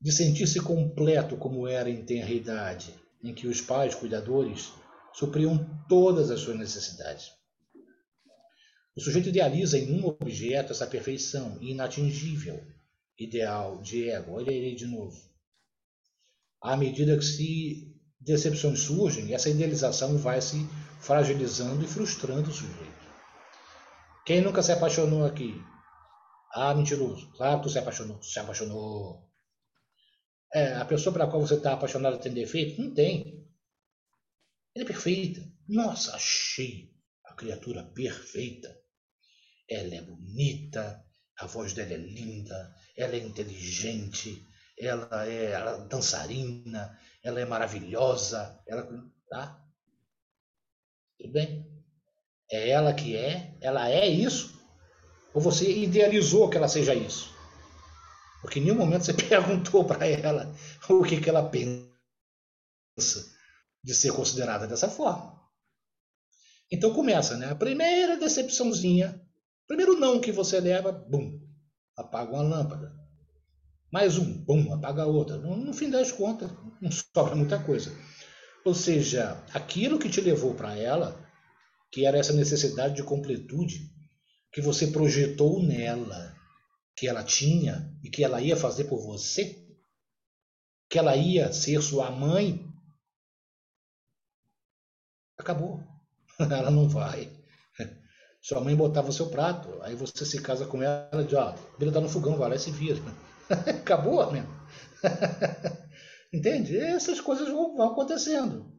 De 0.00 0.12
sentir-se 0.12 0.60
completo 0.60 1.36
como 1.36 1.66
era 1.66 1.90
em 1.90 2.04
tenra 2.04 2.30
idade, 2.30 2.94
em 3.22 3.34
que 3.34 3.46
os 3.46 3.60
pais 3.60 3.94
cuidadores 3.94 4.72
supriam 5.14 5.84
todas 5.88 6.30
as 6.30 6.40
suas 6.40 6.58
necessidades. 6.58 7.30
O 8.96 9.00
sujeito 9.00 9.28
idealiza 9.28 9.78
em 9.78 10.00
um 10.00 10.06
objeto 10.06 10.72
essa 10.72 10.86
perfeição 10.86 11.58
inatingível, 11.60 12.60
ideal 13.18 13.80
de 13.80 14.10
ego. 14.10 14.32
Olha 14.32 14.50
ele 14.50 14.74
de 14.74 14.86
novo. 14.86 15.16
À 16.60 16.76
medida 16.76 17.16
que 17.16 17.24
se 17.24 17.96
decepções 18.20 18.80
surgem, 18.80 19.32
essa 19.32 19.48
idealização 19.48 20.18
vai 20.18 20.40
se 20.42 20.68
fragilizando 21.00 21.82
e 21.84 21.88
frustrando 21.88 22.50
o 22.50 22.52
sujeito. 22.52 23.00
Quem 24.26 24.42
nunca 24.42 24.62
se 24.62 24.70
apaixonou 24.70 25.24
aqui? 25.24 25.54
Ah, 26.52 26.74
mentiroso. 26.74 27.30
Claro 27.32 27.58
que 27.58 27.62
tu 27.64 27.70
se 27.70 27.78
apaixonou. 27.78 28.22
Se 28.22 28.38
apaixonou. 28.38 29.26
É, 30.52 30.74
a 30.74 30.84
pessoa 30.84 31.12
pela 31.12 31.28
qual 31.28 31.40
você 31.40 31.54
está 31.54 31.72
apaixonado 31.72 32.18
tem 32.18 32.34
defeito? 32.34 32.82
Não 32.82 32.92
tem. 32.92 33.39
Ela 34.74 34.84
é 34.84 34.86
perfeita. 34.86 35.40
Nossa, 35.68 36.14
achei 36.14 36.92
a 37.26 37.34
criatura 37.34 37.82
perfeita. 37.84 38.76
Ela 39.68 39.94
é 39.94 40.02
bonita, 40.02 41.04
a 41.38 41.46
voz 41.46 41.72
dela 41.72 41.92
é 41.92 41.96
linda, 41.96 42.74
ela 42.96 43.14
é 43.14 43.18
inteligente, 43.18 44.46
ela 44.78 45.26
é, 45.26 45.86
dançarina, 45.86 46.98
ela 47.22 47.40
é 47.40 47.44
maravilhosa, 47.44 48.60
ela 48.66 49.10
tá? 49.28 49.64
Tudo 51.18 51.32
bem? 51.32 51.66
É 52.50 52.70
ela 52.70 52.92
que 52.92 53.16
é, 53.16 53.56
ela 53.60 53.88
é 53.90 54.06
isso? 54.08 54.60
Ou 55.32 55.40
você 55.40 55.70
idealizou 55.70 56.50
que 56.50 56.56
ela 56.56 56.68
seja 56.68 56.94
isso? 56.94 57.32
Porque 58.42 58.58
em 58.58 58.62
nenhum 58.62 58.76
momento 58.76 59.04
você 59.04 59.14
perguntou 59.14 59.84
para 59.84 60.06
ela 60.06 60.52
o 60.88 61.04
que, 61.04 61.20
que 61.20 61.28
ela 61.28 61.48
pensa 61.48 61.88
de 63.82 63.94
ser 63.94 64.12
considerada 64.12 64.66
dessa 64.66 64.88
forma. 64.88 65.40
Então 66.70 66.92
começa, 66.92 67.36
né? 67.36 67.50
A 67.50 67.54
primeira 67.54 68.16
decepçãozinha 68.16 69.20
Primeiro 69.70 70.00
não 70.00 70.20
que 70.20 70.32
você 70.32 70.58
leva, 70.58 70.90
bum, 70.90 71.40
apaga 71.96 72.32
uma 72.32 72.42
lâmpada. 72.42 72.92
Mais 73.92 74.18
um, 74.18 74.24
bum, 74.44 74.74
apaga 74.74 75.06
outra. 75.06 75.38
No, 75.38 75.72
fim 75.72 75.88
das 75.88 76.10
contas, 76.10 76.50
não 76.82 76.90
sobra 76.90 77.36
muita 77.36 77.62
coisa. 77.62 77.96
Ou 78.64 78.74
seja, 78.74 79.40
aquilo 79.54 79.96
que 79.96 80.10
te 80.10 80.20
levou 80.20 80.56
para 80.56 80.76
ela, 80.76 81.24
que 81.92 82.04
era 82.04 82.18
essa 82.18 82.32
necessidade 82.32 82.96
de 82.96 83.04
completude, 83.04 83.92
que 84.52 84.60
você 84.60 84.88
projetou 84.88 85.62
nela, 85.62 86.36
que 86.96 87.06
ela 87.06 87.22
tinha 87.22 87.96
e 88.02 88.10
que 88.10 88.24
ela 88.24 88.42
ia 88.42 88.56
fazer 88.56 88.86
por 88.86 89.00
você, 89.00 89.56
que 90.88 90.98
ela 90.98 91.14
ia 91.14 91.52
ser 91.52 91.80
sua 91.80 92.10
mãe, 92.10 92.69
acabou. 95.40 95.82
ela 96.38 96.70
não 96.70 96.88
vai. 96.88 97.30
Sua 98.42 98.60
mãe 98.60 98.74
botava 98.74 99.10
o 99.10 99.12
seu 99.12 99.26
prato, 99.26 99.68
aí 99.82 99.94
você 99.94 100.24
se 100.24 100.40
casa 100.40 100.64
com 100.64 100.82
ela 100.82 101.22
e 101.22 101.24
diz, 101.24 101.34
ó, 101.34 101.48
a 101.50 101.92
tá 101.92 102.00
no 102.00 102.08
fogão, 102.08 102.38
vai 102.38 102.48
lá 102.48 102.56
e 102.56 102.58
se 102.58 102.70
vira. 102.70 103.00
Acabou 103.50 104.32
mesmo. 104.32 104.48
Entende? 106.32 106.78
Essas 106.78 107.20
coisas 107.20 107.48
vão 107.48 107.82
acontecendo. 107.82 108.72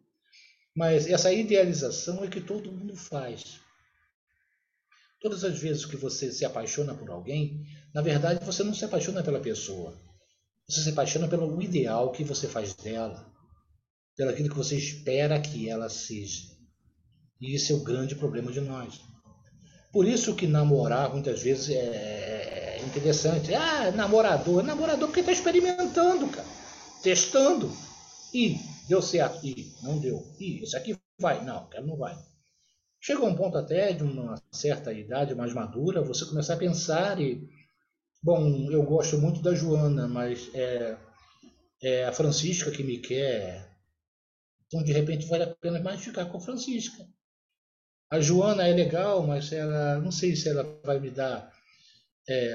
Mas 0.76 1.06
essa 1.06 1.32
idealização 1.32 2.24
é 2.24 2.28
que 2.28 2.42
todo 2.42 2.72
mundo 2.72 2.96
faz. 2.96 3.60
Todas 5.20 5.44
as 5.44 5.60
vezes 5.60 5.86
que 5.86 5.98
você 5.98 6.32
se 6.32 6.44
apaixona 6.44 6.96
por 6.96 7.12
alguém, 7.12 7.64
na 7.94 8.02
verdade 8.02 8.44
você 8.44 8.64
não 8.64 8.74
se 8.74 8.84
apaixona 8.84 9.22
pela 9.22 9.40
pessoa. 9.40 9.96
Você 10.68 10.82
se 10.82 10.90
apaixona 10.90 11.28
pelo 11.28 11.62
ideal 11.62 12.12
que 12.12 12.24
você 12.24 12.48
faz 12.48 12.74
dela, 12.74 13.32
pelo 14.16 14.32
aquilo 14.32 14.50
que 14.50 14.56
você 14.56 14.76
espera 14.76 15.40
que 15.40 15.70
ela 15.70 15.90
seja. 15.90 16.51
E 17.42 17.56
esse 17.56 17.74
é 17.74 17.76
o 17.76 17.84
grande 17.84 18.14
problema 18.16 18.52
de 18.52 18.62
nós. 18.62 19.02
Por 19.92 20.08
isso 20.08 20.36
que 20.36 20.46
namorar 20.46 21.12
muitas 21.12 21.42
vezes 21.42 21.70
é, 21.70 22.78
é 22.78 22.86
interessante. 22.86 23.54
Ah, 23.54 23.92
namorador. 23.92 24.64
Namorador 24.64 25.08
porque 25.08 25.22
está 25.22 25.32
experimentando, 25.32 26.28
cara. 26.28 26.48
Testando. 27.02 27.70
E 28.34 28.58
deu 28.88 29.02
certo. 29.02 29.46
E 29.46 29.74
não 29.82 29.98
deu. 29.98 30.24
E 30.40 30.64
isso 30.64 30.78
aqui 30.78 30.96
vai. 31.20 31.44
Não, 31.44 31.68
quero 31.68 31.88
não 31.88 31.98
vai. 31.98 32.16
Chega 33.02 33.26
um 33.26 33.36
ponto 33.36 33.58
até 33.58 33.92
de 33.92 34.04
uma 34.04 34.40
certa 34.52 34.94
idade 34.94 35.34
mais 35.34 35.52
madura, 35.54 36.04
você 36.04 36.26
começar 36.26 36.54
a 36.54 36.58
pensar 36.58 37.20
e. 37.20 37.50
Bom, 38.24 38.70
eu 38.72 38.84
gosto 38.84 39.18
muito 39.18 39.42
da 39.42 39.56
Joana, 39.56 40.08
mas 40.08 40.48
é, 40.54 40.96
é 41.82 42.06
a 42.06 42.14
Francisca 42.14 42.70
que 42.70 42.84
me 42.84 43.00
quer. 43.00 43.68
Então, 44.68 44.84
de 44.84 44.94
repente, 44.94 45.26
vale 45.28 45.44
a 45.44 45.56
pena 45.56 45.82
mais 45.82 46.02
ficar 46.02 46.26
com 46.26 46.38
a 46.38 46.42
Francisca. 46.42 47.04
A 48.12 48.20
Joana 48.20 48.68
é 48.68 48.74
legal, 48.74 49.26
mas 49.26 49.54
ela 49.54 49.98
não 50.00 50.12
sei 50.12 50.36
se 50.36 50.50
ela 50.50 50.64
vai 50.84 51.00
me 51.00 51.10
dar 51.10 51.50
é, 52.28 52.54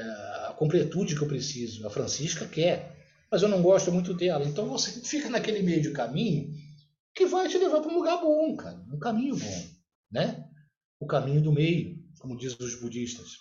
a 0.48 0.54
completude 0.54 1.16
que 1.16 1.22
eu 1.22 1.28
preciso. 1.28 1.86
A 1.86 1.90
Francisca 1.90 2.46
quer, 2.46 2.94
mas 3.30 3.40
eu 3.40 3.48
não 3.48 3.62
gosto 3.62 3.90
muito 3.90 4.12
dela. 4.12 4.44
Então 4.44 4.68
você 4.68 5.00
fica 5.00 5.30
naquele 5.30 5.62
meio 5.62 5.80
de 5.80 5.92
caminho 5.92 6.54
que 7.14 7.24
vai 7.24 7.48
te 7.48 7.56
levar 7.56 7.80
para 7.80 7.90
um 7.90 7.96
lugar 7.96 8.20
bom, 8.20 8.54
cara, 8.54 8.78
um 8.92 8.98
caminho 8.98 9.34
bom, 9.34 9.64
né? 10.12 10.46
O 11.00 11.06
caminho 11.06 11.40
do 11.40 11.50
meio, 11.50 11.98
como 12.18 12.36
dizem 12.36 12.58
os 12.60 12.78
budistas. 12.78 13.38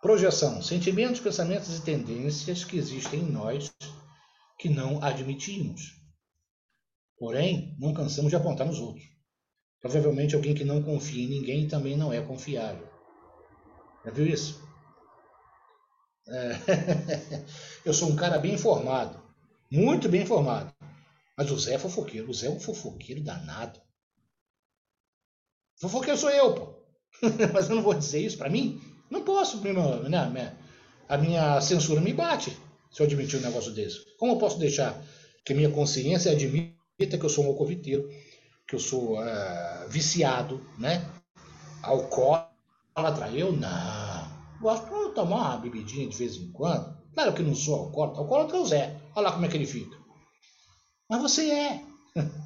Projeção: 0.00 0.62
sentimentos, 0.62 1.20
pensamentos 1.20 1.76
e 1.76 1.82
tendências 1.82 2.62
que 2.62 2.76
existem 2.76 3.18
em 3.18 3.32
nós 3.32 3.72
que 4.56 4.68
não 4.68 5.02
admitimos. 5.02 6.00
Porém, 7.18 7.76
não 7.80 7.92
cansamos 7.92 8.30
de 8.30 8.36
apontar 8.36 8.68
nos 8.68 8.78
outros. 8.78 9.13
Provavelmente 9.84 10.34
alguém 10.34 10.54
que 10.54 10.64
não 10.64 10.82
confia 10.82 11.22
em 11.22 11.28
ninguém 11.28 11.68
também 11.68 11.94
não 11.94 12.10
é 12.10 12.18
confiável. 12.18 12.88
Já 14.02 14.10
viu 14.10 14.26
isso? 14.26 14.66
É. 16.26 16.52
Eu 17.84 17.92
sou 17.92 18.08
um 18.08 18.16
cara 18.16 18.38
bem 18.38 18.54
informado, 18.54 19.22
muito 19.70 20.08
bem 20.08 20.22
informado. 20.22 20.72
Mas 21.36 21.50
o 21.50 21.58
Zé 21.58 21.74
é 21.74 21.78
fofoqueiro. 21.78 22.30
O 22.30 22.32
Zé 22.32 22.46
é 22.46 22.50
um 22.50 22.58
fofoqueiro 22.58 23.22
danado. 23.22 23.78
Fofoqueiro 25.78 26.18
sou 26.18 26.30
eu, 26.30 26.54
pô. 26.54 26.74
Mas 27.52 27.68
eu 27.68 27.76
não 27.76 27.82
vou 27.82 27.92
dizer 27.92 28.20
isso 28.20 28.38
para 28.38 28.48
mim. 28.48 28.80
Não 29.10 29.22
posso, 29.22 29.60
né? 29.60 30.56
a 31.06 31.18
minha 31.18 31.60
censura 31.60 32.00
me 32.00 32.14
bate 32.14 32.56
se 32.90 33.02
eu 33.02 33.04
admitir 33.04 33.38
um 33.38 33.42
negócio 33.42 33.70
desse. 33.72 33.98
Como 34.16 34.32
eu 34.32 34.38
posso 34.38 34.58
deixar 34.58 34.98
que 35.44 35.52
minha 35.52 35.68
consciência 35.68 36.32
admita 36.32 37.18
que 37.18 37.24
eu 37.24 37.28
sou 37.28 37.44
um 37.44 37.48
alcoviteiro, 37.48 38.08
que 38.74 38.76
eu 38.76 38.80
sou 38.80 39.20
uh, 39.20 39.88
viciado, 39.88 40.60
né? 40.78 41.08
Alcoólatra, 41.82 43.30
eu 43.32 43.52
não. 43.52 44.34
Gosto 44.60 45.08
de 45.08 45.14
tomar 45.14 45.50
uma 45.50 45.56
bebidinha 45.58 46.08
de 46.08 46.16
vez 46.16 46.36
em 46.36 46.50
quando. 46.50 46.96
Claro 47.14 47.32
que 47.32 47.42
não 47.42 47.54
sou 47.54 47.76
alcoólatra. 47.76 48.20
Alcoólatra 48.20 48.56
é 48.56 48.60
o 48.60 48.66
Zé. 48.66 49.00
Olha 49.14 49.28
lá 49.28 49.32
como 49.32 49.46
é 49.46 49.48
que 49.48 49.56
ele 49.56 49.66
fica. 49.66 49.96
Mas 51.08 51.22
você 51.22 51.50
é. 51.50 51.84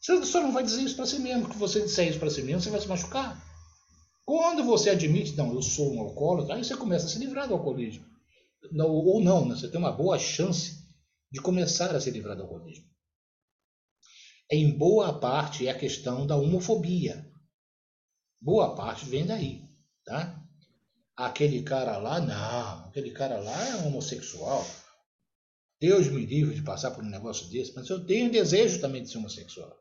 Você 0.00 0.24
só 0.24 0.40
não 0.40 0.52
vai 0.52 0.64
dizer 0.64 0.82
isso 0.82 0.96
para 0.96 1.06
si 1.06 1.20
mesmo. 1.20 1.48
Que 1.48 1.56
você 1.56 1.80
disser 1.80 2.08
isso 2.08 2.18
para 2.18 2.28
si 2.28 2.42
mesmo, 2.42 2.60
você 2.60 2.70
vai 2.70 2.80
se 2.80 2.88
machucar. 2.88 3.40
Quando 4.26 4.64
você 4.64 4.90
admite, 4.90 5.36
não, 5.36 5.54
eu 5.54 5.62
sou 5.62 5.94
um 5.94 6.00
alcoólatra, 6.00 6.56
aí 6.56 6.64
você 6.64 6.76
começa 6.76 7.06
a 7.06 7.08
se 7.08 7.20
livrar 7.20 7.46
do 7.46 7.54
alcoolismo. 7.54 8.04
Ou 8.80 9.22
não, 9.22 9.46
né? 9.46 9.54
você 9.54 9.68
tem 9.68 9.78
uma 9.78 9.92
boa 9.92 10.18
chance 10.18 10.82
de 11.30 11.40
começar 11.40 11.94
a 11.94 12.00
se 12.00 12.10
livrar 12.10 12.34
do 12.36 12.42
alcoolismo. 12.42 12.84
Em 14.52 14.70
boa 14.70 15.18
parte, 15.18 15.66
é 15.66 15.70
a 15.70 15.78
questão 15.78 16.26
da 16.26 16.36
homofobia. 16.36 17.26
Boa 18.38 18.74
parte 18.74 19.06
vem 19.06 19.24
daí, 19.24 19.62
tá? 20.04 20.38
Aquele 21.16 21.62
cara 21.62 21.96
lá, 21.96 22.20
não. 22.20 22.86
Aquele 22.86 23.12
cara 23.12 23.38
lá 23.38 23.68
é 23.68 23.76
homossexual. 23.76 24.66
Deus 25.80 26.06
me 26.08 26.26
livre 26.26 26.54
de 26.54 26.62
passar 26.62 26.90
por 26.90 27.02
um 27.02 27.08
negócio 27.08 27.48
desse, 27.48 27.74
mas 27.74 27.88
eu 27.88 28.04
tenho 28.04 28.30
desejo 28.30 28.78
também 28.78 29.02
de 29.02 29.10
ser 29.10 29.18
homossexual. 29.18 29.74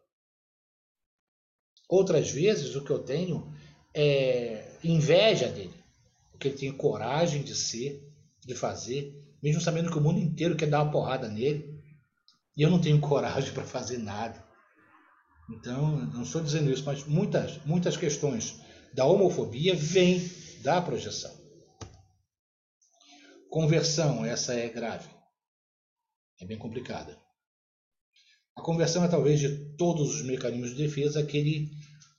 Outras 1.89 2.31
vezes 2.31 2.73
o 2.73 2.83
que 2.83 2.91
eu 2.91 2.99
tenho 2.99 3.53
é 3.93 4.77
inveja 4.83 5.49
dele, 5.49 5.83
porque 6.31 6.47
ele 6.47 6.57
tem 6.57 6.71
coragem 6.71 7.43
de 7.43 7.53
ser, 7.53 8.01
de 8.39 8.55
fazer, 8.55 9.13
mesmo 9.43 9.59
sabendo 9.59 9.91
que 9.91 9.97
o 9.97 10.01
mundo 10.01 10.19
inteiro 10.19 10.55
quer 10.55 10.69
dar 10.69 10.81
uma 10.81 10.91
porrada 10.91 11.27
nele, 11.27 11.77
e 12.55 12.61
eu 12.61 12.69
não 12.69 12.79
tenho 12.79 12.99
coragem 13.01 13.53
para 13.53 13.65
fazer 13.65 13.97
nada. 13.97 14.50
Então, 15.51 15.97
não 16.07 16.23
estou 16.23 16.41
dizendo 16.41 16.71
isso, 16.71 16.85
mas 16.85 17.03
muitas, 17.05 17.57
muitas 17.65 17.97
questões 17.97 18.59
da 18.93 19.05
homofobia 19.05 19.75
vêm 19.75 20.21
da 20.61 20.81
projeção. 20.81 21.31
Conversão, 23.49 24.25
essa 24.25 24.53
é 24.53 24.69
grave 24.69 25.21
é 26.41 26.45
bem 26.45 26.57
complicada. 26.57 27.17
A 28.57 28.61
conversão 28.61 29.03
é 29.03 29.07
talvez 29.07 29.39
de 29.39 29.75
todos 29.75 30.15
os 30.15 30.23
mecanismos 30.23 30.71
de 30.71 30.83
defesa 30.83 31.19
aquele 31.19 31.69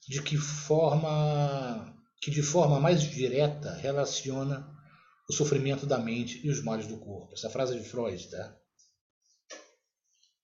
de 0.08 0.22
que 0.22 0.36
forma 0.36 1.92
que 2.20 2.30
de 2.30 2.42
forma 2.42 2.78
mais 2.78 3.02
direta 3.02 3.74
relaciona 3.74 4.66
o 5.28 5.32
sofrimento 5.32 5.86
da 5.86 5.98
mente 5.98 6.40
e 6.46 6.50
os 6.50 6.62
males 6.62 6.86
do 6.86 6.96
corpo. 6.98 7.32
Essa 7.34 7.50
frase 7.50 7.74
é 7.74 7.78
de 7.80 7.88
Freud, 7.88 8.30
tá? 8.30 8.56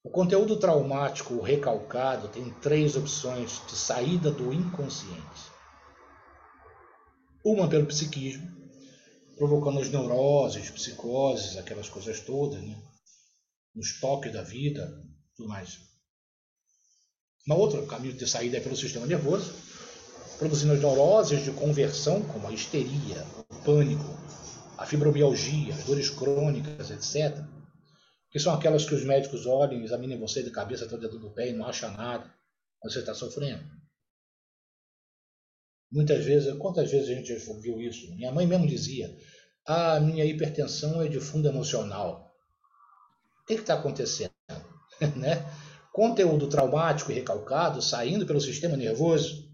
O 0.03 0.11
conteúdo 0.11 0.59
traumático 0.59 1.40
recalcado 1.40 2.28
tem 2.28 2.51
três 2.61 2.96
opções 2.96 3.61
de 3.66 3.76
saída 3.76 4.30
do 4.30 4.53
inconsciente. 4.53 5.51
Uma 7.44 7.68
pelo 7.68 7.86
psiquismo, 7.86 8.49
provocando 9.36 9.80
as 9.80 9.90
neuroses, 9.90 10.70
psicoses, 10.70 11.57
aquelas 11.57 11.88
coisas 11.88 12.20
todas, 12.20 12.62
né? 12.62 12.80
nos 13.74 14.01
toques 14.01 14.32
da 14.32 14.42
vida, 14.42 15.03
tudo 15.36 15.49
mais. 15.49 15.78
Uma 17.46 17.57
outra 17.57 17.84
caminho 17.86 18.14
de 18.14 18.26
saída 18.26 18.59
é 18.59 18.61
pelo 18.61 18.76
sistema 18.76 19.07
nervoso, 19.07 19.53
produzindo 20.38 20.74
as 20.74 20.80
neuroses 20.80 21.44
de 21.44 21.51
conversão, 21.51 22.22
como 22.22 22.46
a 22.46 22.53
histeria, 22.53 23.26
o 23.49 23.55
pânico, 23.62 24.05
a 24.76 24.86
fibromialgia, 24.86 25.74
as 25.74 25.84
dores 25.84 26.09
crônicas, 26.09 26.90
etc. 26.90 27.44
Que 28.31 28.39
são 28.39 28.55
aquelas 28.55 28.85
que 28.85 28.95
os 28.95 29.05
médicos 29.05 29.47
olham, 29.47 29.83
examinem 29.83 30.18
você 30.18 30.43
de 30.43 30.51
cabeça 30.51 30.85
até 30.85 30.95
o 30.95 30.99
dedo 30.99 31.18
do 31.18 31.31
pé 31.31 31.49
e 31.49 31.53
não 31.53 31.66
acham 31.66 31.91
nada, 31.93 32.33
você 32.83 33.01
está 33.01 33.14
sofrendo. 33.14 33.64
Muitas 35.91 36.24
vezes, 36.24 36.53
quantas 36.59 36.91
vezes 36.91 37.09
a 37.09 37.14
gente 37.14 37.51
ouviu 37.51 37.81
isso? 37.81 38.14
Minha 38.14 38.31
mãe 38.31 38.47
mesmo 38.47 38.66
dizia: 38.66 39.16
Ah, 39.64 39.99
minha 39.99 40.24
hipertensão 40.24 41.01
é 41.01 41.09
de 41.09 41.18
fundo 41.18 41.49
emocional 41.49 42.29
que 43.49 43.55
está 43.55 43.74
acontecendo? 43.74 44.33
né? 45.16 45.45
Conteúdo 45.93 46.49
traumático 46.49 47.11
e 47.11 47.14
recalcado 47.14 47.81
saindo 47.81 48.26
pelo 48.26 48.41
sistema 48.41 48.76
nervoso. 48.76 49.49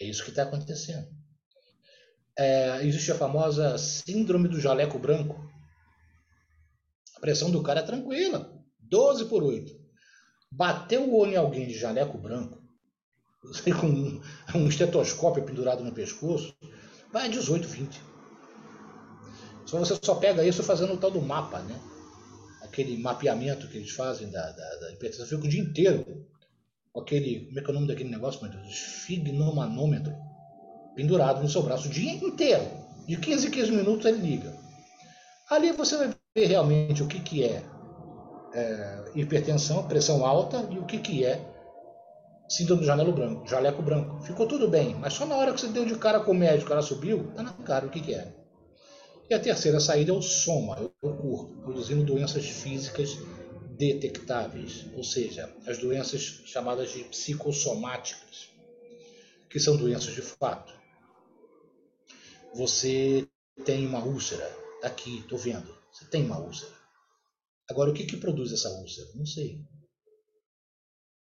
É 0.00 0.04
isso 0.04 0.24
que 0.24 0.30
está 0.30 0.42
acontecendo. 0.42 1.06
É, 2.36 2.84
existe 2.84 3.12
a 3.12 3.14
famosa 3.14 3.78
síndrome 3.78 4.48
do 4.48 4.60
jaleco 4.60 4.98
branco. 4.98 5.49
Pressão 7.20 7.50
do 7.50 7.62
cara 7.62 7.80
é 7.80 7.84
tranquila, 7.84 8.52
12 8.80 9.26
por 9.26 9.42
8. 9.42 9.72
Bateu 10.50 11.02
o 11.02 11.16
olho 11.16 11.32
em 11.32 11.36
alguém 11.36 11.66
de 11.66 11.78
jaleco 11.78 12.18
branco, 12.18 12.60
com 13.80 14.58
um 14.58 14.68
estetoscópio 14.68 15.44
pendurado 15.44 15.84
no 15.84 15.92
pescoço, 15.92 16.54
vai 17.12 17.26
a 17.26 17.28
18, 17.28 17.68
20. 17.68 18.00
Só 19.66 19.78
você 19.78 19.98
só 20.02 20.16
pega 20.16 20.44
isso 20.44 20.62
fazendo 20.62 20.94
o 20.94 20.96
tal 20.96 21.10
do 21.10 21.22
mapa, 21.22 21.60
né? 21.60 21.78
aquele 22.70 22.96
mapeamento 22.96 23.68
que 23.68 23.76
eles 23.76 23.90
fazem 23.90 24.30
da, 24.30 24.52
da, 24.52 24.76
da 24.76 24.92
hipertensão, 24.92 25.38
o 25.38 25.48
dia 25.48 25.60
inteiro 25.60 26.26
com 26.92 27.00
aquele, 27.00 27.46
como 27.46 27.58
é 27.58 27.62
que 27.62 27.68
é 27.68 27.70
o 27.70 27.74
nome 27.74 27.88
daquele 27.88 28.08
negócio, 28.08 28.42
meu 28.42 28.50
Deus? 28.50 29.06
Pendurado 30.94 31.42
no 31.42 31.48
seu 31.48 31.62
braço 31.62 31.88
o 31.88 31.90
dia 31.90 32.12
inteiro. 32.12 32.64
De 33.06 33.16
15 33.16 33.48
em 33.48 33.50
15 33.50 33.72
minutos 33.72 34.06
ele 34.06 34.18
liga. 34.18 34.56
Ali 35.48 35.72
você 35.72 35.96
vai 35.96 36.14
realmente 36.36 37.02
o 37.02 37.08
que, 37.08 37.20
que 37.20 37.44
é, 37.44 37.62
é 38.54 39.04
hipertensão, 39.14 39.86
pressão 39.86 40.24
alta 40.24 40.68
e 40.70 40.78
o 40.78 40.84
que, 40.84 40.98
que 40.98 41.24
é 41.24 41.44
síndrome 42.48 42.82
do 42.82 42.86
janelo 42.86 43.12
branco, 43.12 43.46
jaleco 43.46 43.82
branco. 43.82 44.20
Ficou 44.22 44.46
tudo 44.46 44.68
bem, 44.68 44.94
mas 44.94 45.14
só 45.14 45.26
na 45.26 45.36
hora 45.36 45.52
que 45.52 45.60
você 45.60 45.68
deu 45.68 45.84
de 45.84 45.96
cara 45.96 46.20
com 46.20 46.32
o 46.32 46.34
médico, 46.34 46.68
cara 46.68 46.82
subiu, 46.82 47.32
tá 47.34 47.42
na 47.42 47.52
cara 47.52 47.86
o 47.86 47.90
que, 47.90 48.00
que 48.00 48.14
é. 48.14 48.34
E 49.28 49.34
a 49.34 49.38
terceira 49.38 49.78
saída 49.78 50.10
é 50.10 50.14
o 50.14 50.20
soma, 50.20 50.76
é 50.76 51.06
o 51.06 51.16
corpo, 51.16 51.62
produzindo 51.62 52.02
doenças 52.02 52.44
físicas 52.44 53.16
detectáveis, 53.78 54.86
ou 54.94 55.04
seja, 55.04 55.48
as 55.66 55.78
doenças 55.78 56.42
chamadas 56.44 56.92
de 56.92 57.04
psicossomáticas, 57.04 58.50
que 59.48 59.60
são 59.60 59.76
doenças 59.76 60.12
de 60.14 60.22
fato. 60.22 60.74
Você 62.54 63.28
tem 63.64 63.86
uma 63.86 64.04
úlcera, 64.04 64.50
aqui, 64.82 65.18
estou 65.18 65.38
vendo, 65.38 65.79
você 66.00 66.06
tem 66.06 66.24
uma 66.24 66.38
úlcera. 66.38 66.72
Agora, 67.68 67.90
o 67.90 67.94
que, 67.94 68.06
que 68.06 68.16
produz 68.16 68.52
essa 68.52 68.70
úlcera? 68.70 69.10
Não 69.14 69.26
sei. 69.26 69.62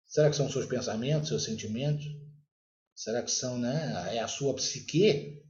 Será 0.07 0.29
que 0.29 0.35
são 0.35 0.49
seus 0.49 0.65
pensamentos, 0.65 1.29
seus 1.29 1.43
sentimentos? 1.43 2.05
Será 2.95 3.21
que 3.21 3.29
são, 3.29 3.59
né, 3.59 4.15
é 4.15 4.19
a 4.19 4.27
sua 4.27 4.55
psique 4.55 5.43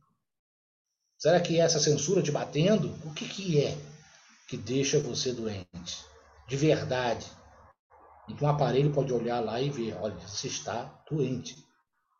Será 1.17 1.39
que 1.39 1.59
é 1.59 1.63
essa 1.63 1.79
censura 1.79 2.21
te 2.21 2.31
batendo? 2.31 2.89
O 3.07 3.13
que, 3.13 3.27
que 3.27 3.63
é 3.63 3.77
que 4.47 4.57
deixa 4.57 4.99
você 4.99 5.31
doente? 5.31 6.05
De 6.47 6.57
verdade. 6.57 7.25
Então 8.27 8.47
o 8.47 8.51
aparelho 8.51 8.93
pode 8.93 9.13
olhar 9.13 9.39
lá 9.39 9.61
e 9.61 9.69
ver, 9.69 9.95
olha, 9.95 10.15
você 10.27 10.47
está 10.47 10.83
doente. 11.09 11.55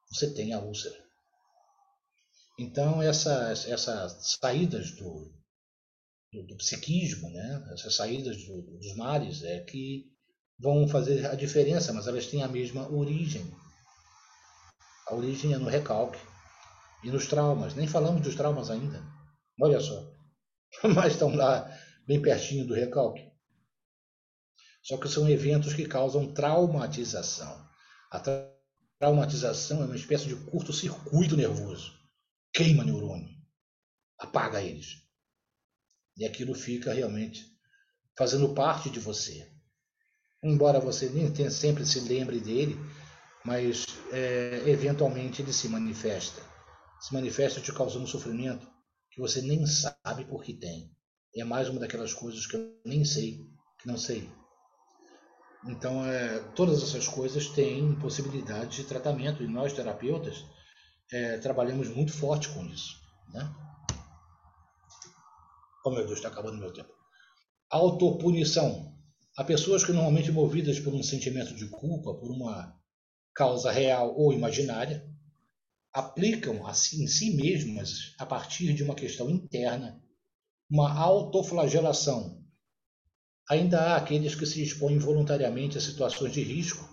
Você 0.10 0.34
tem 0.34 0.54
a 0.54 0.60
úlcera. 0.60 0.96
Então 2.58 3.02
essas, 3.02 3.68
essas 3.68 4.38
saídas 4.39 4.91
do, 4.96 5.34
do, 6.36 6.44
do 6.44 6.58
psiquismo, 6.58 7.30
né? 7.30 7.68
essas 7.74 7.96
saídas 7.96 8.44
do, 8.46 8.62
dos 8.62 8.96
mares 8.96 9.44
é 9.44 9.62
que 9.62 10.12
vão 10.60 10.88
fazer 10.88 11.26
a 11.26 11.36
diferença, 11.36 11.94
mas 11.94 12.08
elas 12.08 12.28
têm 12.28 12.44
a 12.44 12.48
mesma 12.48 12.90
origem. 12.92 13.46
A 15.08 15.16
origem 15.16 15.54
é 15.54 15.58
no 15.58 15.70
recalque 15.70 16.20
e 17.04 17.10
nos 17.12 17.28
traumas. 17.28 17.76
Nem 17.76 17.88
falamos 17.88 18.22
dos 18.22 18.36
traumas 18.36 18.70
ainda. 18.70 19.04
Olha 19.62 19.80
só. 19.80 20.12
Mas 20.96 21.14
estão 21.14 21.36
lá 21.36 21.72
bem 22.08 22.22
pertinho 22.22 22.66
do 22.66 22.74
recalque. 22.74 23.32
Só 24.82 24.98
que 24.98 25.08
são 25.08 25.30
eventos 25.30 25.74
que 25.74 25.88
causam 25.88 26.34
traumatização. 26.34 27.66
A 28.12 28.20
tra 28.20 28.52
traumatização 28.98 29.82
é 29.82 29.86
uma 29.86 29.96
espécie 29.96 30.28
de 30.28 30.36
curto-circuito 30.36 31.36
nervoso. 31.36 31.94
Queima 32.54 32.84
neurônio. 32.84 33.30
Apaga 34.18 34.62
eles. 34.62 35.05
E 36.18 36.26
aquilo 36.26 36.53
fica 36.53 36.93
realmente 36.93 37.45
fazendo 38.18 38.53
parte 38.53 38.89
de 38.89 38.99
você. 38.99 39.47
Embora 40.43 40.80
você 40.80 41.09
nem 41.09 41.49
sempre 41.49 41.86
se 41.86 41.99
lembre 42.01 42.39
dele, 42.39 42.78
mas 43.43 43.86
é, 44.11 44.63
eventualmente 44.68 45.41
ele 45.41 45.51
se 45.51 45.68
manifesta 45.68 46.41
se 47.05 47.13
manifesta 47.13 47.61
te 47.61 47.72
causando 47.72 48.07
sofrimento 48.07 48.68
que 49.11 49.22
você 49.22 49.39
nem 49.41 49.66
sabe 49.66 50.26
por 50.26 50.43
que 50.43 50.53
tem. 50.53 50.91
É 51.36 51.43
mais 51.43 51.70
uma 51.70 51.80
daquelas 51.80 52.13
coisas 52.13 52.47
que 52.47 52.55
eu 52.55 52.82
nem 52.84 53.05
sei, 53.05 53.45
que 53.80 53.88
não 53.88 53.97
sei. 53.97 54.28
Então, 55.68 56.03
é, 56.05 56.39
todas 56.55 56.82
essas 56.82 57.07
coisas 57.07 57.47
têm 57.49 57.95
possibilidade 57.99 58.78
de 58.78 58.84
tratamento 58.86 59.43
e 59.43 59.47
nós, 59.47 59.74
terapeutas, 59.74 60.43
é, 61.11 61.38
trabalhamos 61.38 61.89
muito 61.89 62.11
forte 62.11 62.49
com 62.49 62.66
isso. 62.66 62.99
Né? 63.32 63.55
Oh, 65.86 65.92
meu 65.92 66.04
Deus, 66.04 66.18
está 66.18 66.30
acabando 66.30 66.58
meu 66.58 66.74
tempo. 66.74 66.90
Autopunição. 67.70 68.92
Há 69.38 69.44
pessoas 69.44 69.84
que 69.86 69.94
normalmente 69.94 70.32
movidas 70.32 70.80
por 70.80 70.92
um 70.92 71.04
sentimento 71.04 71.54
de 71.54 71.68
culpa, 71.68 72.12
por 72.16 72.32
uma 72.32 72.76
causa 73.36 73.72
real 73.72 74.18
ou 74.18 74.34
imaginária, 74.34 75.08
aplicam 75.94 76.66
assim, 76.66 77.04
em 77.04 77.08
si 77.08 77.36
mesmas, 77.36 78.16
a 78.18 78.26
partir 78.26 78.74
de 78.74 78.82
uma 78.82 78.96
questão 78.96 79.30
interna, 79.30 80.02
uma 80.68 80.92
autoflagelação. 80.92 82.44
Ainda 83.48 83.80
há 83.80 83.98
aqueles 83.98 84.34
que 84.34 84.48
se 84.48 84.64
expõem 84.64 84.98
voluntariamente 84.98 85.78
a 85.78 85.82
situações 85.82 86.34
de 86.34 86.42
risco 86.42 86.84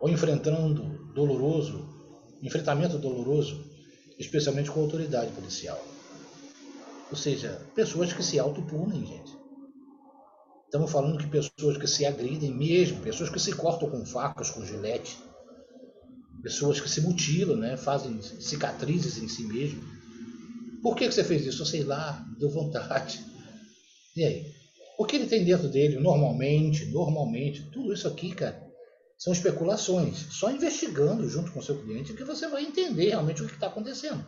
ou 0.00 0.08
enfrentando 0.08 1.12
doloroso, 1.12 1.88
enfrentamento 2.40 2.98
doloroso, 2.98 3.68
especialmente 4.16 4.70
com 4.70 4.78
a 4.78 4.84
autoridade 4.84 5.32
policial. 5.32 5.91
Ou 7.12 7.16
seja, 7.16 7.60
pessoas 7.74 8.10
que 8.10 8.22
se 8.22 8.38
autopunem, 8.38 9.04
gente. 9.04 9.36
Estamos 10.64 10.90
falando 10.90 11.18
que 11.18 11.26
pessoas 11.26 11.76
que 11.76 11.86
se 11.86 12.06
agridem 12.06 12.56
mesmo, 12.56 13.02
pessoas 13.02 13.28
que 13.28 13.38
se 13.38 13.52
cortam 13.52 13.90
com 13.90 14.02
facas, 14.06 14.48
com 14.48 14.64
gilete, 14.64 15.18
pessoas 16.42 16.80
que 16.80 16.88
se 16.88 17.02
mutilam, 17.02 17.56
né? 17.56 17.76
fazem 17.76 18.18
cicatrizes 18.22 19.18
em 19.18 19.28
si 19.28 19.42
mesmo. 19.42 19.82
Por 20.82 20.96
que, 20.96 21.04
você 21.04 21.22
fez 21.22 21.44
isso? 21.44 21.66
Sei 21.66 21.84
lá, 21.84 22.26
deu 22.38 22.48
vontade. 22.48 23.22
E 24.16 24.24
aí? 24.24 24.46
O 24.98 25.04
que 25.04 25.16
ele 25.16 25.26
tem 25.26 25.44
dentro 25.44 25.68
dele, 25.68 26.00
normalmente, 26.00 26.86
normalmente, 26.86 27.68
tudo 27.70 27.92
isso 27.92 28.08
aqui, 28.08 28.34
cara, 28.34 28.58
são 29.18 29.34
especulações. 29.34 30.16
Só 30.30 30.50
investigando 30.50 31.28
junto 31.28 31.52
com 31.52 31.60
o 31.60 31.62
seu 31.62 31.78
cliente 31.78 32.14
que 32.14 32.24
você 32.24 32.48
vai 32.48 32.64
entender 32.64 33.10
realmente 33.10 33.42
o 33.42 33.46
que 33.46 33.52
está 33.52 33.66
acontecendo. 33.66 34.24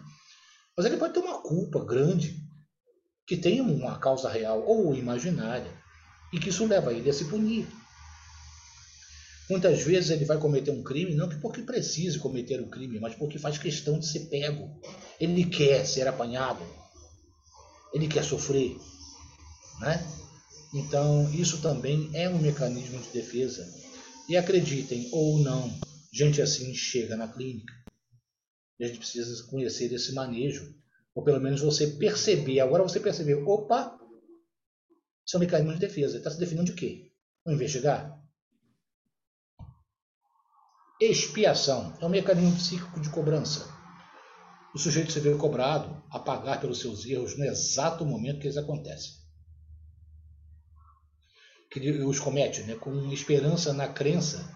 Mas 0.76 0.84
ele 0.84 0.98
pode 0.98 1.14
ter 1.14 1.20
uma 1.20 1.40
culpa 1.40 1.82
grande, 1.82 2.44
que 3.26 3.36
tem 3.36 3.60
uma 3.60 3.98
causa 3.98 4.28
real 4.28 4.62
ou 4.66 4.94
imaginária, 4.94 5.72
e 6.32 6.38
que 6.38 6.48
isso 6.48 6.66
leva 6.66 6.92
ele 6.92 7.08
a 7.08 7.12
se 7.12 7.26
punir. 7.26 7.66
Muitas 9.48 9.82
vezes 9.82 10.10
ele 10.10 10.24
vai 10.24 10.38
cometer 10.38 10.70
um 10.70 10.82
crime 10.82 11.14
não 11.14 11.28
porque 11.28 11.62
precise 11.62 12.18
cometer 12.18 12.60
o 12.60 12.64
um 12.64 12.70
crime, 12.70 12.98
mas 12.98 13.14
porque 13.14 13.38
faz 13.38 13.58
questão 13.58 13.98
de 13.98 14.06
ser 14.06 14.20
pego. 14.30 14.80
Ele 15.20 15.44
quer 15.44 15.86
ser 15.86 16.08
apanhado. 16.08 16.64
Ele 17.92 18.08
quer 18.08 18.24
sofrer. 18.24 18.76
Né? 19.80 20.04
Então, 20.72 21.30
isso 21.32 21.60
também 21.60 22.10
é 22.14 22.28
um 22.28 22.38
mecanismo 22.38 22.98
de 23.00 23.10
defesa. 23.10 23.64
E 24.28 24.36
acreditem 24.36 25.08
ou 25.12 25.38
não, 25.38 25.70
gente 26.12 26.40
assim 26.40 26.74
chega 26.74 27.14
na 27.14 27.28
clínica. 27.28 27.72
E 28.80 28.84
a 28.84 28.88
gente 28.88 28.98
precisa 28.98 29.44
conhecer 29.44 29.92
esse 29.92 30.12
manejo. 30.14 30.74
Ou 31.14 31.22
pelo 31.22 31.40
menos 31.40 31.60
você 31.60 31.86
perceber. 31.86 32.60
Agora 32.60 32.82
você 32.82 32.98
percebeu, 32.98 33.46
opa, 33.46 33.98
um 35.34 35.38
mecanismo 35.38 35.74
de 35.74 35.80
defesa. 35.80 36.16
Está 36.16 36.30
se 36.30 36.38
definindo 36.38 36.66
de 36.66 36.74
quê? 36.74 37.12
Vamos 37.44 37.60
investigar? 37.60 38.20
Expiação 41.00 41.96
é 42.00 42.06
um 42.06 42.08
mecanismo 42.08 42.54
psíquico 42.56 43.00
de 43.00 43.10
cobrança. 43.10 43.68
O 44.74 44.78
sujeito 44.78 45.12
se 45.12 45.20
vê 45.20 45.34
cobrado 45.36 46.02
a 46.10 46.18
pagar 46.18 46.60
pelos 46.60 46.80
seus 46.80 47.04
erros 47.06 47.36
no 47.36 47.44
exato 47.44 48.04
momento 48.04 48.40
que 48.40 48.46
eles 48.46 48.56
acontecem. 48.56 49.12
Que 51.70 51.90
os 52.02 52.18
comete 52.18 52.62
né, 52.62 52.74
com 52.76 53.12
esperança 53.12 53.72
na 53.72 53.88
crença 53.88 54.52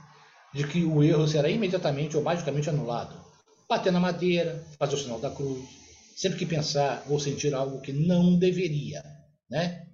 de 0.54 0.66
que 0.66 0.84
o 0.84 1.02
erro 1.02 1.26
será 1.28 1.48
imediatamente 1.48 2.16
ou 2.16 2.22
magicamente 2.22 2.70
anulado. 2.70 3.24
Bater 3.68 3.92
na 3.92 4.00
madeira, 4.00 4.64
fazer 4.78 4.94
o 4.94 4.98
sinal 4.98 5.20
da 5.20 5.30
cruz, 5.30 5.68
sempre 6.18 6.36
que 6.36 6.46
pensar 6.46 7.04
ou 7.08 7.20
sentir 7.20 7.54
algo 7.54 7.80
que 7.80 7.92
não 7.92 8.36
deveria. 8.36 9.04
Né? 9.48 9.86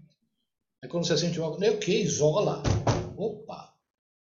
É 0.83 0.89
quando 0.89 1.07
você 1.07 1.19
sente 1.19 1.39
algo, 1.39 1.63
o 1.63 1.79
que? 1.79 2.01
Isola. 2.01 2.63
Opa, 3.15 3.75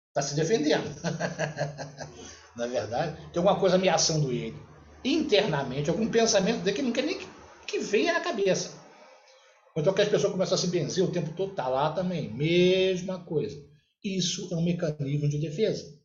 está 0.10 0.22
se 0.22 0.36
defendendo. 0.36 0.86
Na 2.56 2.66
é 2.66 2.68
verdade, 2.68 3.16
tem 3.32 3.40
alguma 3.42 3.60
coisa 3.60 3.78
ameaçando 3.78 4.32
ele. 4.32 4.56
Internamente, 5.04 5.90
algum 5.90 6.08
pensamento 6.08 6.60
dele 6.62 6.76
que 6.76 6.82
não 6.84 6.92
quer 6.92 7.04
nem 7.04 7.18
que, 7.18 7.28
que 7.66 7.80
venha 7.80 8.14
na 8.14 8.20
cabeça. 8.20 8.80
Então 9.76 9.94
que 9.94 10.02
as 10.02 10.10
pessoas 10.10 10.32
começam 10.32 10.54
a 10.54 10.58
se 10.58 10.68
benzer 10.68 11.04
o 11.04 11.12
tempo 11.12 11.34
todo, 11.36 11.56
tá 11.56 11.68
lá 11.68 11.94
também. 11.94 12.32
Mesma 12.32 13.24
coisa. 13.26 13.60
Isso 14.04 14.48
é 14.52 14.56
um 14.56 14.64
mecanismo 14.64 15.28
de 15.28 15.40
defesa. 15.40 16.00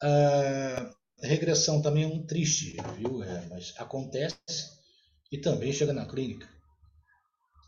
Ah, 0.00 0.94
regressão 1.26 1.80
também 1.80 2.04
é 2.04 2.06
um 2.06 2.24
triste, 2.26 2.76
viu? 2.96 3.22
É, 3.22 3.46
mas 3.48 3.72
acontece 3.76 4.36
e 5.30 5.38
também 5.38 5.72
chega 5.72 5.92
na 5.92 6.06
clínica. 6.06 6.48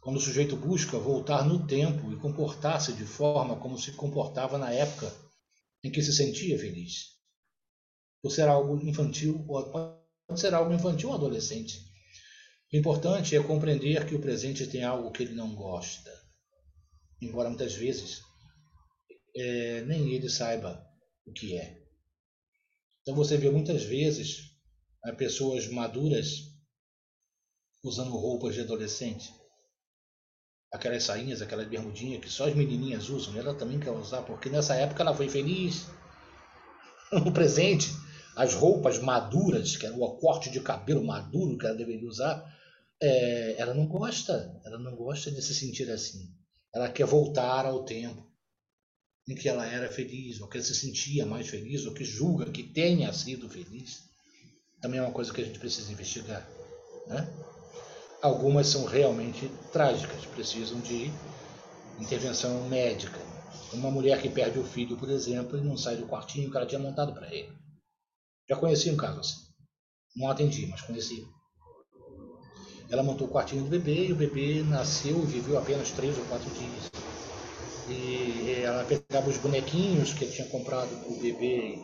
Quando 0.00 0.18
o 0.18 0.20
sujeito 0.20 0.56
busca 0.56 0.98
voltar 0.98 1.44
no 1.44 1.66
tempo 1.66 2.12
e 2.12 2.16
comportar-se 2.16 2.92
de 2.92 3.04
forma 3.04 3.56
como 3.56 3.78
se 3.78 3.92
comportava 3.92 4.56
na 4.56 4.70
época 4.70 5.12
em 5.82 5.90
que 5.90 6.02
se 6.02 6.12
sentia 6.12 6.58
feliz. 6.58 7.16
Por 8.22 8.30
ser 8.30 8.48
algo 8.48 8.76
infantil, 8.86 9.44
ou 9.48 9.70
pode 9.70 10.40
ser 10.40 10.54
algo 10.54 10.72
infantil 10.72 11.08
ou 11.08 11.14
adolescente. 11.14 11.80
O 12.72 12.76
importante 12.76 13.36
é 13.36 13.42
compreender 13.42 14.06
que 14.06 14.14
o 14.14 14.20
presente 14.20 14.66
tem 14.66 14.84
algo 14.84 15.10
que 15.10 15.22
ele 15.22 15.34
não 15.34 15.54
gosta. 15.54 16.12
Embora 17.20 17.48
muitas 17.48 17.74
vezes 17.74 18.20
é, 19.34 19.82
nem 19.82 20.12
ele 20.12 20.28
saiba 20.28 20.84
o 21.26 21.32
que 21.32 21.56
é. 21.56 21.85
Então 23.06 23.14
você 23.14 23.36
vê 23.36 23.48
muitas 23.48 23.84
vezes 23.84 24.50
é, 25.04 25.12
pessoas 25.12 25.68
maduras 25.68 26.52
usando 27.84 28.10
roupas 28.10 28.54
de 28.54 28.62
adolescente 28.62 29.32
aquelas 30.72 31.04
sainhas, 31.04 31.40
aquelas 31.40 31.68
bermudinhas 31.68 32.20
que 32.20 32.28
só 32.28 32.48
as 32.48 32.54
menininhas 32.54 33.08
usam, 33.08 33.38
ela 33.38 33.54
também 33.54 33.78
quer 33.78 33.92
usar, 33.92 34.22
porque 34.22 34.48
nessa 34.48 34.74
época 34.74 35.02
ela 35.02 35.14
foi 35.14 35.28
feliz. 35.28 35.86
No 37.12 37.32
presente, 37.32 37.92
as 38.34 38.52
roupas 38.52 38.98
maduras, 38.98 39.76
que 39.76 39.86
era 39.86 39.94
o 39.94 40.16
corte 40.16 40.50
de 40.50 40.58
cabelo 40.58 41.04
maduro 41.06 41.56
que 41.56 41.64
ela 41.64 41.76
deveria 41.76 42.08
usar, 42.08 42.44
é, 43.00 43.54
ela 43.56 43.72
não 43.72 43.86
gosta, 43.86 44.60
ela 44.64 44.76
não 44.76 44.96
gosta 44.96 45.30
de 45.30 45.40
se 45.40 45.54
sentir 45.54 45.88
assim. 45.88 46.28
Ela 46.74 46.88
quer 46.88 47.06
voltar 47.06 47.64
ao 47.64 47.84
tempo 47.84 48.25
em 49.28 49.34
que 49.34 49.48
ela 49.48 49.66
era 49.66 49.88
feliz, 49.88 50.40
ou 50.40 50.48
que 50.48 50.56
ela 50.56 50.66
se 50.66 50.74
sentia 50.74 51.26
mais 51.26 51.48
feliz, 51.48 51.84
ou 51.84 51.92
que 51.92 52.04
julga 52.04 52.50
que 52.50 52.62
tenha 52.62 53.12
sido 53.12 53.48
feliz. 53.48 54.04
Também 54.80 55.00
é 55.00 55.02
uma 55.02 55.12
coisa 55.12 55.32
que 55.32 55.40
a 55.40 55.44
gente 55.44 55.58
precisa 55.58 55.90
investigar. 55.90 56.48
Né? 57.06 57.28
Algumas 58.22 58.68
são 58.68 58.84
realmente 58.84 59.50
trágicas, 59.72 60.24
precisam 60.26 60.80
de 60.80 61.10
intervenção 62.00 62.68
médica. 62.68 63.18
Uma 63.72 63.90
mulher 63.90 64.22
que 64.22 64.28
perde 64.28 64.58
o 64.58 64.64
filho, 64.64 64.96
por 64.96 65.10
exemplo, 65.10 65.58
e 65.58 65.60
não 65.60 65.76
sai 65.76 65.96
do 65.96 66.06
quartinho 66.06 66.50
que 66.50 66.56
ela 66.56 66.66
tinha 66.66 66.78
montado 66.78 67.12
para 67.12 67.32
ele. 67.34 67.52
Já 68.48 68.56
conheci 68.56 68.90
um 68.90 68.96
caso 68.96 69.20
assim. 69.20 69.46
Não 70.14 70.30
atendi, 70.30 70.66
mas 70.66 70.82
conheci. 70.82 71.26
Ela 72.88 73.02
montou 73.02 73.26
o 73.26 73.30
quartinho 73.30 73.64
do 73.64 73.70
bebê 73.70 74.06
e 74.06 74.12
o 74.12 74.16
bebê 74.16 74.62
nasceu 74.62 75.20
e 75.24 75.26
viveu 75.26 75.58
apenas 75.58 75.90
três 75.90 76.16
ou 76.16 76.24
quatro 76.26 76.48
dias. 76.50 77.05
E 77.88 78.50
ela 78.62 78.84
pegava 78.84 79.28
os 79.28 79.38
bonequinhos 79.38 80.12
que 80.12 80.26
tinha 80.26 80.48
comprado 80.48 80.88
para 80.88 81.12
o 81.12 81.20
bebê 81.20 81.78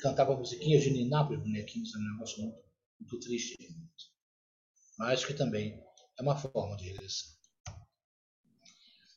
cantava 0.00 0.36
musiquinhas 0.36 0.82
de 0.82 0.90
ninar 0.90 1.26
para 1.26 1.36
os 1.36 1.42
bonequinhos. 1.42 1.94
É 1.94 1.98
um 1.98 2.12
negócio 2.12 2.42
muito, 2.42 2.58
muito 3.00 3.20
triste 3.20 3.56
mas 5.00 5.24
que 5.24 5.32
também 5.32 5.82
é 6.18 6.22
uma 6.22 6.36
forma 6.36 6.76
de 6.76 6.90
regressão. 6.90 7.30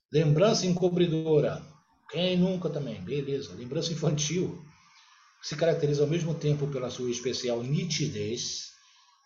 Lembrança 0.09 0.65
encobridora. 0.65 1.61
Quem 2.09 2.37
nunca 2.37 2.69
também? 2.69 3.03
Beleza. 3.03 3.53
Lembrança 3.53 3.91
infantil 3.91 4.63
se 5.41 5.57
caracteriza 5.57 6.03
ao 6.03 6.09
mesmo 6.09 6.33
tempo 6.33 6.67
pela 6.67 6.89
sua 6.89 7.11
especial 7.11 7.61
nitidez 7.61 8.71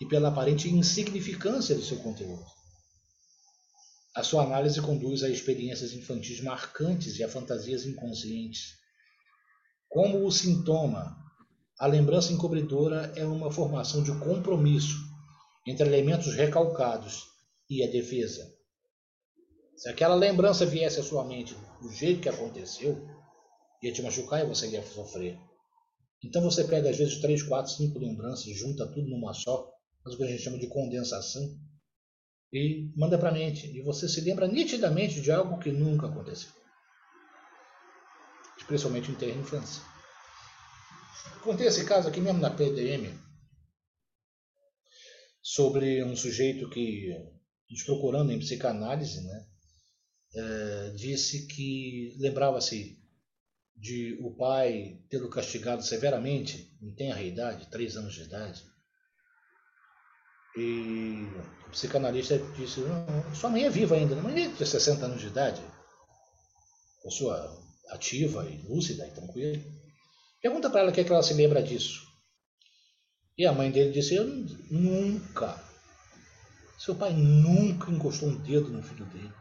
e 0.01 0.05
pela 0.07 0.29
aparente 0.29 0.67
insignificância 0.67 1.75
do 1.75 1.83
seu 1.83 1.97
conteúdo. 1.97 2.56
A 4.17 4.23
sua 4.23 4.41
análise 4.41 4.81
conduz 4.81 5.21
a 5.21 5.29
experiências 5.29 5.93
infantis 5.93 6.41
marcantes 6.41 7.19
e 7.19 7.23
a 7.23 7.29
fantasias 7.29 7.85
inconscientes. 7.85 8.73
Como 9.87 10.25
o 10.25 10.31
sintoma, 10.31 11.15
a 11.79 11.85
lembrança 11.85 12.33
encobridora 12.33 13.13
é 13.15 13.23
uma 13.23 13.51
formação 13.51 14.01
de 14.01 14.11
compromisso 14.17 14.97
entre 15.67 15.85
elementos 15.85 16.33
recalcados 16.33 17.25
e 17.69 17.83
a 17.83 17.91
defesa. 17.91 18.51
Se 19.75 19.87
aquela 19.87 20.15
lembrança 20.15 20.65
viesse 20.65 20.99
à 20.99 21.03
sua 21.03 21.23
mente 21.23 21.55
do 21.79 21.91
jeito 21.91 22.21
que 22.21 22.29
aconteceu, 22.29 22.99
ia 23.83 23.93
te 23.93 24.01
machucar 24.01 24.43
e 24.43 24.47
você 24.47 24.67
ia 24.67 24.83
sofrer. 24.83 25.37
Então 26.23 26.41
você 26.41 26.63
pega 26.63 26.89
às 26.89 26.97
vezes 26.97 27.21
três, 27.21 27.43
quatro, 27.43 27.71
cinco 27.71 27.99
lembranças, 27.99 28.51
junta 28.57 28.87
tudo 28.87 29.11
numa 29.11 29.35
só, 29.35 29.71
faz 30.03 30.15
o 30.15 30.17
que 30.17 30.23
a 30.23 30.27
gente 30.27 30.41
chama 30.41 30.57
de 30.57 30.65
condensação, 30.69 31.55
e 32.51 32.91
manda 32.95 33.17
para 33.17 33.29
a 33.29 33.33
mente. 33.33 33.67
E 33.67 33.81
você 33.81 34.07
se 34.07 34.21
lembra 34.21 34.47
nitidamente 34.47 35.21
de 35.21 35.31
algo 35.31 35.59
que 35.59 35.71
nunca 35.71 36.07
aconteceu. 36.07 36.51
Especialmente 38.57 39.11
em 39.11 39.15
terra 39.15 39.39
infância. 39.39 39.81
Contei 41.43 41.67
esse 41.67 41.85
caso 41.85 42.09
aqui 42.09 42.19
mesmo 42.19 42.39
na 42.39 42.49
PDM, 42.49 43.17
sobre 45.41 46.03
um 46.03 46.15
sujeito 46.15 46.69
que, 46.69 47.09
nos 47.69 47.83
procurando 47.83 48.31
em 48.31 48.39
psicanálise, 48.39 49.21
né, 49.21 49.47
é, 50.35 50.89
disse 50.89 51.47
que 51.47 52.17
lembrava-se 52.19 53.01
de 53.73 54.17
o 54.21 54.35
pai 54.35 54.99
tê-lo 55.09 55.29
castigado 55.29 55.83
severamente, 55.83 56.75
em 56.81 56.93
tenra 56.93 57.21
idade, 57.21 57.69
três 57.69 57.95
anos 57.95 58.13
de 58.13 58.23
idade. 58.23 58.61
E 60.57 61.27
o 61.67 61.69
psicanalista 61.69 62.39
disse, 62.57 62.81
sua 63.35 63.49
mãe 63.51 63.65
é 63.65 63.69
viva 63.69 63.93
ainda, 63.93 64.15
não 64.15 64.27
é 64.27 64.47
de 64.47 64.65
60 64.65 65.05
anos 65.05 65.21
de 65.21 65.27
idade, 65.27 65.61
pessoa 67.03 67.61
ativa 67.89 68.43
e 68.49 68.57
lúcida 68.67 69.05
e 69.05 69.11
tranquila. 69.11 69.63
Pergunta 70.41 70.67
para 70.69 70.79
ela 70.81 70.89
o 70.89 70.93
que, 70.93 71.01
é 71.01 71.03
que 71.03 71.11
ela 71.11 71.21
se 71.21 71.35
lembra 71.35 71.61
disso. 71.61 72.07
E 73.37 73.45
a 73.45 73.53
mãe 73.53 73.69
dele 73.69 73.91
disse: 73.91 74.15
Eu 74.15 74.25
nunca. 74.71 75.63
Seu 76.79 76.95
pai 76.95 77.13
nunca 77.13 77.91
encostou 77.91 78.29
um 78.29 78.35
dedo 78.37 78.69
no 78.69 78.81
filho 78.81 79.05
dele. 79.05 79.31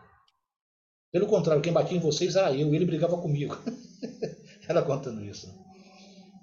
Pelo 1.11 1.27
contrário, 1.27 1.63
quem 1.63 1.73
batia 1.73 1.97
em 1.97 2.01
vocês 2.01 2.37
era 2.37 2.53
eu, 2.53 2.75
ele 2.75 2.85
brigava 2.85 3.17
comigo. 3.17 3.57
ela 4.69 4.83
contando 4.83 5.25
isso. 5.25 5.49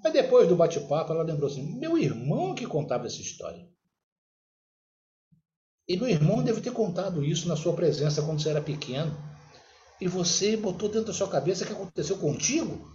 Mas 0.02 0.12
depois 0.12 0.48
do 0.48 0.56
bate-papo, 0.56 1.12
ela 1.12 1.22
lembrou 1.22 1.48
assim: 1.48 1.78
meu 1.78 1.96
irmão 1.96 2.56
que 2.56 2.66
contava 2.66 3.06
essa 3.06 3.20
história. 3.20 3.72
E 5.86 5.96
meu 5.96 6.08
irmão 6.08 6.42
deve 6.42 6.62
ter 6.62 6.72
contado 6.72 7.22
isso 7.22 7.46
na 7.46 7.56
sua 7.56 7.74
presença 7.74 8.22
quando 8.22 8.40
você 8.40 8.48
era 8.48 8.62
pequeno. 8.62 9.16
E 10.00 10.08
você 10.08 10.56
botou 10.56 10.88
dentro 10.88 11.08
da 11.08 11.12
sua 11.12 11.28
cabeça 11.28 11.64
que 11.66 11.72
aconteceu 11.72 12.16
contigo? 12.18 12.90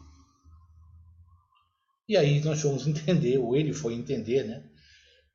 E 2.08 2.18
aí 2.18 2.44
nós 2.44 2.62
fomos 2.62 2.86
entender, 2.88 3.38
ou 3.38 3.56
ele 3.56 3.74
foi 3.74 3.94
entender, 3.94 4.44
né? 4.44 4.68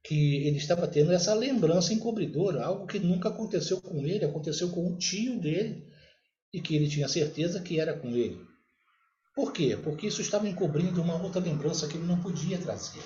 Que 0.02 0.46
ele 0.46 0.58
estava 0.58 0.86
tendo 0.88 1.12
essa 1.12 1.32
lembrança 1.32 1.94
encobridora, 1.94 2.64
algo 2.64 2.86
que 2.86 2.98
nunca 2.98 3.28
aconteceu 3.28 3.80
com 3.80 4.04
ele, 4.04 4.24
aconteceu 4.24 4.70
com 4.70 4.92
o 4.92 4.98
tio 4.98 5.40
dele, 5.40 5.86
e 6.52 6.60
que 6.60 6.74
ele 6.74 6.88
tinha 6.88 7.08
certeza 7.08 7.62
que 7.62 7.80
era 7.80 7.96
com 7.96 8.08
ele. 8.10 8.44
Por 9.34 9.52
quê? 9.52 9.76
Porque 9.76 10.08
isso 10.08 10.20
estava 10.20 10.48
encobrindo 10.48 11.00
uma 11.00 11.20
outra 11.20 11.40
lembrança 11.40 11.88
que 11.88 11.96
ele 11.96 12.06
não 12.06 12.20
podia 12.20 12.58
trazer. 12.58 13.02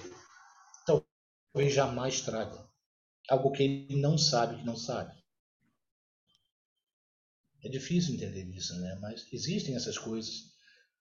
Talvez 0.84 1.72
jamais 1.72 2.20
traga 2.22 2.67
algo 3.28 3.52
que 3.52 3.62
ele 3.62 4.00
não 4.00 4.16
sabe 4.16 4.56
que 4.56 4.64
não 4.64 4.76
sabe. 4.76 5.14
É 7.62 7.68
difícil 7.68 8.14
entender 8.14 8.44
isso, 8.54 8.74
né? 8.80 8.96
Mas 9.00 9.26
existem 9.32 9.74
essas 9.74 9.98
coisas 9.98 10.48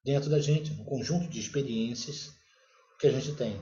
dentro 0.04 0.30
da 0.30 0.40
gente, 0.40 0.74
no 0.74 0.86
conjunto 0.86 1.28
de 1.30 1.40
experiências 1.40 2.32
que 3.00 3.08
a 3.08 3.12
gente 3.12 3.34
tem. 3.36 3.62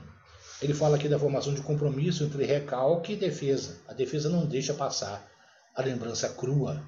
Ele 0.62 0.72
fala 0.72 0.96
aqui 0.96 1.08
da 1.08 1.18
formação 1.18 1.52
de 1.54 1.62
compromisso 1.62 2.24
entre 2.24 2.44
recalque 2.44 3.12
e 3.12 3.16
defesa. 3.16 3.82
A 3.86 3.92
defesa 3.92 4.30
não 4.30 4.46
deixa 4.46 4.72
passar 4.72 5.30
a 5.74 5.82
lembrança 5.82 6.32
crua. 6.32 6.82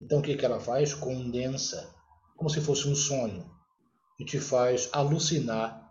Então 0.00 0.20
o 0.20 0.22
que, 0.22 0.36
que 0.36 0.44
ela 0.44 0.60
faz? 0.60 0.94
Condensa, 0.94 1.92
como 2.36 2.48
se 2.48 2.60
fosse 2.60 2.86
um 2.86 2.94
sonho, 2.94 3.50
e 4.18 4.24
te 4.24 4.38
faz 4.38 4.88
alucinar 4.92 5.90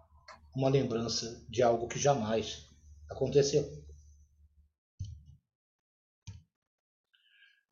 uma 0.55 0.69
lembrança 0.69 1.45
de 1.49 1.61
algo 1.61 1.87
que 1.87 1.99
jamais 1.99 2.69
aconteceu. 3.09 3.67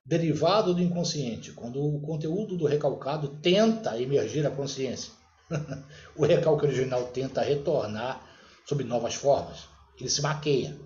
Derivado 0.08 0.74
do 0.74 0.82
inconsciente, 0.82 1.52
quando 1.52 1.84
o 1.84 2.00
conteúdo 2.00 2.56
do 2.56 2.66
recalcado 2.66 3.28
tenta 3.42 4.02
emergir 4.02 4.48
à 4.48 4.50
consciência. 4.50 5.12
o 6.16 6.26
recalque 6.26 6.66
original 6.66 7.08
tenta 7.08 7.42
retornar 7.42 8.26
sob 8.66 8.86
novas 8.86 9.16
formas. 9.16 9.68
Ele 10.00 10.10
se 10.10 10.22
maqueia, 10.22 10.80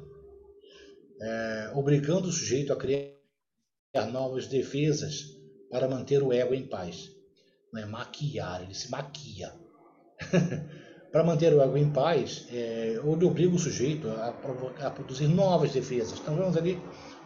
é, 1.21 1.71
obrigando 1.75 2.27
o 2.27 2.31
sujeito 2.31 2.73
a 2.73 2.75
criar 2.75 3.11
novas 4.11 4.47
defesas 4.47 5.25
para 5.69 5.87
manter 5.87 6.23
o 6.23 6.33
ego 6.33 6.55
em 6.55 6.65
paz. 6.65 7.11
Não 7.71 7.79
é 7.79 7.85
maquiar, 7.85 8.63
ele 8.63 8.73
se 8.73 8.89
maquia. 8.89 9.53
para 11.11 11.23
manter 11.23 11.53
o 11.53 11.61
ego 11.61 11.77
em 11.77 11.91
paz, 11.91 12.47
é, 12.51 12.95
ele 12.95 13.25
obriga 13.25 13.55
o 13.55 13.59
sujeito 13.59 14.07
a, 14.09 14.29
a 14.79 14.89
produzir 14.89 15.27
novas 15.27 15.71
defesas. 15.71 16.19
Então 16.19 16.35
vamos 16.35 16.57
ali 16.57 16.81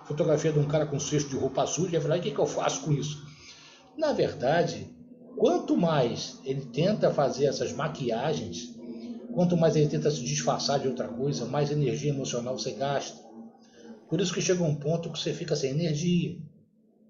fotografia 0.05 0.51
de 0.51 0.59
um 0.59 0.67
cara 0.67 0.85
com 0.85 0.99
cesto 0.99 1.29
de 1.29 1.35
roupa 1.35 1.65
suja 1.65 1.97
e 1.97 2.01
falar: 2.01 2.17
o 2.17 2.21
que, 2.21 2.31
que 2.31 2.39
eu 2.39 2.45
faço 2.45 2.81
com 2.81 2.91
isso? 2.91 3.25
Na 3.97 4.13
verdade, 4.13 4.89
quanto 5.37 5.75
mais 5.75 6.39
ele 6.43 6.65
tenta 6.67 7.11
fazer 7.11 7.45
essas 7.45 7.73
maquiagens, 7.73 8.69
quanto 9.33 9.57
mais 9.57 9.75
ele 9.75 9.87
tenta 9.87 10.11
se 10.11 10.23
disfarçar 10.23 10.79
de 10.79 10.87
outra 10.87 11.07
coisa, 11.07 11.45
mais 11.45 11.71
energia 11.71 12.11
emocional 12.11 12.57
você 12.57 12.71
gasta. 12.71 13.25
Por 14.09 14.21
isso 14.21 14.33
que 14.33 14.41
chega 14.41 14.63
um 14.63 14.75
ponto 14.75 15.11
que 15.11 15.19
você 15.19 15.33
fica 15.33 15.55
sem 15.55 15.71
energia, 15.71 16.37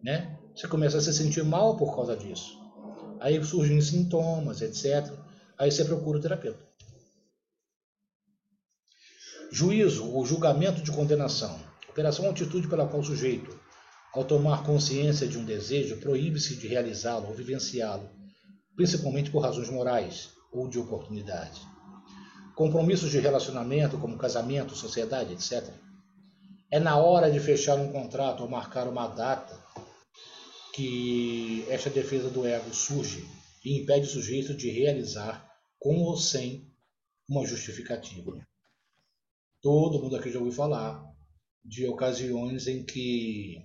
né? 0.01 0.37
Você 0.55 0.67
começa 0.67 0.97
a 0.97 1.01
se 1.01 1.13
sentir 1.13 1.43
mal 1.43 1.75
por 1.75 1.93
causa 1.93 2.15
disso. 2.15 2.57
Aí 3.19 3.43
surgem 3.43 3.81
sintomas, 3.81 4.61
etc. 4.61 5.11
Aí 5.57 5.71
você 5.71 5.83
procura 5.83 6.17
o 6.17 6.21
terapeuta. 6.21 6.63
Juízo 9.51 10.11
ou 10.11 10.25
julgamento 10.25 10.81
de 10.81 10.91
condenação. 10.91 11.59
Operação 11.95 12.29
atitude 12.29 12.67
pela 12.67 12.85
qual 12.85 13.01
o 13.01 13.05
sujeito, 13.05 13.57
ao 14.13 14.25
tomar 14.25 14.65
consciência 14.65 15.25
de 15.25 15.37
um 15.37 15.45
desejo, 15.45 15.95
proíbe-se 16.01 16.57
de 16.57 16.67
realizá-lo 16.67 17.29
ou 17.29 17.33
vivenciá-lo, 17.33 18.09
principalmente 18.75 19.31
por 19.31 19.39
razões 19.39 19.69
morais 19.69 20.31
ou 20.51 20.67
de 20.67 20.77
oportunidade. 20.77 21.61
Compromissos 22.53 23.09
de 23.09 23.19
relacionamento, 23.19 23.97
como 23.97 24.17
casamento, 24.17 24.75
sociedade, 24.75 25.31
etc. 25.31 25.73
É 26.69 26.81
na 26.81 26.97
hora 26.97 27.31
de 27.31 27.39
fechar 27.39 27.77
um 27.77 27.89
contrato 27.93 28.43
ou 28.43 28.49
marcar 28.49 28.89
uma 28.89 29.07
data 29.07 29.57
que 30.73 31.65
esta 31.69 31.89
defesa 31.89 32.29
do 32.29 32.45
ego 32.45 32.73
surge 32.73 33.25
e 33.63 33.81
impede 33.81 34.05
o 34.05 34.11
sujeito 34.11 34.53
de 34.53 34.69
realizar, 34.69 35.49
com 35.79 35.95
ou 36.01 36.17
sem 36.17 36.69
uma 37.29 37.45
justificativa. 37.45 38.37
Todo 39.61 40.03
mundo 40.03 40.17
aqui 40.17 40.29
já 40.29 40.39
ouviu 40.39 40.51
falar 40.51 41.14
de 41.65 41.87
ocasiões 41.87 42.67
em 42.67 42.85
que 42.85 43.57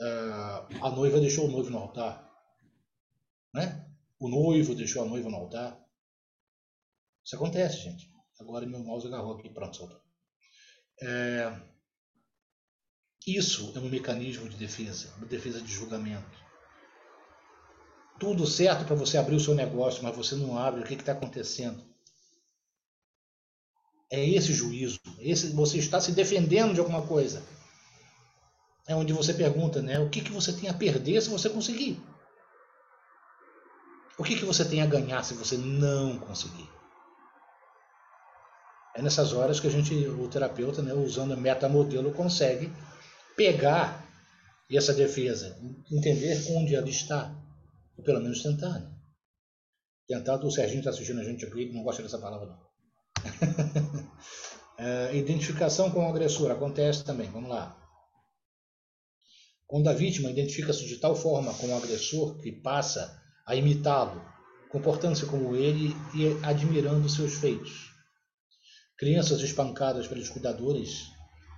uh, 0.00 0.84
a 0.86 0.90
noiva 0.90 1.20
deixou 1.20 1.46
o 1.46 1.50
noivo 1.50 1.70
no 1.70 1.78
altar. 1.78 2.30
Né? 3.52 3.84
O 4.18 4.28
noivo 4.28 4.74
deixou 4.74 5.02
a 5.02 5.06
noiva 5.06 5.28
no 5.28 5.36
altar. 5.36 5.78
Isso 7.24 7.36
acontece, 7.36 7.78
gente. 7.78 8.10
Agora 8.40 8.66
meu 8.66 8.80
mouse 8.80 9.06
agarrou 9.06 9.36
aqui, 9.36 9.50
pronto, 9.50 9.76
soltou. 9.76 10.00
É, 11.00 11.60
isso 13.26 13.72
é 13.74 13.78
um 13.78 13.88
mecanismo 13.88 14.48
de 14.48 14.56
defesa, 14.56 15.12
uma 15.16 15.26
defesa 15.26 15.60
de 15.60 15.72
julgamento. 15.72 16.42
Tudo 18.18 18.46
certo 18.46 18.84
para 18.84 18.94
você 18.96 19.18
abrir 19.18 19.36
o 19.36 19.40
seu 19.40 19.54
negócio, 19.54 20.02
mas 20.02 20.16
você 20.16 20.36
não 20.36 20.58
abre, 20.58 20.80
o 20.80 20.84
que 20.84 20.94
está 20.94 21.12
acontecendo? 21.12 21.91
É 24.12 24.22
esse 24.22 24.52
juízo. 24.52 25.00
Esse, 25.18 25.48
você 25.54 25.78
está 25.78 25.98
se 25.98 26.12
defendendo 26.12 26.74
de 26.74 26.80
alguma 26.80 27.00
coisa. 27.06 27.42
É 28.86 28.94
onde 28.94 29.10
você 29.10 29.32
pergunta, 29.32 29.80
né? 29.80 29.98
O 29.98 30.10
que, 30.10 30.20
que 30.20 30.30
você 30.30 30.52
tem 30.52 30.68
a 30.68 30.74
perder 30.74 31.22
se 31.22 31.30
você 31.30 31.48
conseguir? 31.48 31.98
O 34.18 34.22
que, 34.22 34.36
que 34.36 34.44
você 34.44 34.66
tem 34.66 34.82
a 34.82 34.86
ganhar 34.86 35.22
se 35.22 35.32
você 35.32 35.56
não 35.56 36.18
conseguir? 36.18 36.68
É 38.94 39.00
nessas 39.00 39.32
horas 39.32 39.58
que 39.58 39.66
a 39.66 39.70
gente, 39.70 39.94
o 39.94 40.28
terapeuta, 40.28 40.82
né, 40.82 40.92
usando 40.92 41.34
metamodelo, 41.34 42.12
consegue 42.12 42.70
pegar 43.34 44.06
essa 44.70 44.92
defesa, 44.92 45.58
entender 45.90 46.36
onde 46.50 46.74
ela 46.74 46.88
está, 46.88 47.34
ou 47.96 48.04
pelo 48.04 48.20
menos 48.20 48.42
tentar. 48.42 48.78
Né? 48.78 48.94
Tentar, 50.06 50.36
o 50.44 50.50
Serginho 50.50 50.80
está 50.80 50.90
assistindo 50.90 51.20
a 51.20 51.24
gente 51.24 51.46
aqui, 51.46 51.72
não 51.72 51.82
gosta 51.82 52.02
dessa 52.02 52.18
palavra 52.18 52.48
não. 52.48 52.71
é, 54.78 55.16
identificação 55.16 55.90
com 55.90 56.04
o 56.04 56.08
agressor 56.08 56.50
acontece 56.50 57.04
também. 57.04 57.30
Vamos 57.30 57.50
lá. 57.50 57.78
Quando 59.66 59.88
a 59.88 59.94
vítima 59.94 60.30
identifica-se 60.30 60.86
de 60.86 60.98
tal 60.98 61.16
forma 61.16 61.54
com 61.54 61.68
o 61.68 61.76
agressor 61.76 62.38
que 62.40 62.52
passa 62.52 63.20
a 63.46 63.54
imitá-lo, 63.54 64.22
comportando-se 64.68 65.26
como 65.26 65.56
ele 65.56 65.94
e 66.14 66.44
admirando 66.44 67.08
seus 67.08 67.34
feitos. 67.34 67.90
Crianças 68.96 69.40
espancadas 69.40 70.06
pelos 70.06 70.28
cuidadores, 70.28 71.08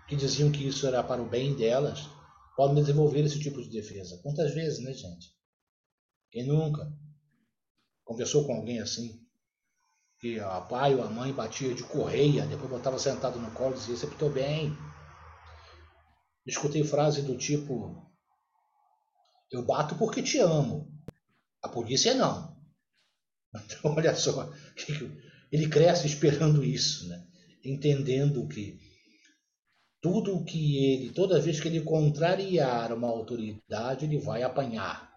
que 0.08 0.16
diziam 0.16 0.50
que 0.50 0.66
isso 0.66 0.86
era 0.86 1.02
para 1.02 1.22
o 1.22 1.28
bem 1.28 1.54
delas, 1.54 2.08
podem 2.56 2.76
desenvolver 2.76 3.24
esse 3.24 3.38
tipo 3.40 3.62
de 3.62 3.70
defesa. 3.70 4.18
Quantas 4.22 4.54
vezes, 4.54 4.82
né, 4.82 4.92
gente? 4.92 5.34
Quem 6.30 6.46
nunca 6.46 6.92
conversou 8.04 8.46
com 8.46 8.54
alguém 8.54 8.80
assim? 8.80 9.23
Que 10.24 10.40
a 10.40 10.58
pai 10.58 10.94
ou 10.94 11.04
a 11.04 11.10
mãe 11.10 11.34
batia 11.34 11.74
de 11.74 11.82
correia, 11.84 12.46
depois 12.46 12.70
botava 12.70 12.98
sentado 12.98 13.38
no 13.38 13.50
colo 13.50 13.74
e 13.74 13.76
dizia, 13.76 13.94
você 13.94 14.06
pitou 14.06 14.30
bem. 14.30 14.74
Escutei 16.46 16.82
frase 16.82 17.20
do 17.20 17.36
tipo, 17.36 18.10
eu 19.50 19.62
bato 19.62 19.96
porque 19.96 20.22
te 20.22 20.38
amo. 20.38 20.90
A 21.62 21.68
polícia 21.68 22.14
não. 22.14 22.54
Então, 23.54 23.94
olha 23.94 24.16
só, 24.16 24.50
ele 25.52 25.68
cresce 25.68 26.06
esperando 26.06 26.64
isso, 26.64 27.06
né? 27.06 27.24
entendendo 27.62 28.48
que 28.48 28.80
tudo 30.00 30.42
que 30.44 30.84
ele, 30.86 31.12
toda 31.12 31.40
vez 31.40 31.60
que 31.60 31.68
ele 31.68 31.82
contrariar 31.82 32.94
uma 32.94 33.08
autoridade, 33.08 34.06
ele 34.06 34.18
vai 34.18 34.42
apanhar. 34.42 35.14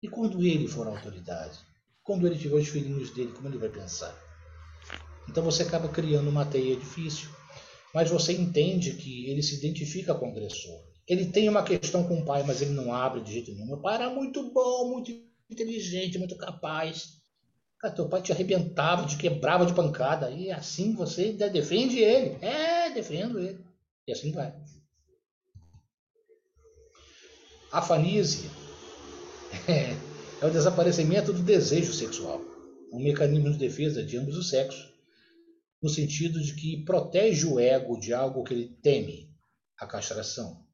E 0.00 0.08
quando 0.08 0.42
ele 0.42 0.68
for 0.68 0.86
autoridade? 0.86 1.69
Quando 2.10 2.26
ele 2.26 2.36
tiver 2.36 2.56
os 2.56 2.66
filhinhos 2.66 3.10
dele, 3.10 3.30
como 3.30 3.46
ele 3.46 3.56
vai 3.56 3.68
pensar? 3.68 4.12
Então 5.28 5.44
você 5.44 5.62
acaba 5.62 5.86
criando 5.86 6.28
uma 6.28 6.44
teia 6.44 6.74
difícil. 6.74 7.30
Mas 7.94 8.10
você 8.10 8.32
entende 8.32 8.94
que 8.94 9.30
ele 9.30 9.40
se 9.40 9.54
identifica 9.54 10.12
com 10.12 10.26
o 10.26 10.30
agressor. 10.32 10.82
Ele 11.06 11.26
tem 11.26 11.48
uma 11.48 11.62
questão 11.62 12.02
com 12.02 12.18
o 12.18 12.24
pai, 12.24 12.42
mas 12.42 12.60
ele 12.60 12.72
não 12.72 12.92
abre 12.92 13.20
de 13.20 13.34
jeito 13.34 13.52
nenhum. 13.52 13.68
Meu 13.68 13.76
pai 13.76 13.94
era 13.94 14.10
muito 14.10 14.50
bom, 14.50 14.90
muito 14.90 15.12
inteligente, 15.48 16.18
muito 16.18 16.36
capaz. 16.36 17.20
Cara, 17.78 17.94
teu 17.94 18.08
pai 18.08 18.22
te 18.22 18.32
arrebentava, 18.32 19.06
te 19.06 19.16
quebrava 19.16 19.64
de 19.64 19.72
pancada. 19.72 20.32
E 20.32 20.50
assim 20.50 20.92
você 20.96 21.32
defende 21.32 22.00
ele. 22.00 22.44
É, 22.44 22.90
defendo 22.90 23.38
ele. 23.38 23.64
E 24.08 24.10
assim 24.10 24.32
vai. 24.32 24.52
Afanísia 27.70 28.50
é, 29.68 30.09
é 30.40 30.46
o 30.46 30.50
desaparecimento 30.50 31.32
do 31.32 31.42
desejo 31.42 31.92
sexual, 31.92 32.40
um 32.92 33.02
mecanismo 33.02 33.52
de 33.52 33.58
defesa 33.58 34.02
de 34.02 34.16
ambos 34.16 34.36
os 34.36 34.48
sexos, 34.48 34.90
no 35.82 35.88
sentido 35.88 36.40
de 36.42 36.54
que 36.54 36.84
protege 36.84 37.46
o 37.46 37.58
ego 37.58 37.98
de 37.98 38.12
algo 38.12 38.44
que 38.44 38.54
ele 38.54 38.78
teme, 38.82 39.30
a 39.78 39.86
castração. 39.86 40.64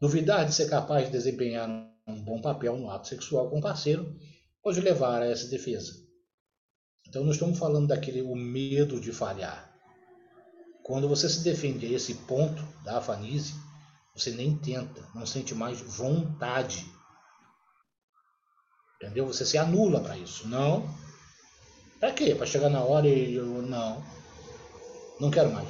Duvidar 0.00 0.46
de 0.46 0.54
ser 0.54 0.68
capaz 0.68 1.06
de 1.06 1.12
desempenhar 1.12 1.68
um 2.06 2.22
bom 2.22 2.40
papel 2.40 2.76
no 2.76 2.90
ato 2.90 3.08
sexual 3.08 3.50
com 3.50 3.58
o 3.58 3.62
parceiro 3.62 4.16
pode 4.62 4.80
levar 4.80 5.22
a 5.22 5.26
essa 5.26 5.48
defesa. 5.48 5.92
Então, 7.06 7.24
não 7.24 7.32
estamos 7.32 7.58
falando 7.58 7.88
daquele 7.88 8.22
o 8.22 8.34
medo 8.34 9.00
de 9.00 9.12
falhar. 9.12 9.74
Quando 10.82 11.08
você 11.08 11.28
se 11.28 11.42
defende 11.42 11.86
a 11.86 11.90
esse 11.90 12.14
ponto 12.14 12.62
da 12.84 12.98
afanise, 12.98 13.54
você 14.14 14.30
nem 14.30 14.56
tenta, 14.56 15.06
não 15.14 15.26
sente 15.26 15.54
mais 15.54 15.80
vontade. 15.80 16.84
Entendeu? 19.00 19.26
Você 19.26 19.46
se 19.46 19.56
anula 19.56 20.00
para 20.00 20.18
isso. 20.18 20.48
Não. 20.48 20.92
Para 22.00 22.12
quê? 22.12 22.34
Para 22.34 22.46
chegar 22.46 22.68
na 22.68 22.82
hora 22.82 23.08
e 23.08 23.34
eu 23.34 23.62
não. 23.62 24.04
Não 25.20 25.30
quero 25.30 25.52
mais. 25.52 25.68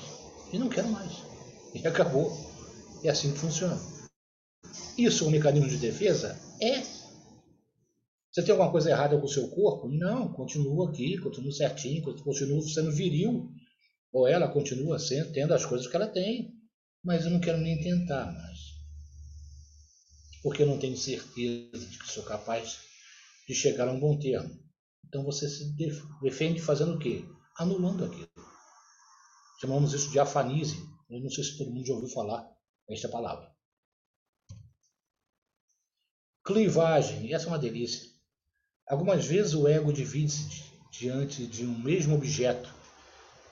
E 0.51 0.59
não 0.59 0.69
quero 0.69 0.89
mais. 0.89 1.13
E 1.75 1.87
acabou. 1.87 2.33
É 3.05 3.11
assim 3.11 3.33
que 3.33 3.39
funciona. 3.39 3.79
Isso 4.97 5.27
um 5.27 5.31
mecanismo 5.31 5.69
de 5.69 5.77
defesa? 5.77 6.41
É. 6.61 6.81
Você 8.33 8.43
tem 8.43 8.51
alguma 8.51 8.71
coisa 8.71 8.91
errada 8.91 9.19
com 9.19 9.27
o 9.27 9.29
seu 9.29 9.49
corpo? 9.49 9.89
Não, 9.89 10.33
continua 10.33 10.89
aqui, 10.89 11.19
continua 11.19 11.53
certinho, 11.53 12.03
continua 12.03 12.63
sendo 12.63 12.93
viril. 12.93 13.51
Ou 14.11 14.27
ela 14.27 14.49
continua 14.49 14.99
sendo, 14.99 15.33
tendo 15.33 15.53
as 15.53 15.67
coisas 15.67 15.87
que 15.87 15.97
ela 15.97 16.07
tem. 16.07 16.55
Mas 17.05 17.25
eu 17.25 17.31
não 17.31 17.41
quero 17.41 17.59
nem 17.59 17.79
tentar 17.81 18.33
mais. 18.33 18.59
Porque 20.43 20.63
eu 20.63 20.67
não 20.67 20.79
tenho 20.79 20.97
certeza 20.97 21.87
de 21.87 21.99
que 21.99 22.11
sou 22.11 22.23
capaz 22.23 22.88
de 23.49 23.55
chegar 23.55 23.89
a 23.89 23.93
um 23.93 23.99
bom 23.99 24.19
termo. 24.19 24.63
Então 25.07 25.25
você 25.25 25.49
se 25.49 25.75
defende 26.21 26.61
fazendo 26.61 26.97
o 26.97 26.99
quê? 26.99 27.25
Anulando 27.57 28.05
aquilo. 28.05 28.29
Chamamos 29.59 29.95
isso 29.95 30.11
de 30.11 30.21
afanise. 30.21 30.77
Eu 31.09 31.21
não 31.21 31.31
sei 31.31 31.43
se 31.43 31.57
todo 31.57 31.71
mundo 31.71 31.87
já 31.87 31.95
ouviu 31.95 32.11
falar 32.11 32.47
esta 32.87 33.09
palavra. 33.09 33.51
Clivagem, 36.45 37.33
essa 37.33 37.47
é 37.47 37.49
uma 37.49 37.59
delícia. 37.59 38.07
Algumas 38.87 39.25
vezes 39.25 39.55
o 39.55 39.67
ego 39.67 39.93
divide-se 39.93 40.65
diante 40.91 41.47
de 41.47 41.65
um 41.65 41.79
mesmo 41.79 42.15
objeto, 42.15 42.75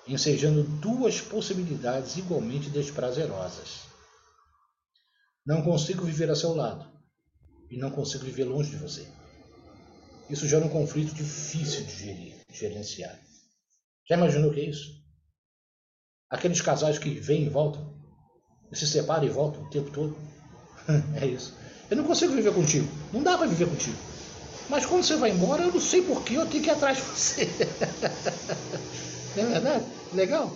ensejando 0.06 0.62
duas 0.62 1.20
possibilidades 1.20 2.16
igualmente 2.16 2.70
desprazerosas. 2.70 3.82
Não 5.44 5.62
consigo 5.62 6.04
viver 6.04 6.30
a 6.30 6.36
seu 6.36 6.54
lado 6.54 6.90
e 7.70 7.76
não 7.76 7.90
consigo 7.90 8.24
viver 8.24 8.44
longe 8.44 8.70
de 8.70 8.76
você. 8.76 9.06
Isso 10.28 10.48
gera 10.48 10.64
um 10.64 10.68
conflito 10.68 11.14
difícil 11.14 11.84
de 11.84 11.92
gerir, 11.92 12.34
de 12.50 12.58
gerenciar. 12.58 13.18
Já 14.08 14.16
imaginou 14.16 14.50
o 14.50 14.54
que 14.54 14.60
é 14.60 14.64
isso? 14.64 15.04
Aqueles 16.28 16.60
casais 16.60 16.98
que 16.98 17.10
vêm 17.10 17.44
e 17.44 17.48
voltam, 17.48 17.94
se 18.72 18.86
separam 18.86 19.24
e 19.24 19.30
voltam 19.30 19.62
o 19.62 19.70
tempo 19.70 19.90
todo. 19.90 20.16
é 21.20 21.26
isso. 21.26 21.56
Eu 21.88 21.96
não 21.96 22.04
consigo 22.04 22.32
viver 22.32 22.52
contigo. 22.52 22.88
Não 23.12 23.22
dá 23.22 23.38
para 23.38 23.46
viver 23.46 23.68
contigo. 23.68 23.96
Mas 24.68 24.84
quando 24.84 25.04
você 25.04 25.16
vai 25.16 25.30
embora, 25.30 25.62
eu 25.62 25.72
não 25.72 25.80
sei 25.80 26.02
porquê, 26.02 26.36
eu 26.36 26.46
tenho 26.46 26.62
que 26.62 26.68
ir 26.68 26.72
atrás 26.72 26.96
de 26.96 27.04
você. 27.04 27.44
não 29.36 29.44
é 29.44 29.46
verdade? 29.46 29.84
Legal? 30.12 30.50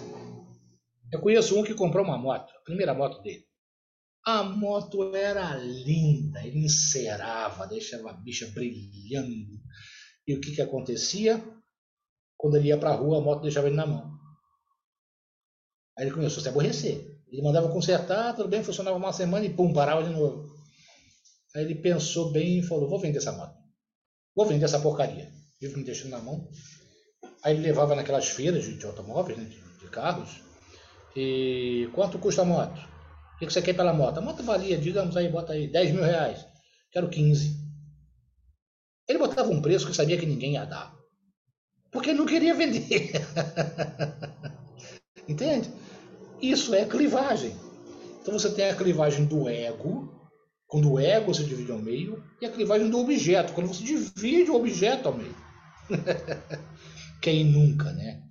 Eu 1.12 1.20
conheço 1.20 1.58
um 1.58 1.62
que 1.62 1.74
comprou 1.74 2.04
uma 2.04 2.18
moto, 2.18 2.52
a 2.56 2.64
primeira 2.64 2.92
moto 2.92 3.22
dele. 3.22 3.44
A 4.26 4.42
moto 4.42 5.14
era 5.14 5.56
linda, 5.56 6.44
ele 6.44 6.64
encerava, 6.64 7.66
deixava 7.66 8.10
a 8.10 8.12
bicha 8.12 8.46
brilhando. 8.48 9.60
E 10.26 10.34
o 10.34 10.40
que, 10.40 10.54
que 10.54 10.62
acontecia? 10.62 11.42
Quando 12.36 12.56
ele 12.56 12.68
ia 12.68 12.78
para 12.78 12.90
a 12.90 12.94
rua, 12.94 13.18
a 13.18 13.20
moto 13.20 13.42
deixava 13.42 13.66
ele 13.66 13.76
na 13.76 13.86
mão. 13.86 14.18
Aí 15.98 16.04
ele 16.04 16.14
começou 16.14 16.40
a 16.40 16.42
se 16.42 16.48
aborrecer. 16.48 17.20
Ele 17.28 17.42
mandava 17.42 17.72
consertar, 17.72 18.34
tudo 18.34 18.48
bem, 18.48 18.62
funcionava 18.62 18.96
uma 18.96 19.12
semana 19.12 19.44
e 19.46 19.52
pum, 19.54 19.72
parava 19.72 20.02
de 20.02 20.10
novo. 20.10 20.50
Aí 21.54 21.64
ele 21.64 21.74
pensou 21.76 22.30
bem 22.32 22.58
e 22.58 22.62
falou: 22.62 22.88
vou 22.88 22.98
vender 22.98 23.18
essa 23.18 23.32
moto. 23.32 23.54
Vou 24.34 24.46
vender 24.46 24.64
essa 24.64 24.80
porcaria. 24.80 25.30
Vivo 25.60 25.78
me 25.78 25.84
deixando 25.84 26.10
na 26.10 26.18
mão. 26.18 26.48
Aí 27.42 27.54
ele 27.54 27.62
levava 27.62 27.94
naquelas 27.94 28.28
feiras 28.28 28.64
de, 28.64 28.84
automóveis, 28.84 29.38
né, 29.38 29.44
de, 29.44 29.60
de, 29.78 29.90
carros. 29.90 30.40
E 31.16 31.88
quanto 31.94 32.18
custa 32.18 32.42
a 32.42 32.44
moto? 32.44 32.80
O 33.40 33.46
que, 33.46 33.50
você 33.50 33.62
quer 33.62 33.72
pela 33.72 33.94
moto? 33.94 34.18
A 34.18 34.20
moto 34.20 34.42
valia, 34.42 34.76
digamos 34.76 35.16
aí, 35.16 35.26
bota 35.26 35.54
aí, 35.54 35.66
10 35.66 35.92
mil 35.92 36.04
reais. 36.04 36.44
Quero 36.92 37.08
15. 37.08 37.56
Ele 39.08 39.18
botava 39.18 39.48
um 39.48 39.62
preço 39.62 39.86
que 39.86 39.96
sabia 39.96 40.18
que 40.18 40.26
ninguém 40.26 40.52
ia 40.52 40.66
dar. 40.66 40.94
Porque 41.90 42.12
não 42.12 42.26
queria 42.26 42.54
vender. 42.54 43.12
Entende? 45.26 45.70
Isso 46.42 46.74
é 46.74 46.84
clivagem. 46.84 47.56
Então 48.20 48.38
você 48.38 48.50
tem 48.50 48.68
a 48.68 48.76
clivagem 48.76 49.24
do 49.24 49.48
ego, 49.48 50.14
quando 50.66 50.92
o 50.92 51.00
ego 51.00 51.32
se 51.32 51.44
divide 51.44 51.72
ao 51.72 51.78
meio, 51.78 52.22
e 52.42 52.46
a 52.46 52.52
clivagem 52.52 52.90
do 52.90 52.98
objeto, 52.98 53.54
quando 53.54 53.68
você 53.68 53.82
divide 53.82 54.50
o 54.50 54.56
objeto 54.56 55.08
ao 55.08 55.16
meio. 55.16 55.34
Quem 57.22 57.44
nunca, 57.44 57.90
né? 57.92 58.22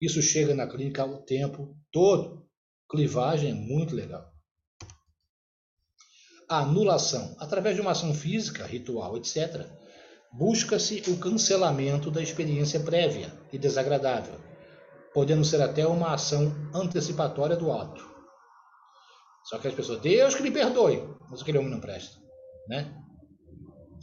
Isso 0.00 0.22
chega 0.22 0.54
na 0.54 0.68
clínica 0.68 1.04
o 1.04 1.18
tempo 1.18 1.76
todo. 1.90 2.39
Clivagem 2.90 3.52
é 3.52 3.54
muito 3.54 3.94
legal. 3.94 4.28
Anulação. 6.48 7.36
Através 7.38 7.76
de 7.76 7.80
uma 7.80 7.92
ação 7.92 8.12
física, 8.12 8.66
ritual, 8.66 9.16
etc., 9.16 9.64
busca-se 10.32 11.02
o 11.08 11.16
cancelamento 11.18 12.10
da 12.10 12.20
experiência 12.20 12.80
prévia 12.80 13.32
e 13.52 13.58
desagradável, 13.58 14.34
podendo 15.14 15.44
ser 15.44 15.62
até 15.62 15.86
uma 15.86 16.12
ação 16.12 16.52
antecipatória 16.74 17.56
do 17.56 17.70
ato. 17.70 18.04
Só 19.44 19.58
que 19.58 19.68
as 19.68 19.74
pessoas, 19.74 20.00
Deus 20.00 20.34
que 20.34 20.42
me 20.42 20.50
perdoe, 20.50 21.02
mas 21.30 21.42
aquele 21.42 21.58
homem 21.58 21.70
não 21.70 21.80
presta, 21.80 22.16
né? 22.68 22.92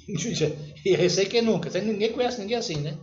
E 0.85 0.95
receio 0.95 1.29
que 1.29 1.41
nunca, 1.41 1.69
ninguém 1.81 2.13
conhece 2.13 2.39
ninguém 2.39 2.55
assim, 2.55 2.77
né? 2.77 2.97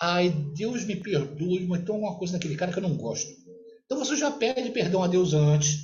Ai, 0.00 0.30
Deus 0.56 0.84
me 0.84 0.96
perdoe, 0.96 1.66
mas 1.66 1.84
tem 1.84 1.94
alguma 1.94 2.16
coisa 2.18 2.32
naquele 2.32 2.56
cara 2.56 2.72
que 2.72 2.78
eu 2.78 2.82
não 2.82 2.96
gosto. 2.96 3.43
Então 3.84 3.98
você 3.98 4.16
já 4.16 4.30
pede 4.30 4.70
perdão 4.70 5.02
a 5.02 5.06
Deus 5.06 5.34
antes, 5.34 5.80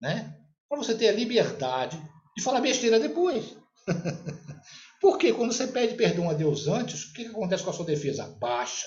né? 0.00 0.36
Para 0.68 0.78
você 0.78 0.94
ter 0.94 1.08
a 1.08 1.12
liberdade 1.12 2.00
de 2.36 2.42
falar 2.42 2.60
besteira 2.60 3.00
depois. 3.00 3.56
Porque 5.00 5.32
quando 5.32 5.52
você 5.52 5.66
pede 5.66 5.94
perdão 5.94 6.28
a 6.28 6.34
Deus 6.34 6.66
antes, 6.66 7.04
o 7.04 7.12
que, 7.12 7.24
que 7.24 7.30
acontece 7.30 7.62
com 7.62 7.70
a 7.70 7.72
sua 7.72 7.86
defesa? 7.86 8.26
Baixa. 8.38 8.86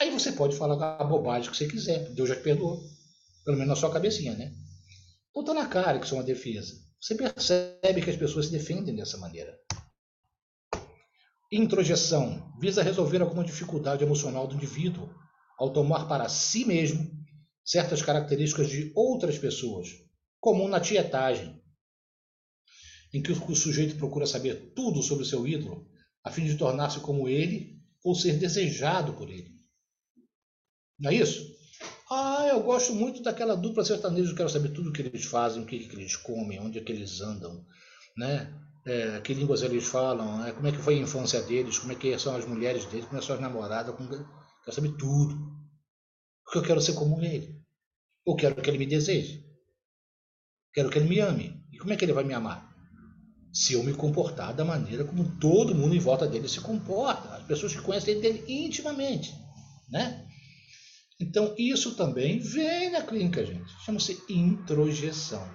Aí 0.00 0.10
você 0.10 0.32
pode 0.32 0.56
falar 0.56 0.98
a 0.98 1.04
bobagem 1.04 1.50
que 1.50 1.56
você 1.56 1.68
quiser. 1.68 2.08
Deus 2.10 2.28
já 2.28 2.36
te 2.36 2.42
perdoou. 2.42 2.80
Pelo 3.44 3.56
menos 3.56 3.68
na 3.68 3.76
sua 3.76 3.92
cabecinha, 3.92 4.34
né? 4.34 4.52
Então 5.30 5.44
tá 5.44 5.54
na 5.54 5.66
cara 5.66 5.98
que 5.98 6.06
isso 6.06 6.14
é 6.14 6.18
uma 6.18 6.24
defesa. 6.24 6.72
Você 7.00 7.14
percebe 7.16 8.00
que 8.00 8.10
as 8.10 8.16
pessoas 8.16 8.46
se 8.46 8.52
defendem 8.52 8.94
dessa 8.94 9.18
maneira. 9.18 9.58
Introjeção 11.50 12.52
visa 12.60 12.82
resolver 12.82 13.20
alguma 13.20 13.44
dificuldade 13.44 14.04
emocional 14.04 14.46
do 14.46 14.54
indivíduo 14.54 15.12
ao 15.62 15.72
tomar 15.72 16.08
para 16.08 16.28
si 16.28 16.64
mesmo 16.64 17.08
certas 17.64 18.02
características 18.02 18.68
de 18.68 18.90
outras 18.96 19.38
pessoas, 19.38 19.90
comum 20.40 20.66
na 20.66 20.80
tietagem, 20.80 21.62
em 23.14 23.22
que 23.22 23.30
o 23.30 23.54
sujeito 23.54 23.94
procura 23.94 24.26
saber 24.26 24.72
tudo 24.74 25.00
sobre 25.04 25.22
o 25.22 25.26
seu 25.26 25.46
ídolo, 25.46 25.88
a 26.24 26.32
fim 26.32 26.46
de 26.46 26.56
tornar-se 26.56 26.98
como 26.98 27.28
ele 27.28 27.80
ou 28.02 28.12
ser 28.12 28.38
desejado 28.38 29.12
por 29.12 29.30
ele. 29.30 29.54
Não 30.98 31.12
é 31.12 31.14
isso? 31.14 31.54
Ah, 32.10 32.48
eu 32.50 32.60
gosto 32.64 32.92
muito 32.92 33.22
daquela 33.22 33.54
dupla 33.54 33.84
sertaneja, 33.84 34.34
quero 34.34 34.48
saber 34.48 34.70
tudo 34.70 34.90
o 34.90 34.92
que 34.92 35.02
eles 35.02 35.24
fazem, 35.26 35.62
o 35.62 35.66
que, 35.66 35.78
que 35.78 35.94
eles 35.94 36.16
comem, 36.16 36.58
onde 36.58 36.80
é 36.80 36.82
que 36.82 36.90
eles 36.90 37.20
andam, 37.20 37.64
né? 38.16 38.52
É, 38.84 39.20
que 39.20 39.32
línguas 39.32 39.62
eles 39.62 39.86
falam, 39.86 40.38
né? 40.38 40.50
como 40.50 40.66
é 40.66 40.72
que 40.72 40.78
foi 40.78 40.96
a 40.96 41.02
infância 41.02 41.40
deles, 41.40 41.78
como 41.78 41.92
é 41.92 41.94
que 41.94 42.18
são 42.18 42.34
as 42.34 42.44
mulheres 42.44 42.84
deles, 42.86 43.04
como 43.04 43.16
é 43.16 43.20
que 43.20 43.26
são 43.26 43.36
as 43.36 43.40
namoradas, 43.40 43.94
como... 43.94 44.41
quero 44.64 44.74
saber 44.74 44.96
tudo. 44.96 45.52
Porque 46.44 46.58
eu 46.58 46.62
quero 46.62 46.80
ser 46.80 46.94
como 46.94 47.22
ele. 47.22 47.60
Ou 48.24 48.36
quero 48.36 48.54
que 48.54 48.68
ele 48.68 48.78
me 48.78 48.86
deseje. 48.86 49.44
Quero 50.72 50.90
que 50.90 50.98
ele 50.98 51.08
me 51.08 51.20
ame. 51.20 51.62
E 51.72 51.78
como 51.78 51.92
é 51.92 51.96
que 51.96 52.04
ele 52.04 52.12
vai 52.12 52.24
me 52.24 52.34
amar? 52.34 52.70
Se 53.52 53.74
eu 53.74 53.82
me 53.82 53.92
comportar 53.92 54.54
da 54.54 54.64
maneira 54.64 55.04
como 55.04 55.38
todo 55.38 55.74
mundo 55.74 55.94
em 55.94 55.98
volta 55.98 56.26
dele 56.26 56.48
se 56.48 56.60
comporta, 56.60 57.36
as 57.36 57.44
pessoas 57.44 57.74
que 57.74 57.82
conhecem 57.82 58.14
ele 58.14 58.44
intimamente, 58.48 59.34
né? 59.90 60.26
Então, 61.20 61.54
isso 61.56 61.94
também 61.94 62.38
vem 62.38 62.90
na 62.90 63.02
clínica, 63.02 63.44
gente. 63.44 63.70
Chama-se 63.84 64.20
introjeção. 64.28 65.48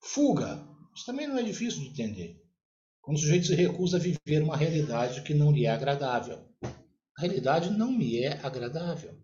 Fuga. 0.00 0.66
Isso 0.94 1.04
também 1.04 1.26
não 1.26 1.38
é 1.38 1.42
difícil 1.42 1.80
de 1.80 1.88
entender. 1.88 2.37
O 3.10 3.16
sujeito 3.16 3.46
se 3.46 3.54
recusa 3.54 3.96
a 3.96 4.00
viver 4.00 4.42
uma 4.42 4.54
realidade 4.54 5.22
que 5.22 5.32
não 5.32 5.50
lhe 5.50 5.64
é 5.64 5.70
agradável. 5.70 6.46
A 7.16 7.22
realidade 7.22 7.70
não 7.70 7.90
me 7.90 8.18
é 8.18 8.38
agradável. 8.44 9.18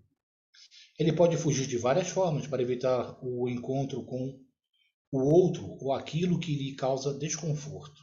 Ele 0.98 1.12
pode 1.12 1.36
fugir 1.36 1.66
de 1.66 1.76
várias 1.76 2.08
formas 2.08 2.46
para 2.46 2.62
evitar 2.62 3.18
o 3.22 3.46
encontro 3.46 4.02
com 4.04 4.40
o 5.12 5.18
outro 5.18 5.76
ou 5.82 5.92
aquilo 5.92 6.40
que 6.40 6.56
lhe 6.56 6.74
causa 6.74 7.12
desconforto. 7.12 8.02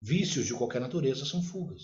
Vícios 0.00 0.46
de 0.46 0.54
qualquer 0.54 0.80
natureza 0.80 1.26
são 1.26 1.42
fugas. 1.42 1.82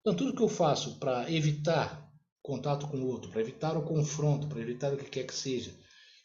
Então, 0.00 0.16
tudo 0.16 0.34
que 0.34 0.42
eu 0.42 0.48
faço 0.48 0.98
para 0.98 1.30
evitar 1.30 2.10
contato 2.42 2.88
com 2.88 2.96
o 2.96 3.06
outro, 3.06 3.30
para 3.30 3.42
evitar 3.42 3.76
o 3.76 3.84
confronto, 3.84 4.48
para 4.48 4.60
evitar 4.60 4.92
o 4.92 4.96
que 4.96 5.08
quer 5.08 5.24
que 5.24 5.34
seja, 5.34 5.72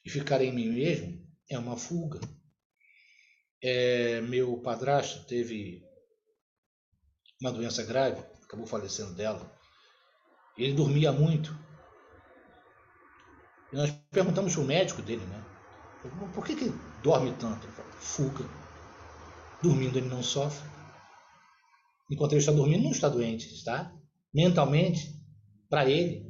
e 0.03 0.09
ficar 0.09 0.41
em 0.41 0.51
mim 0.51 0.69
mesmo, 0.69 1.23
é 1.47 1.59
uma 1.59 1.78
fuga. 1.78 2.19
É, 3.62 4.22
meu 4.22 4.58
padrasto 4.58 5.26
teve 5.26 5.84
uma 7.41 7.51
doença 7.51 7.84
grave, 7.84 8.22
acabou 8.43 8.66
falecendo 8.68 9.14
dela. 9.14 9.51
Ele 10.58 10.74
dormia 10.74 11.12
muito. 11.12 11.58
E 13.72 13.76
nós 13.76 13.91
perguntamos 14.12 14.53
para 14.53 14.62
o 14.62 14.66
médico 14.66 15.01
dele, 15.01 15.26
né? 15.26 15.43
Por 16.34 16.45
que, 16.45 16.55
que 16.55 16.72
dorme 17.03 17.34
tanto? 17.39 17.68
Fuga. 17.99 18.45
Dormindo 19.62 19.97
ele 19.97 20.08
não 20.08 20.24
sofre. 20.24 20.68
Enquanto 22.10 22.34
ele 22.34 22.39
está 22.39 22.51
dormindo, 22.51 22.84
não 22.84 22.91
está 22.91 23.10
doente, 23.10 23.53
está? 23.53 23.93
Mentalmente, 24.34 25.14
para 25.70 25.89
ele. 25.89 26.26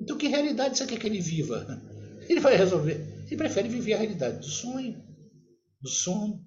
Então, 0.00 0.16
que 0.16 0.28
realidade 0.28 0.78
você 0.78 0.86
quer 0.86 0.98
que 0.98 1.06
ele 1.06 1.20
viva? 1.20 1.66
Ele 2.28 2.40
vai 2.40 2.56
resolver. 2.56 2.94
Ele 3.26 3.36
prefere 3.36 3.68
viver 3.68 3.94
a 3.94 3.98
realidade 3.98 4.38
do 4.38 4.46
sonho, 4.46 5.00
do 5.80 5.88
sono, 5.88 6.44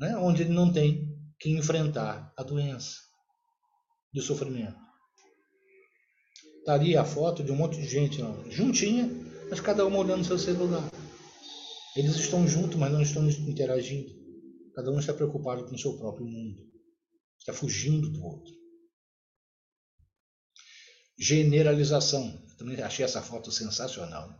né? 0.00 0.16
onde 0.16 0.42
ele 0.42 0.52
não 0.52 0.72
tem 0.72 1.16
que 1.38 1.50
enfrentar 1.50 2.32
a 2.36 2.42
doença, 2.42 2.96
do 4.12 4.20
sofrimento. 4.20 4.76
Está 6.58 6.74
ali 6.74 6.96
a 6.96 7.04
foto 7.04 7.42
de 7.42 7.50
um 7.50 7.56
monte 7.56 7.76
de 7.76 7.88
gente 7.88 8.22
ó, 8.22 8.48
juntinha, 8.48 9.08
mas 9.50 9.60
cada 9.60 9.84
uma 9.86 9.98
olhando 9.98 10.24
seu 10.24 10.38
celular. 10.38 10.88
Eles 11.96 12.16
estão 12.16 12.46
juntos, 12.46 12.78
mas 12.78 12.92
não 12.92 13.02
estão 13.02 13.28
interagindo. 13.28 14.10
Cada 14.74 14.90
um 14.90 14.98
está 14.98 15.12
preocupado 15.12 15.64
com 15.66 15.74
o 15.74 15.78
seu 15.78 15.98
próprio 15.98 16.26
mundo. 16.26 16.62
Está 17.38 17.52
fugindo 17.52 18.08
do 18.08 18.24
outro. 18.24 18.54
Generalização. 21.18 22.40
também 22.56 22.80
achei 22.80 23.04
essa 23.04 23.20
foto 23.20 23.50
sensacional. 23.50 24.32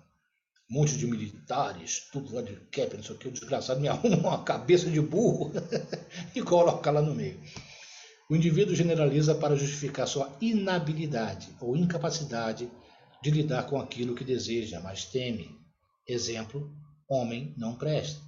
Um 0.73 0.77
monte 0.77 0.97
de 0.97 1.07
militares, 1.07 2.09
tudo 2.11 2.35
lá 2.35 2.41
de 2.41 2.57
cap, 2.71 2.97
não 2.97 3.03
sei 3.03 3.15
o 3.15 3.19
que, 3.19 3.29
o 3.29 3.31
desgraçado 3.31 3.79
me 3.79 3.89
arruma 3.89 4.17
uma 4.17 4.43
cabeça 4.43 4.91
de 4.91 5.03
burro 5.03 5.53
e 6.35 6.41
coloca 6.41 6.91
lá 6.91 7.03
no 7.03 7.15
meio. 7.15 7.39
O 8.31 8.35
indivíduo 8.35 8.75
generaliza 8.75 9.35
para 9.35 9.55
justificar 9.55 10.09
sua 10.09 10.35
inabilidade 10.41 11.55
ou 11.61 11.77
incapacidade 11.77 12.71
de 13.23 13.31
lidar 13.31 13.65
com 13.65 13.79
aquilo 13.79 14.15
que 14.15 14.25
deseja, 14.25 14.81
mas 14.81 15.05
teme. 15.05 15.55
Exemplo: 16.09 16.75
homem 17.07 17.55
não 17.59 17.77
presta. 17.77 18.23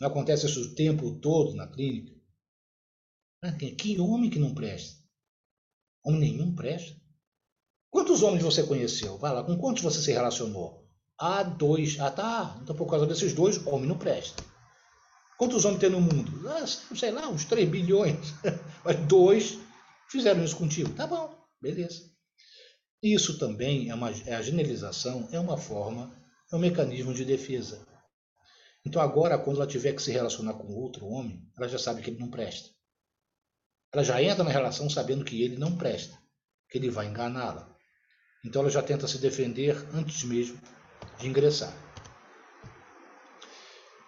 Não 0.00 0.08
acontece 0.08 0.46
isso 0.46 0.62
o 0.62 0.74
tempo 0.74 1.20
todo 1.20 1.54
na 1.54 1.66
clínica? 1.66 2.18
Que 3.76 4.00
homem 4.00 4.30
que 4.30 4.38
não 4.38 4.54
presta? 4.54 4.98
Homem 6.02 6.20
nenhum 6.20 6.54
presta. 6.54 7.01
Quantos 7.92 8.22
homens 8.22 8.42
você 8.42 8.62
conheceu? 8.62 9.18
Vai 9.18 9.34
lá, 9.34 9.44
com 9.44 9.54
quantos 9.58 9.82
você 9.82 10.00
se 10.00 10.10
relacionou? 10.10 10.88
Ah, 11.20 11.42
dois. 11.42 12.00
Ah, 12.00 12.10
tá. 12.10 12.58
Então, 12.62 12.74
por 12.74 12.86
causa 12.86 13.06
desses 13.06 13.34
dois, 13.34 13.64
homem 13.66 13.86
não 13.86 13.98
presta. 13.98 14.42
Quantos 15.36 15.66
homens 15.66 15.80
tem 15.80 15.90
no 15.90 16.00
mundo? 16.00 16.48
Ah, 16.48 16.66
sei 16.66 17.10
lá, 17.10 17.28
uns 17.28 17.44
3 17.44 17.68
bilhões. 17.68 18.32
Mas 18.82 18.96
dois 19.06 19.58
fizeram 20.10 20.42
isso 20.42 20.56
contigo. 20.56 20.88
Tá 20.94 21.06
bom, 21.06 21.36
beleza. 21.60 22.10
Isso 23.02 23.38
também 23.38 23.90
é, 23.90 23.94
uma, 23.94 24.10
é 24.10 24.36
a 24.36 24.42
generalização, 24.42 25.28
é 25.30 25.38
uma 25.38 25.58
forma, 25.58 26.16
é 26.50 26.56
um 26.56 26.60
mecanismo 26.60 27.12
de 27.12 27.26
defesa. 27.26 27.86
Então 28.86 29.02
agora, 29.02 29.36
quando 29.36 29.56
ela 29.56 29.66
tiver 29.66 29.92
que 29.92 30.02
se 30.02 30.10
relacionar 30.10 30.54
com 30.54 30.72
outro 30.72 31.06
homem, 31.06 31.46
ela 31.58 31.68
já 31.68 31.78
sabe 31.78 32.00
que 32.00 32.08
ele 32.08 32.20
não 32.20 32.30
presta. 32.30 32.70
Ela 33.92 34.02
já 34.02 34.22
entra 34.22 34.42
na 34.42 34.50
relação 34.50 34.88
sabendo 34.88 35.26
que 35.26 35.42
ele 35.42 35.58
não 35.58 35.76
presta, 35.76 36.16
que 36.70 36.78
ele 36.78 36.88
vai 36.88 37.06
enganá-la. 37.06 37.71
Então 38.44 38.62
ela 38.62 38.70
já 38.70 38.82
tenta 38.82 39.06
se 39.06 39.18
defender 39.18 39.76
antes 39.94 40.24
mesmo 40.24 40.58
de 41.18 41.28
ingressar. 41.28 41.72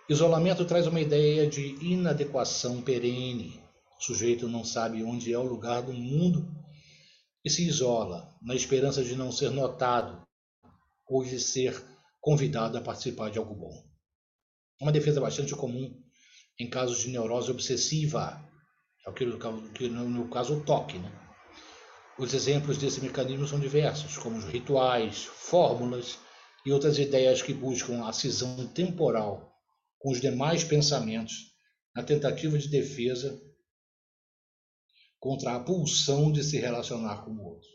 Isolamento 0.08 0.64
traz 0.64 0.86
uma 0.86 1.00
ideia 1.00 1.48
de 1.48 1.76
inadequação 1.82 2.82
perene. 2.82 3.62
O 3.98 4.02
sujeito 4.04 4.48
não 4.48 4.64
sabe 4.64 5.02
onde 5.02 5.32
é 5.32 5.38
o 5.38 5.44
lugar 5.44 5.82
do 5.82 5.92
mundo 5.92 6.46
e 7.44 7.50
se 7.50 7.66
isola, 7.66 8.28
na 8.42 8.54
esperança 8.54 9.04
de 9.04 9.14
não 9.14 9.30
ser 9.30 9.50
notado 9.50 10.22
ou 11.06 11.24
de 11.24 11.38
ser 11.38 11.80
convidado 12.20 12.76
a 12.76 12.80
participar 12.80 13.30
de 13.30 13.38
algo 13.38 13.54
bom. 13.54 13.84
Uma 14.80 14.92
defesa 14.92 15.20
bastante 15.20 15.54
comum 15.54 16.02
em 16.58 16.68
casos 16.68 16.98
de 16.98 17.08
neurose 17.08 17.50
obsessiva, 17.50 18.42
é 19.06 19.10
o 19.10 19.12
que, 19.12 19.24
no 19.26 20.28
caso 20.28 20.58
o 20.58 20.64
toque. 20.64 20.98
Né? 20.98 21.23
Os 22.16 22.32
exemplos 22.32 22.78
desse 22.78 23.00
mecanismo 23.00 23.46
são 23.46 23.58
diversos, 23.58 24.16
como 24.16 24.36
os 24.36 24.44
rituais, 24.44 25.24
fórmulas 25.24 26.18
e 26.64 26.70
outras 26.70 26.96
ideias 26.96 27.42
que 27.42 27.52
buscam 27.52 28.06
a 28.06 28.12
cisão 28.12 28.68
temporal 28.68 29.52
com 29.98 30.12
os 30.12 30.20
demais 30.20 30.62
pensamentos 30.62 31.32
na 31.94 32.04
tentativa 32.04 32.56
de 32.56 32.68
defesa 32.68 33.40
contra 35.18 35.56
a 35.56 35.60
pulsão 35.60 36.30
de 36.30 36.44
se 36.44 36.58
relacionar 36.58 37.24
com 37.24 37.32
o 37.32 37.42
outro. 37.42 37.68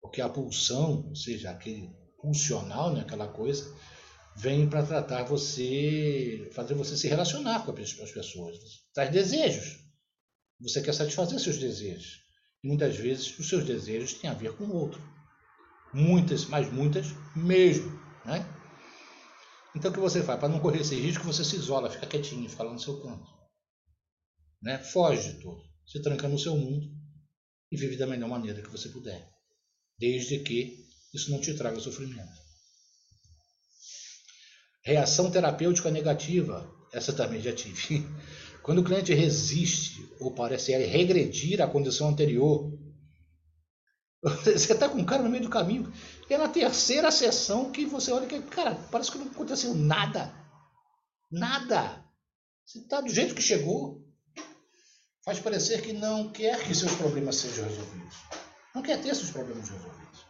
Porque 0.00 0.20
a 0.20 0.28
pulsão, 0.28 1.06
ou 1.08 1.14
seja, 1.14 1.50
aquele 1.50 1.88
pulsional, 2.20 2.92
né, 2.92 3.02
aquela 3.02 3.28
coisa, 3.28 3.72
vem 4.34 4.68
para 4.68 4.84
tratar 4.84 5.22
você, 5.22 6.50
fazer 6.52 6.74
você 6.74 6.96
se 6.96 7.06
relacionar 7.06 7.64
com 7.64 7.70
as 7.72 8.10
pessoas, 8.10 8.58
traz 8.92 9.12
desejos. 9.12 9.78
Você 10.60 10.82
quer 10.82 10.94
satisfazer 10.94 11.38
seus 11.38 11.58
desejos. 11.58 12.21
Muitas 12.62 12.96
vezes 12.96 13.38
os 13.38 13.48
seus 13.48 13.64
desejos 13.64 14.14
têm 14.14 14.30
a 14.30 14.34
ver 14.34 14.56
com 14.56 14.64
o 14.64 14.76
outro. 14.76 15.02
Muitas, 15.92 16.46
mas 16.46 16.72
muitas 16.72 17.08
mesmo. 17.34 17.90
Né? 18.24 18.46
Então 19.74 19.90
o 19.90 19.94
que 19.94 20.00
você 20.00 20.22
faz? 20.22 20.38
Para 20.38 20.48
não 20.48 20.60
correr 20.60 20.80
esse 20.80 20.94
risco, 20.94 21.24
você 21.24 21.44
se 21.44 21.56
isola, 21.56 21.90
fica 21.90 22.06
quietinho, 22.06 22.48
fica 22.48 22.62
lá 22.62 22.72
no 22.72 22.78
seu 22.78 23.00
canto. 23.02 23.26
Né? 24.62 24.78
Foge 24.78 25.32
de 25.32 25.40
tudo. 25.40 25.60
Se 25.86 26.00
tranca 26.00 26.28
no 26.28 26.38
seu 26.38 26.56
mundo 26.56 26.86
e 27.70 27.76
vive 27.76 27.96
da 27.96 28.06
melhor 28.06 28.28
maneira 28.28 28.62
que 28.62 28.70
você 28.70 28.88
puder. 28.88 29.28
Desde 29.98 30.38
que 30.40 30.86
isso 31.12 31.30
não 31.30 31.40
te 31.40 31.54
traga 31.54 31.80
sofrimento. 31.80 32.40
Reação 34.84 35.30
terapêutica 35.30 35.90
negativa. 35.90 36.70
Essa 36.92 37.12
também 37.12 37.40
já 37.40 37.52
tive. 37.52 38.06
Quando 38.62 38.78
o 38.78 38.84
cliente 38.84 39.12
resiste 39.12 40.08
ou 40.20 40.30
parece 40.30 40.76
regredir 40.76 41.60
à 41.60 41.66
condição 41.66 42.08
anterior, 42.08 42.72
você 44.22 44.72
está 44.72 44.88
com 44.88 44.98
um 44.98 45.04
cara 45.04 45.22
no 45.22 45.30
meio 45.30 45.42
do 45.42 45.50
caminho, 45.50 45.92
é 46.32 46.38
na 46.38 46.48
terceira 46.48 47.10
sessão 47.10 47.70
que 47.70 47.84
você 47.84 48.10
olha 48.10 48.26
que, 48.26 48.40
cara, 48.42 48.74
parece 48.90 49.10
que 49.10 49.18
não 49.18 49.26
aconteceu 49.26 49.74
nada. 49.74 50.32
Nada. 51.30 52.04
Você 52.64 52.78
está 52.78 53.00
do 53.00 53.08
jeito 53.08 53.34
que 53.34 53.42
chegou. 53.42 54.02
Faz 55.24 55.38
parecer 55.38 55.82
que 55.82 55.92
não 55.92 56.32
quer 56.32 56.64
que 56.64 56.74
seus 56.74 56.94
problemas 56.94 57.36
sejam 57.36 57.64
resolvidos. 57.64 58.16
Não 58.74 58.82
quer 58.82 59.00
ter 59.00 59.14
seus 59.14 59.30
problemas 59.30 59.68
resolvidos. 59.68 60.26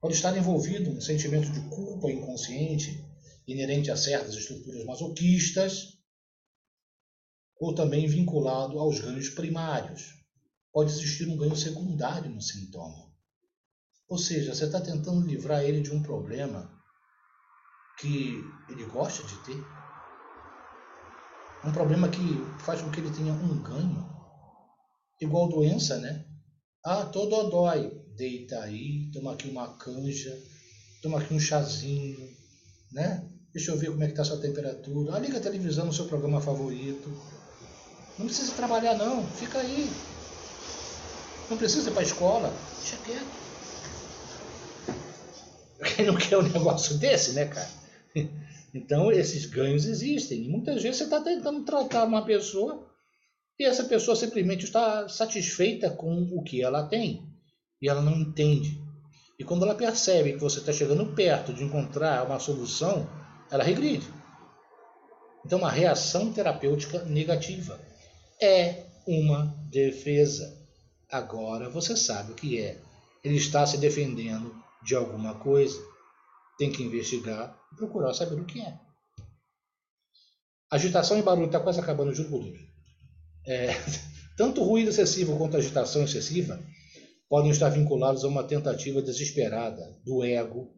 Pode 0.00 0.14
estar 0.14 0.36
envolvido 0.36 0.90
um 0.90 1.00
sentimento 1.00 1.50
de 1.50 1.60
culpa 1.68 2.10
inconsciente, 2.10 3.04
inerente 3.46 3.90
a 3.90 3.96
certas 3.96 4.34
estruturas 4.34 4.84
masoquistas, 4.84 5.97
ou 7.58 7.74
também 7.74 8.06
vinculado 8.06 8.78
aos 8.78 9.00
ganhos 9.00 9.28
primários. 9.30 10.14
Pode 10.72 10.90
existir 10.92 11.28
um 11.28 11.36
ganho 11.36 11.56
secundário 11.56 12.30
no 12.30 12.40
sintoma. 12.40 13.08
Ou 14.08 14.16
seja, 14.16 14.54
você 14.54 14.64
está 14.64 14.80
tentando 14.80 15.26
livrar 15.26 15.62
ele 15.62 15.80
de 15.80 15.90
um 15.90 16.02
problema 16.02 16.70
que 17.98 18.42
ele 18.68 18.84
gosta 18.86 19.22
de 19.24 19.36
ter. 19.44 19.64
Um 21.64 21.72
problema 21.72 22.08
que 22.08 22.22
faz 22.60 22.80
com 22.80 22.90
que 22.90 23.00
ele 23.00 23.10
tenha 23.10 23.32
um 23.32 23.60
ganho. 23.62 24.08
Igual 25.20 25.48
doença, 25.48 25.98
né? 25.98 26.24
Ah, 26.84 27.04
todo 27.04 27.50
dói. 27.50 27.90
Deita 28.16 28.60
aí, 28.60 29.10
toma 29.12 29.32
aqui 29.32 29.48
uma 29.48 29.76
canja, 29.76 30.36
toma 31.02 31.20
aqui 31.20 31.32
um 31.32 31.38
chazinho, 31.38 32.18
né? 32.90 33.28
Deixa 33.52 33.70
eu 33.70 33.78
ver 33.78 33.90
como 33.90 34.02
é 34.02 34.06
que 34.06 34.12
está 34.12 34.22
a 34.22 34.24
sua 34.24 34.40
temperatura. 34.40 35.14
Ah, 35.14 35.18
liga 35.18 35.38
a 35.38 35.42
televisão 35.42 35.86
no 35.86 35.92
seu 35.92 36.06
programa 36.06 36.40
favorito. 36.40 37.10
Não 38.18 38.26
precisa 38.26 38.52
trabalhar 38.54 38.94
não, 38.94 39.24
fica 39.26 39.58
aí. 39.58 39.88
Não 41.48 41.56
precisa 41.56 41.88
ir 41.88 41.92
para 41.92 42.02
a 42.02 42.04
escola, 42.04 42.52
deixa 42.80 42.96
quieto. 43.04 43.48
Quem 45.94 46.06
não 46.06 46.16
quer 46.16 46.36
um 46.36 46.42
negócio 46.42 46.98
desse, 46.98 47.32
né, 47.32 47.46
cara? 47.46 47.70
Então, 48.74 49.10
esses 49.10 49.46
ganhos 49.46 49.86
existem. 49.86 50.44
E 50.44 50.48
muitas 50.48 50.82
vezes 50.82 50.98
você 50.98 51.04
está 51.04 51.20
tentando 51.20 51.64
tratar 51.64 52.04
uma 52.04 52.24
pessoa 52.24 52.86
e 53.58 53.64
essa 53.64 53.84
pessoa 53.84 54.14
simplesmente 54.14 54.64
está 54.64 55.08
satisfeita 55.08 55.88
com 55.88 56.28
o 56.32 56.42
que 56.42 56.62
ela 56.62 56.86
tem. 56.86 57.22
E 57.80 57.88
ela 57.88 58.02
não 58.02 58.12
entende. 58.12 58.78
E 59.38 59.44
quando 59.44 59.64
ela 59.64 59.74
percebe 59.74 60.34
que 60.34 60.40
você 60.40 60.58
está 60.58 60.72
chegando 60.72 61.14
perto 61.14 61.52
de 61.52 61.64
encontrar 61.64 62.26
uma 62.26 62.38
solução, 62.38 63.08
ela 63.50 63.64
regride. 63.64 64.06
Então, 65.46 65.60
uma 65.60 65.70
reação 65.70 66.32
terapêutica 66.32 67.04
negativa 67.04 67.87
é 68.40 68.86
uma 69.06 69.46
defesa. 69.70 70.56
Agora 71.10 71.70
você 71.70 71.96
sabe 71.96 72.32
o 72.32 72.34
que 72.34 72.60
é. 72.60 72.78
Ele 73.24 73.36
está 73.36 73.66
se 73.66 73.78
defendendo 73.78 74.54
de 74.82 74.94
alguma 74.94 75.34
coisa. 75.34 75.78
Tem 76.58 76.70
que 76.70 76.82
investigar 76.82 77.58
e 77.72 77.76
procurar 77.76 78.14
saber 78.14 78.40
o 78.40 78.44
que 78.44 78.60
é. 78.60 78.78
Agitação 80.70 81.18
e 81.18 81.22
barulho 81.22 81.46
está 81.46 81.60
quase 81.60 81.80
acabando, 81.80 82.14
juro 82.14 82.28
por. 82.28 82.44
É, 83.46 83.68
tanto 84.36 84.62
ruído 84.62 84.90
excessivo 84.90 85.38
quanto 85.38 85.56
agitação 85.56 86.02
excessiva 86.02 86.62
podem 87.28 87.50
estar 87.50 87.68
vinculados 87.68 88.24
a 88.24 88.28
uma 88.28 88.44
tentativa 88.44 89.02
desesperada 89.02 89.98
do 90.04 90.24
ego 90.24 90.74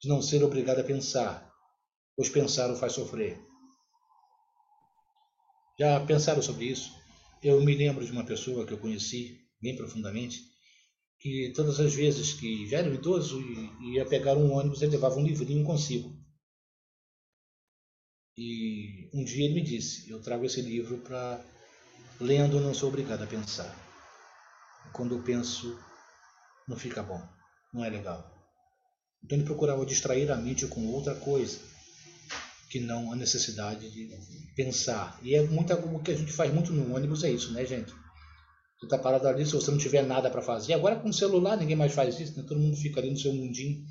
de 0.00 0.08
não 0.08 0.20
ser 0.20 0.42
obrigado 0.42 0.80
a 0.80 0.84
pensar, 0.84 1.50
pois 2.16 2.28
pensar 2.28 2.70
o 2.70 2.76
faz 2.76 2.92
sofrer. 2.92 3.40
Já 5.78 5.98
pensaram 6.06 6.40
sobre 6.40 6.66
isso? 6.66 6.92
Eu 7.42 7.60
me 7.60 7.74
lembro 7.74 8.04
de 8.04 8.12
uma 8.12 8.24
pessoa 8.24 8.66
que 8.66 8.72
eu 8.72 8.78
conheci 8.78 9.40
bem 9.60 9.76
profundamente, 9.76 10.40
que 11.18 11.52
todas 11.54 11.80
as 11.80 11.94
vezes 11.94 12.34
que 12.34 12.66
já 12.68 12.78
era 12.78 12.90
um 12.90 12.94
idoso 12.94 13.40
e 13.80 13.94
ia 13.94 14.06
pegar 14.06 14.36
um 14.36 14.52
ônibus, 14.52 14.82
ele 14.82 14.92
levava 14.92 15.16
um 15.16 15.26
livrinho 15.26 15.64
consigo. 15.64 16.14
E 18.36 19.10
um 19.12 19.24
dia 19.24 19.44
ele 19.44 19.54
me 19.54 19.62
disse: 19.62 20.10
Eu 20.10 20.20
trago 20.20 20.44
esse 20.44 20.60
livro 20.60 20.98
para. 20.98 21.44
Lendo, 22.20 22.60
não 22.60 22.72
sou 22.72 22.88
obrigado 22.88 23.22
a 23.22 23.26
pensar. 23.26 23.74
Quando 24.92 25.16
eu 25.16 25.22
penso, 25.22 25.76
não 26.68 26.76
fica 26.76 27.02
bom, 27.02 27.20
não 27.72 27.84
é 27.84 27.90
legal. 27.90 28.32
Então 29.22 29.36
ele 29.36 29.46
procurava 29.46 29.84
distrair 29.84 30.30
a 30.30 30.36
mente 30.36 30.66
com 30.66 30.86
outra 30.88 31.14
coisa, 31.14 31.58
que 32.74 32.80
não 32.80 33.12
a 33.12 33.14
necessidade 33.14 33.88
de 33.88 34.08
pensar. 34.56 35.16
E 35.22 35.32
é 35.36 35.46
muita, 35.46 35.76
o 35.76 36.02
que 36.02 36.10
a 36.10 36.16
gente 36.16 36.32
faz 36.32 36.52
muito 36.52 36.72
no 36.72 36.96
ônibus 36.96 37.22
é 37.22 37.30
isso, 37.30 37.52
né, 37.52 37.64
gente? 37.64 37.92
Você 37.92 38.86
está 38.86 38.98
parado 38.98 39.28
ali, 39.28 39.46
se 39.46 39.52
você 39.52 39.70
não 39.70 39.78
tiver 39.78 40.02
nada 40.02 40.28
para 40.28 40.42
fazer. 40.42 40.74
Agora 40.74 40.96
com 40.96 41.08
o 41.08 41.12
celular 41.12 41.56
ninguém 41.56 41.76
mais 41.76 41.92
faz 41.92 42.18
isso, 42.18 42.36
né? 42.36 42.44
todo 42.44 42.58
mundo 42.58 42.76
fica 42.76 42.98
ali 42.98 43.12
no 43.12 43.16
seu 43.16 43.32
mundinho. 43.32 43.84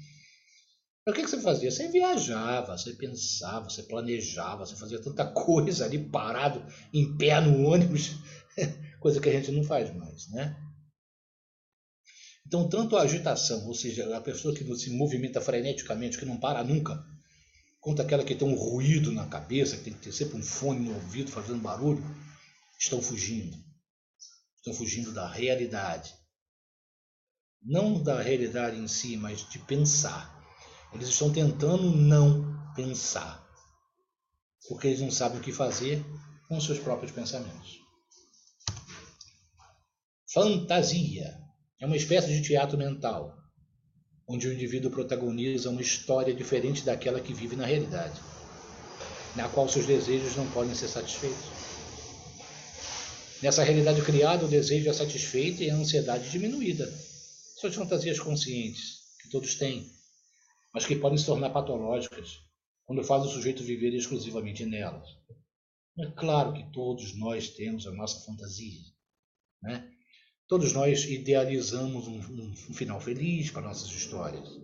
O 1.08 1.14
que, 1.14 1.24
que 1.24 1.30
você 1.30 1.40
fazia? 1.40 1.72
Você 1.72 1.88
viajava, 1.88 2.78
você 2.78 2.92
pensava, 2.92 3.70
você 3.70 3.84
planejava, 3.84 4.66
você 4.66 4.76
fazia 4.76 5.02
tanta 5.02 5.28
coisa 5.32 5.86
ali 5.86 5.98
parado, 5.98 6.62
em 6.94 7.16
pé 7.16 7.40
no 7.40 7.66
ônibus, 7.66 8.18
coisa 9.00 9.22
que 9.22 9.30
a 9.30 9.34
gente 9.34 9.50
não 9.50 9.64
faz 9.64 9.96
mais, 9.96 10.30
né? 10.30 10.58
Então, 12.46 12.68
tanto 12.68 12.98
a 12.98 13.04
agitação, 13.04 13.66
ou 13.66 13.74
seja, 13.74 14.14
a 14.14 14.20
pessoa 14.20 14.54
que 14.54 14.76
se 14.76 14.90
movimenta 14.90 15.40
freneticamente, 15.40 16.18
que 16.18 16.26
não 16.26 16.38
para 16.38 16.62
nunca, 16.66 17.13
quanto 17.84 18.02
aquela 18.02 18.24
que 18.24 18.34
tem 18.34 18.48
um 18.48 18.56
ruído 18.56 19.12
na 19.12 19.28
cabeça, 19.28 19.76
que 19.76 19.84
tem 19.84 19.94
que 19.94 20.00
ter 20.00 20.14
sempre 20.14 20.38
um 20.38 20.42
fone 20.42 20.80
no 20.80 20.96
ouvido 20.96 21.30
fazendo 21.30 21.62
barulho, 21.62 22.02
estão 22.80 23.02
fugindo. 23.02 23.58
Estão 24.56 24.74
fugindo 24.74 25.12
da 25.12 25.28
realidade. 25.30 26.16
Não 27.62 28.02
da 28.02 28.22
realidade 28.22 28.78
em 28.78 28.88
si, 28.88 29.18
mas 29.18 29.48
de 29.50 29.60
pensar. 29.60 30.42
Eles 30.94 31.10
estão 31.10 31.32
tentando 31.32 31.92
não 31.92 32.74
pensar, 32.74 33.46
porque 34.70 34.88
eles 34.88 35.02
não 35.02 35.12
sabem 35.12 35.40
o 35.40 35.44
que 35.44 35.52
fazer 35.52 36.02
com 36.48 36.60
seus 36.62 36.80
próprios 36.80 37.12
pensamentos. 37.12 37.82
Fantasia 40.32 41.38
é 41.82 41.86
uma 41.86 41.98
espécie 41.98 42.30
de 42.30 42.42
teatro 42.42 42.78
mental, 42.78 43.43
onde 44.34 44.48
o 44.48 44.54
indivíduo 44.54 44.90
protagoniza 44.90 45.70
uma 45.70 45.82
história 45.82 46.34
diferente 46.34 46.82
daquela 46.82 47.20
que 47.20 47.36
vive 47.36 47.56
na 47.56 47.68
realidade, 47.68 48.20
na 49.36 49.48
qual 49.48 49.70
seus 49.70 49.86
desejos 49.86 50.36
não 50.36 50.50
podem 50.50 50.74
ser 50.74 50.88
satisfeitos. 50.88 51.46
Nessa 53.44 53.64
realidade 53.64 54.02
criada, 54.02 54.46
o 54.46 54.48
desejo 54.48 54.90
é 54.90 54.94
satisfeito 54.94 55.62
e 55.62 55.70
a 55.70 55.76
ansiedade 55.76 56.32
diminuída. 56.32 56.92
São 57.62 57.70
as 57.70 57.76
fantasias 57.76 58.20
conscientes 58.20 59.04
que 59.22 59.30
todos 59.30 59.54
têm, 59.54 59.88
mas 60.74 60.88
que 60.88 60.96
podem 60.96 61.18
se 61.18 61.28
tornar 61.28 61.52
patológicas 61.52 62.40
quando 62.86 63.04
faz 63.04 63.24
o 63.26 63.30
sujeito 63.30 63.64
viver 63.64 63.94
exclusivamente 63.94 64.66
nelas. 64.66 65.08
É 66.00 66.08
claro 66.08 66.54
que 66.54 66.72
todos 66.72 67.16
nós 67.20 67.50
temos 67.50 67.86
a 67.86 67.92
nossa 67.92 68.26
fantasia, 68.26 68.82
né? 69.62 69.93
Todos 70.54 70.72
nós 70.72 71.06
idealizamos 71.06 72.08
um, 72.08 72.20
um, 72.20 72.52
um 72.70 72.74
final 72.76 73.02
feliz 73.02 73.50
para 73.50 73.64
nossas 73.64 73.88
histórias. 73.88 74.62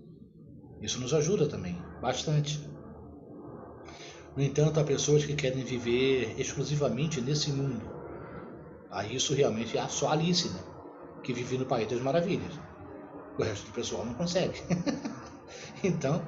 Isso 0.80 1.00
nos 1.02 1.16
ajuda 1.16 1.48
também, 1.48 1.76
bastante. 2.00 2.60
No 4.38 4.44
entanto, 4.44 4.80
há 4.80 4.84
pessoas 4.84 5.26
que 5.26 5.34
querem 5.34 5.64
viver 5.64 6.40
exclusivamente 6.40 7.20
nesse 7.22 7.52
mundo. 7.52 7.90
A 8.92 9.04
isso 9.04 9.34
realmente 9.34 9.80
é 9.80 9.88
só 9.88 10.12
Alice, 10.12 10.48
né? 10.50 10.60
que 11.24 11.34
vive 11.34 11.58
no 11.58 11.66
País 11.66 11.88
das 11.88 12.04
Maravilhas. 12.04 12.54
O 13.40 13.42
resto 13.42 13.66
do 13.66 13.72
pessoal 13.72 14.06
não 14.06 14.14
consegue. 14.14 14.62
Então, 15.84 16.24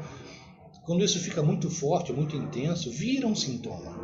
quando 0.87 1.03
isso 1.03 1.19
fica 1.19 1.43
muito 1.43 1.69
forte, 1.69 2.11
muito 2.11 2.35
intenso, 2.35 2.89
vira 2.89 3.27
um 3.27 3.35
sintoma. 3.35 3.95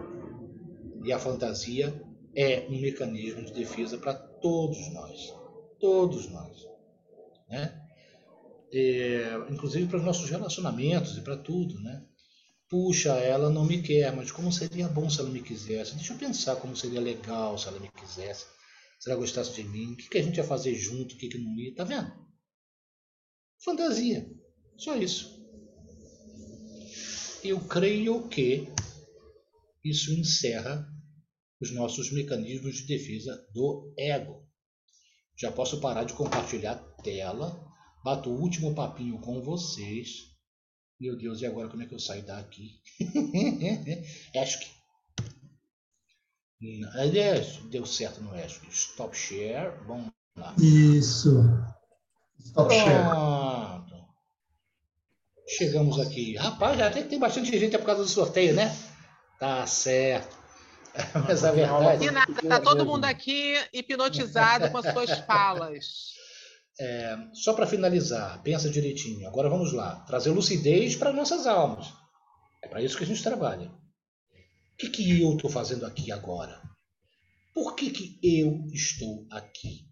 E 1.03 1.11
a 1.11 1.17
fantasia 1.17 1.99
é 2.35 2.67
um 2.69 2.79
mecanismo 2.79 3.43
de 3.43 3.53
defesa 3.53 3.97
para 3.97 4.13
todos 4.13 4.93
nós. 4.93 5.36
Todos 5.79 6.29
nós. 6.29 6.65
Né? 7.49 7.87
É, 8.73 9.33
inclusive 9.49 9.87
para 9.87 9.97
os 9.97 10.03
nossos 10.03 10.29
relacionamentos 10.29 11.17
e 11.17 11.21
para 11.21 11.37
tudo. 11.37 11.79
Né? 11.81 12.05
Puxa, 12.69 13.13
ela 13.19 13.49
não 13.49 13.65
me 13.65 13.81
quer, 13.81 14.13
mas 14.15 14.31
como 14.31 14.51
seria 14.51 14.87
bom 14.87 15.09
se 15.09 15.19
ela 15.19 15.29
me 15.29 15.41
quisesse? 15.41 15.95
Deixa 15.95 16.13
eu 16.13 16.17
pensar 16.17 16.57
como 16.57 16.75
seria 16.75 16.99
legal 16.99 17.57
se 17.57 17.67
ela 17.67 17.79
me 17.79 17.89
quisesse. 17.91 18.45
Se 18.99 19.09
ela 19.09 19.19
gostasse 19.19 19.53
de 19.53 19.63
mim, 19.63 19.93
o 19.93 19.95
que, 19.95 20.09
que 20.09 20.17
a 20.17 20.23
gente 20.23 20.37
ia 20.37 20.43
fazer 20.43 20.73
junto, 20.75 21.15
o 21.15 21.17
que, 21.17 21.29
que 21.29 21.37
não 21.37 21.55
ia? 21.59 21.75
Tá 21.75 21.83
vendo? 21.83 22.11
Fantasia. 23.63 24.29
Só 24.75 24.95
isso. 24.95 25.37
Eu 27.43 27.59
creio 27.61 28.27
que 28.27 28.67
isso 29.83 30.11
encerra 30.11 30.87
os 31.61 31.71
nossos 31.71 32.11
mecanismos 32.11 32.77
de 32.77 32.87
defesa 32.87 33.47
do 33.53 33.93
ego. 33.97 34.46
Já 35.37 35.51
posso 35.51 35.79
parar 35.79 36.03
de 36.03 36.13
compartilhar 36.13 36.75
tela. 37.03 37.63
Bato 38.03 38.29
o 38.29 38.41
último 38.41 38.73
papinho 38.73 39.19
com 39.19 39.41
vocês. 39.41 40.35
Meu 40.99 41.15
Deus, 41.15 41.41
e 41.41 41.45
agora 41.45 41.69
como 41.69 41.83
é 41.83 41.85
que 41.85 41.93
eu 41.93 41.99
saio 41.99 42.25
daqui? 42.25 42.81
Que. 46.59 46.83
Aliás, 46.95 47.57
deu 47.69 47.85
certo 47.85 48.19
no 48.21 48.33
Ask. 48.33 48.63
Stop 48.71 49.15
share. 49.15 49.77
Vamos 49.85 50.11
lá. 50.35 50.55
Isso. 50.57 51.43
Stop 52.39 52.67
Pronto. 52.67 52.83
share. 52.83 53.87
Chegamos 55.47 55.99
aqui. 55.99 56.35
Rapaz, 56.35 56.81
até 56.81 57.03
que 57.03 57.09
tem 57.09 57.19
bastante 57.19 57.57
gente 57.57 57.77
por 57.77 57.85
causa 57.85 58.03
do 58.03 58.09
sorteio, 58.09 58.53
né? 58.53 58.75
Tá 59.39 59.65
certo. 59.65 60.36
Mas 61.27 61.43
a 61.43 61.51
verdade. 61.51 62.05
E 62.05 62.11
nada, 62.11 62.33
tá 62.47 62.59
todo 62.59 62.85
mundo 62.85 63.05
aqui 63.05 63.55
hipnotizado 63.73 64.69
com 64.71 64.77
as 64.77 64.91
suas 64.91 65.11
falas. 65.25 66.13
É, 66.79 67.17
só 67.33 67.53
para 67.53 67.65
finalizar, 67.65 68.41
pensa 68.43 68.69
direitinho. 68.69 69.27
Agora 69.27 69.49
vamos 69.49 69.73
lá. 69.73 70.01
Trazer 70.01 70.29
lucidez 70.29 70.95
para 70.95 71.13
nossas 71.13 71.47
almas. 71.47 71.87
É 72.63 72.67
para 72.67 72.81
isso 72.81 72.97
que 72.97 73.03
a 73.03 73.07
gente 73.07 73.23
trabalha. 73.23 73.69
O 73.69 74.77
que, 74.77 74.89
que 74.89 75.21
eu 75.21 75.35
estou 75.35 75.49
fazendo 75.49 75.85
aqui 75.85 76.11
agora? 76.11 76.61
Por 77.53 77.75
que, 77.75 77.89
que 77.89 78.19
eu 78.21 78.67
estou 78.71 79.25
aqui? 79.31 79.87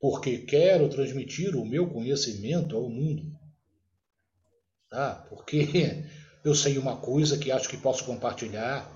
Porque 0.00 0.38
quero 0.38 0.88
transmitir 0.88 1.54
o 1.54 1.66
meu 1.66 1.90
conhecimento 1.90 2.74
ao 2.74 2.88
mundo. 2.88 3.38
Tá? 4.88 5.26
Porque 5.28 6.04
eu 6.42 6.54
sei 6.54 6.78
uma 6.78 6.96
coisa 6.96 7.36
que 7.36 7.52
acho 7.52 7.68
que 7.68 7.76
posso 7.76 8.04
compartilhar. 8.04 8.90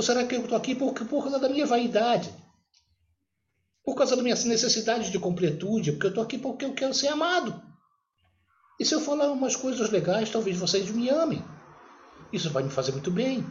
Ou 0.00 0.02
será 0.02 0.24
que 0.24 0.34
eu 0.34 0.40
estou 0.40 0.56
aqui 0.56 0.74
por, 0.74 0.94
por 0.94 1.24
causa 1.24 1.38
da 1.38 1.46
minha 1.46 1.66
vaidade? 1.66 2.34
Por 3.84 3.94
causa 3.94 4.16
da 4.16 4.22
minha 4.22 4.34
necessidade 4.34 5.10
de 5.10 5.18
completude? 5.18 5.92
Porque 5.92 6.06
eu 6.06 6.08
estou 6.08 6.24
aqui 6.24 6.38
porque 6.38 6.64
eu 6.64 6.72
quero 6.72 6.94
ser 6.94 7.08
amado. 7.08 7.62
E 8.80 8.84
se 8.86 8.94
eu 8.94 9.00
falar 9.02 9.30
umas 9.30 9.54
coisas 9.54 9.90
legais, 9.90 10.30
talvez 10.30 10.56
vocês 10.56 10.90
me 10.90 11.10
amem. 11.10 11.44
Isso 12.32 12.48
vai 12.48 12.62
me 12.62 12.70
fazer 12.70 12.92
muito 12.92 13.10
bem. 13.10 13.44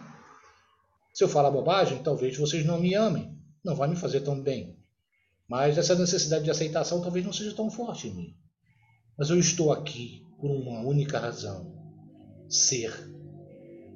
Se 1.13 1.23
eu 1.23 1.29
falar 1.29 1.51
bobagem, 1.51 2.01
talvez 2.01 2.35
vocês 2.35 2.65
não 2.65 2.79
me 2.79 2.95
amem. 2.95 3.31
Não 3.63 3.75
vai 3.75 3.87
me 3.87 3.95
fazer 3.95 4.21
tão 4.21 4.41
bem. 4.41 4.75
Mas 5.47 5.77
essa 5.77 5.93
necessidade 5.93 6.45
de 6.45 6.49
aceitação 6.49 6.99
talvez 6.99 7.23
não 7.23 7.31
seja 7.31 7.53
tão 7.53 7.69
forte 7.69 8.07
em 8.07 8.15
mim. 8.15 8.35
Mas 9.15 9.29
eu 9.29 9.37
estou 9.37 9.71
aqui 9.71 10.25
por 10.41 10.49
uma 10.49 10.79
única 10.79 11.19
razão: 11.19 11.71
ser. 12.49 12.91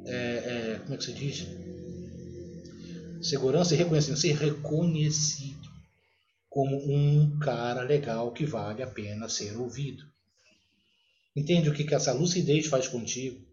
É, 0.05 0.75
é, 0.75 0.79
como 0.83 0.93
é 0.93 0.97
que 0.97 1.03
se 1.03 1.13
diz? 1.13 1.62
Segurança 3.23 3.73
e 3.73 3.77
reconhecimento. 3.77 4.19
Ser 4.19 4.35
reconhecido 4.35 5.71
como 6.49 6.77
um 6.77 7.39
cara 7.39 7.81
legal 7.81 8.31
que 8.31 8.45
vale 8.45 8.83
a 8.83 8.87
pena 8.87 9.27
ser 9.27 9.57
ouvido. 9.57 10.03
Entende 11.35 11.69
o 11.69 11.73
que, 11.73 11.83
que 11.83 11.95
essa 11.95 12.13
lucidez 12.13 12.67
faz 12.67 12.87
contigo? 12.87 13.43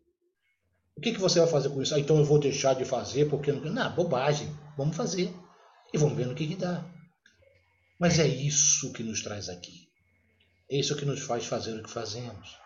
O 0.97 1.01
que, 1.01 1.13
que 1.13 1.21
você 1.21 1.41
vai 1.41 1.49
fazer 1.49 1.71
com 1.71 1.81
isso? 1.81 1.95
Ah, 1.95 1.99
então 1.99 2.19
eu 2.19 2.25
vou 2.25 2.39
deixar 2.39 2.75
de 2.75 2.85
fazer 2.85 3.31
porque 3.31 3.51
não. 3.53 3.73
Não, 3.73 3.95
bobagem. 3.95 4.55
Vamos 4.77 4.97
fazer. 4.97 5.35
E 5.95 5.97
vamos 5.97 6.17
ver 6.17 6.27
no 6.27 6.35
que, 6.35 6.47
que 6.47 6.57
dá. 6.57 6.85
Mas 7.99 8.19
é 8.19 8.27
isso 8.27 8.93
que 8.93 9.03
nos 9.03 9.23
traz 9.23 9.49
aqui. 9.49 9.89
É 10.71 10.79
isso 10.79 10.95
que 10.97 11.05
nos 11.05 11.21
faz 11.21 11.47
fazer 11.47 11.75
o 11.75 11.83
que 11.83 11.91
fazemos. 11.91 12.57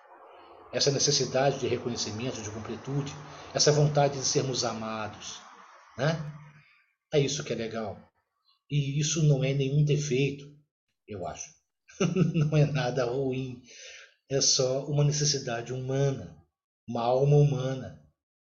Essa 0.72 0.90
necessidade 0.90 1.60
de 1.60 1.68
reconhecimento, 1.68 2.43
de 2.43 2.51
completude, 2.51 3.12
essa 3.55 3.70
vontade 3.70 4.18
de 4.18 4.24
sermos 4.24 4.64
amados. 4.64 5.40
Né? 5.97 6.20
É 7.15 7.20
isso 7.20 7.45
que 7.45 7.53
é 7.53 7.57
legal. 7.57 8.12
E 8.69 8.99
isso 8.99 9.23
não 9.23 9.45
é 9.45 9.55
nenhum 9.55 9.85
defeito, 9.85 10.53
eu 11.07 11.24
acho. 11.28 11.49
não 12.35 12.57
é 12.57 12.66
nada 12.66 13.05
ruim. 13.05 13.62
É 14.28 14.41
só 14.41 14.85
uma 14.86 15.05
necessidade 15.05 15.73
humana, 15.73 16.36
uma 16.89 17.03
alma 17.03 17.36
humana 17.36 18.05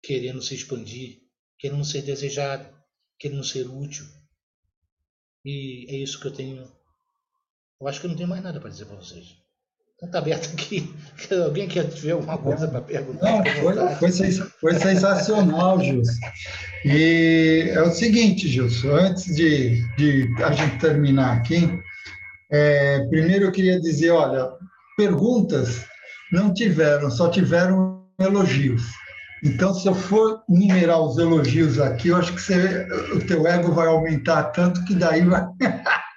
querendo 0.03 0.43
se 0.43 0.57
expandir, 0.57 1.21
querendo 1.57 1.85
ser 1.85 2.03
desejada, 2.03 2.75
querendo 3.17 3.45
ser 3.45 3.69
útil. 3.69 4.05
E 5.45 5.87
é 5.89 5.95
isso 5.95 6.19
que 6.21 6.27
eu 6.27 6.35
tenho. 6.35 6.69
Eu 7.81 7.87
acho 7.87 8.01
que 8.01 8.07
eu 8.07 8.11
não 8.11 8.17
tenho 8.17 8.29
mais 8.29 8.43
nada 8.43 8.59
para 8.59 8.71
dizer 8.71 8.87
para 8.87 8.97
vocês. 8.97 9.37
Então 9.99 10.11
tá 10.11 10.19
aberto 10.19 10.53
aqui. 10.53 10.95
Alguém 11.45 11.67
quer 11.67 11.85
ver 11.85 12.13
alguma 12.13 12.39
coisa 12.39 12.69
para 12.69 12.81
perguntar? 12.81 13.33
Não, 13.33 13.45
foi, 13.45 14.13
foi, 14.13 14.33
foi, 14.33 14.75
sensacional, 14.75 15.81
Gilson. 15.83 16.13
E 16.85 17.67
é 17.71 17.83
o 17.83 17.91
seguinte, 17.91 18.47
Gilson, 18.47 18.93
antes 18.93 19.35
de, 19.35 19.85
de 19.97 20.33
a 20.45 20.53
gente 20.53 20.79
terminar 20.79 21.39
aqui, 21.39 21.69
é, 22.49 23.01
primeiro 23.11 23.47
eu 23.47 23.53
queria 23.53 23.81
dizer, 23.81 24.11
olha, 24.11 24.49
perguntas 24.97 25.85
não 26.33 26.55
tiveram, 26.55 27.11
só 27.11 27.29
tiveram 27.29 28.07
elogios. 28.21 28.85
Então, 29.45 29.75
se 29.75 29.89
eu 29.89 29.95
for 29.95 30.43
numerar 30.49 31.01
os 31.01 31.19
elogios 31.19 31.81
aqui, 31.81 32.09
eu 32.09 32.17
acho 32.17 32.33
que 32.35 32.41
você, 32.41 32.87
o 33.15 33.21
teu 33.27 33.47
ego 33.49 33.73
vai 33.73 33.89
aumentar 33.89 34.45
tanto 34.45 34.85
que 34.85 34.95
daí 34.95 35.25
vai... 35.25 35.45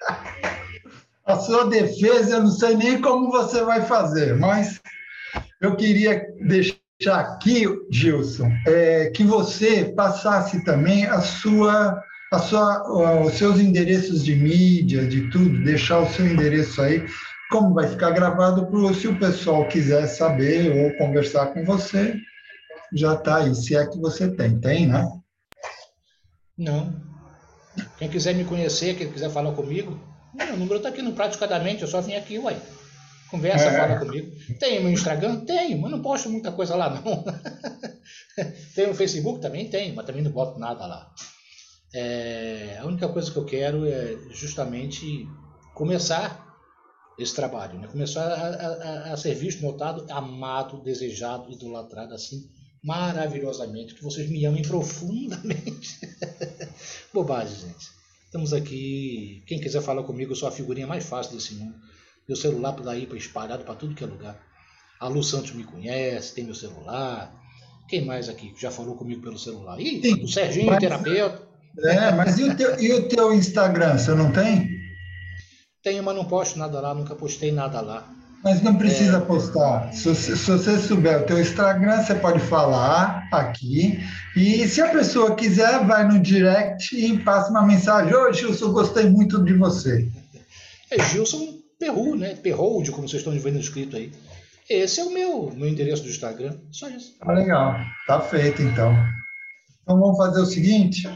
a 1.31 1.39
sua 1.39 1.65
defesa, 1.65 2.35
eu 2.35 2.43
não 2.43 2.51
sei 2.51 2.75
nem 2.75 3.01
como 3.01 3.31
você 3.31 3.63
vai 3.63 3.81
fazer, 3.81 4.35
mas 4.37 4.81
eu 5.61 5.75
queria 5.75 6.25
deixar 6.47 7.19
aqui, 7.19 7.65
Gilson, 7.89 8.49
é, 8.67 9.09
que 9.09 9.23
você 9.23 9.85
passasse 9.95 10.63
também 10.63 11.05
a 11.05 11.21
sua, 11.21 12.01
a 12.31 12.39
sua, 12.39 13.23
os 13.25 13.33
seus 13.33 13.59
endereços 13.59 14.23
de 14.23 14.35
mídia, 14.35 15.07
de 15.07 15.29
tudo, 15.29 15.63
deixar 15.63 15.99
o 15.99 16.09
seu 16.09 16.27
endereço 16.27 16.81
aí, 16.81 17.05
como 17.49 17.73
vai 17.73 17.87
ficar 17.87 18.11
gravado, 18.11 18.67
pro, 18.67 18.93
se 18.93 19.07
o 19.07 19.19
pessoal 19.19 19.67
quiser 19.67 20.07
saber 20.07 20.71
ou 20.71 20.97
conversar 20.97 21.47
com 21.47 21.65
você, 21.65 22.15
já 22.93 23.13
está 23.13 23.37
aí, 23.37 23.55
se 23.55 23.75
é 23.75 23.85
que 23.87 23.99
você 23.99 24.29
tem. 24.29 24.59
Tem, 24.59 24.87
né? 24.87 25.05
Não. 26.57 26.93
Quem 27.97 28.09
quiser 28.09 28.35
me 28.35 28.43
conhecer, 28.43 28.95
quem 28.95 29.11
quiser 29.11 29.29
falar 29.29 29.53
comigo, 29.53 29.99
o 30.33 30.57
número 30.57 30.77
está 30.77 30.89
aqui 30.89 31.01
no 31.01 31.13
Praticadamente, 31.13 31.81
eu 31.81 31.87
só 31.87 32.01
vim 32.01 32.15
aqui, 32.15 32.37
uai. 32.37 32.59
Conversa, 33.29 33.65
é. 33.65 33.77
fala 33.77 33.99
comigo. 33.99 34.29
Tem 34.59 34.81
meu 34.81 34.91
Instagram? 34.91 35.45
Tenho, 35.45 35.79
mas 35.79 35.89
não 35.89 36.01
posto 36.01 36.29
muita 36.29 36.51
coisa 36.51 36.75
lá, 36.75 36.89
não. 36.89 37.23
tem 38.75 38.89
o 38.89 38.93
Facebook? 38.93 39.39
Também 39.39 39.69
tem, 39.69 39.93
mas 39.93 40.05
também 40.05 40.21
não 40.21 40.31
boto 40.31 40.59
nada 40.59 40.85
lá. 40.85 41.13
É, 41.93 42.77
a 42.81 42.85
única 42.85 43.07
coisa 43.07 43.31
que 43.31 43.37
eu 43.37 43.45
quero 43.45 43.85
é 43.85 44.17
justamente 44.31 45.27
começar 45.73 46.49
esse 47.17 47.33
trabalho, 47.35 47.79
né? 47.79 47.87
começar 47.87 48.25
a, 48.25 49.09
a, 49.09 49.13
a 49.13 49.17
ser 49.17 49.35
visto, 49.35 49.61
notado, 49.61 50.05
amado, 50.09 50.81
desejado, 50.81 51.51
idolatrado 51.51 52.13
assim, 52.13 52.49
maravilhosamente, 52.83 53.93
que 53.93 54.03
vocês 54.03 54.29
me 54.29 54.45
amem 54.45 54.63
profundamente. 54.63 55.99
Bobagem, 57.13 57.55
gente. 57.55 58.00
Estamos 58.31 58.53
aqui. 58.53 59.43
Quem 59.45 59.59
quiser 59.59 59.81
falar 59.81 60.03
comigo, 60.03 60.31
eu 60.31 60.35
sou 60.37 60.47
a 60.47 60.53
figurinha 60.53 60.87
mais 60.87 61.05
fácil 61.05 61.33
desse 61.33 61.53
mundo. 61.53 61.75
Meu 62.25 62.37
celular 62.37 62.71
por 62.71 62.85
daí 62.85 63.05
para 63.05 63.17
espalhado 63.17 63.65
para 63.65 63.75
tudo 63.75 63.93
que 63.93 64.05
é 64.05 64.07
lugar. 64.07 64.41
A 65.01 65.09
Lu 65.09 65.21
Santos 65.21 65.51
me 65.51 65.65
conhece, 65.65 66.33
tem 66.33 66.45
meu 66.45 66.55
celular. 66.55 67.35
Quem 67.89 68.05
mais 68.05 68.29
aqui 68.29 68.53
já 68.57 68.71
falou 68.71 68.95
comigo 68.95 69.21
pelo 69.21 69.37
celular? 69.37 69.77
Ih, 69.81 70.01
Sim, 70.01 70.23
o 70.23 70.29
Serginho, 70.29 70.67
mas, 70.67 70.79
terapeuta. 70.79 71.45
É, 71.79 72.11
mas 72.13 72.39
e 72.39 72.43
o, 72.43 72.55
teu, 72.55 72.79
e 72.79 72.93
o 72.93 73.09
teu 73.09 73.33
Instagram, 73.33 73.97
você 73.97 74.15
não 74.15 74.31
tem? 74.31 74.69
Tenho, 75.83 76.01
mas 76.01 76.15
não 76.15 76.23
posto 76.23 76.57
nada 76.57 76.79
lá, 76.79 76.95
nunca 76.95 77.13
postei 77.13 77.51
nada 77.51 77.81
lá. 77.81 78.09
Mas 78.43 78.61
não 78.61 78.75
precisa 78.75 79.17
é... 79.17 79.21
postar. 79.21 79.93
Se, 79.93 80.13
se, 80.15 80.35
você 80.35 80.77
souber 80.79 81.21
o 81.21 81.25
teu 81.25 81.39
Instagram, 81.39 82.01
você 82.01 82.15
pode 82.15 82.39
falar 82.39 83.27
aqui. 83.31 83.99
E 84.35 84.67
se 84.67 84.81
a 84.81 84.89
pessoa 84.89 85.35
quiser, 85.35 85.85
vai 85.85 86.07
no 86.07 86.19
direct 86.19 86.95
e 86.95 87.17
passa 87.19 87.51
uma 87.51 87.65
mensagem. 87.65 88.13
Ô, 88.13 88.31
Gilson, 88.33 88.71
gostei 88.71 89.09
muito 89.09 89.43
de 89.43 89.53
você. 89.53 90.09
É 90.89 91.01
Gilson 91.03 91.61
Perru, 91.79 92.15
né? 92.15 92.35
Perrold, 92.35 92.91
como 92.91 93.07
vocês 93.07 93.21
estão 93.21 93.37
vendo 93.39 93.59
escrito 93.59 93.95
aí. 93.95 94.11
Esse 94.69 94.99
é 94.99 95.03
o 95.03 95.13
meu, 95.13 95.51
meu 95.55 95.67
endereço 95.67 96.03
do 96.03 96.09
Instagram. 96.09 96.55
Só 96.71 96.89
isso. 96.89 97.15
Ah, 97.21 97.33
legal. 97.33 97.75
Tá 98.07 98.21
feito, 98.21 98.61
então. 98.61 98.95
Então 99.83 99.99
vamos 99.99 100.17
fazer 100.17 100.39
o 100.39 100.45
seguinte. 100.45 101.09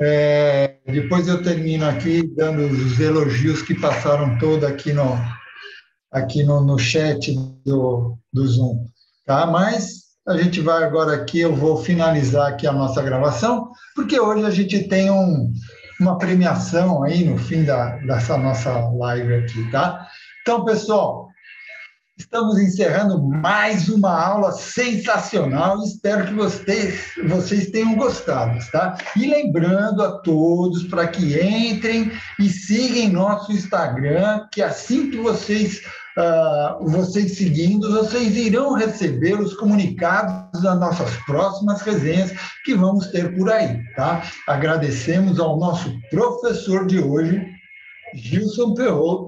É, 0.00 0.76
depois 0.86 1.26
eu 1.26 1.42
termino 1.42 1.86
aqui 1.86 2.22
dando 2.22 2.66
os 2.66 3.00
elogios 3.00 3.62
que 3.62 3.74
passaram 3.74 4.38
todo 4.38 4.66
aqui 4.66 4.92
no, 4.92 5.18
aqui 6.12 6.42
no, 6.42 6.60
no 6.60 6.78
chat 6.78 7.34
do, 7.64 8.16
do 8.32 8.46
Zoom, 8.46 8.84
tá? 9.24 9.46
Mas 9.46 10.06
a 10.26 10.36
gente 10.36 10.60
vai 10.60 10.82
agora 10.82 11.14
aqui, 11.14 11.40
eu 11.40 11.54
vou 11.54 11.76
finalizar 11.76 12.48
aqui 12.48 12.66
a 12.66 12.72
nossa 12.72 13.02
gravação, 13.02 13.70
porque 13.94 14.18
hoje 14.18 14.44
a 14.44 14.50
gente 14.50 14.88
tem 14.88 15.10
um, 15.10 15.52
uma 16.00 16.18
premiação 16.18 17.02
aí 17.02 17.24
no 17.24 17.38
fim 17.38 17.64
da, 17.64 17.96
dessa 17.98 18.36
nossa 18.36 18.72
live 18.90 19.34
aqui, 19.34 19.70
tá? 19.70 20.06
Então, 20.42 20.64
pessoal, 20.64 21.25
estamos 22.18 22.58
encerrando 22.58 23.22
mais 23.22 23.88
uma 23.88 24.10
aula 24.10 24.52
sensacional. 24.52 25.82
Espero 25.82 26.26
que 26.26 26.34
vocês, 26.34 27.12
vocês 27.28 27.70
tenham 27.70 27.94
gostado, 27.94 28.58
tá? 28.72 28.96
E 29.14 29.26
lembrando 29.26 30.02
a 30.02 30.18
todos 30.20 30.84
para 30.84 31.06
que 31.08 31.38
entrem 31.38 32.10
e 32.38 32.48
sigam 32.48 33.12
nosso 33.12 33.52
Instagram, 33.52 34.46
que 34.50 34.62
assim 34.62 35.10
que 35.10 35.18
vocês 35.18 35.82
uh, 36.16 36.84
vocês 36.88 37.36
seguindo, 37.36 37.90
vocês 37.90 38.34
irão 38.34 38.72
receber 38.72 39.38
os 39.38 39.54
comunicados 39.54 40.62
das 40.62 40.80
nossas 40.80 41.14
próximas 41.26 41.82
resenhas 41.82 42.32
que 42.64 42.74
vamos 42.74 43.08
ter 43.08 43.36
por 43.36 43.50
aí, 43.50 43.82
tá? 43.94 44.22
Agradecemos 44.48 45.38
ao 45.38 45.58
nosso 45.58 45.92
professor 46.10 46.86
de 46.86 46.98
hoje, 46.98 47.46
Gilson 48.14 48.72
Perrot, 48.72 49.25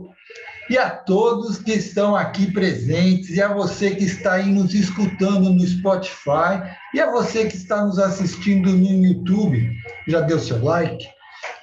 e 0.70 0.76
a 0.76 0.90
todos 0.90 1.58
que 1.58 1.72
estão 1.72 2.14
aqui 2.14 2.52
presentes, 2.52 3.30
e 3.30 3.40
a 3.40 3.52
você 3.52 3.94
que 3.94 4.04
está 4.04 4.34
aí 4.34 4.50
nos 4.50 4.74
escutando 4.74 5.50
no 5.50 5.66
Spotify, 5.66 6.62
e 6.92 7.00
a 7.00 7.10
você 7.10 7.46
que 7.46 7.56
está 7.56 7.84
nos 7.84 7.98
assistindo 7.98 8.70
no 8.70 9.06
YouTube. 9.06 9.72
Já 10.06 10.20
deu 10.20 10.38
seu 10.38 10.62
like? 10.62 11.08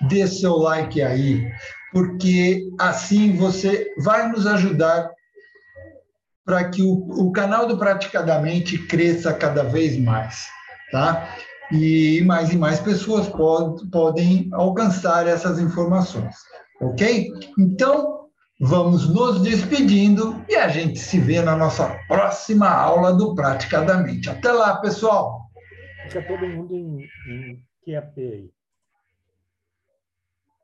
Dê 0.09 0.25
seu 0.27 0.55
like 0.57 1.01
aí, 1.01 1.47
porque 1.91 2.67
assim 2.79 3.35
você 3.35 3.93
vai 4.03 4.27
nos 4.29 4.47
ajudar 4.47 5.09
para 6.45 6.69
que 6.69 6.81
o, 6.81 6.93
o 6.93 7.31
canal 7.31 7.67
do 7.67 7.77
Praticadamente 7.77 8.77
cresça 8.77 9.33
cada 9.33 9.63
vez 9.63 9.97
mais, 9.97 10.45
tá? 10.91 11.35
E 11.71 12.21
mais 12.25 12.51
e 12.51 12.57
mais 12.57 12.79
pessoas 12.79 13.27
pod, 13.27 13.87
podem 13.89 14.49
alcançar 14.53 15.27
essas 15.27 15.59
informações, 15.59 16.35
ok? 16.79 17.31
Então, 17.57 18.14
vamos 18.59 19.09
nos 19.09 19.41
despedindo 19.41 20.43
e 20.47 20.55
a 20.55 20.67
gente 20.67 20.99
se 20.99 21.19
vê 21.19 21.41
na 21.41 21.55
nossa 21.55 21.99
próxima 22.07 22.69
aula 22.69 23.13
do 23.13 23.35
Praticadamente. 23.35 24.29
Até 24.29 24.51
lá, 24.51 24.77
pessoal! 24.77 25.49
Fica 26.07 26.21
todo 26.21 26.47
mundo 26.47 26.75
em, 26.75 27.07
em 27.27 27.63
QAP 27.85 28.19
aí. 28.19 28.54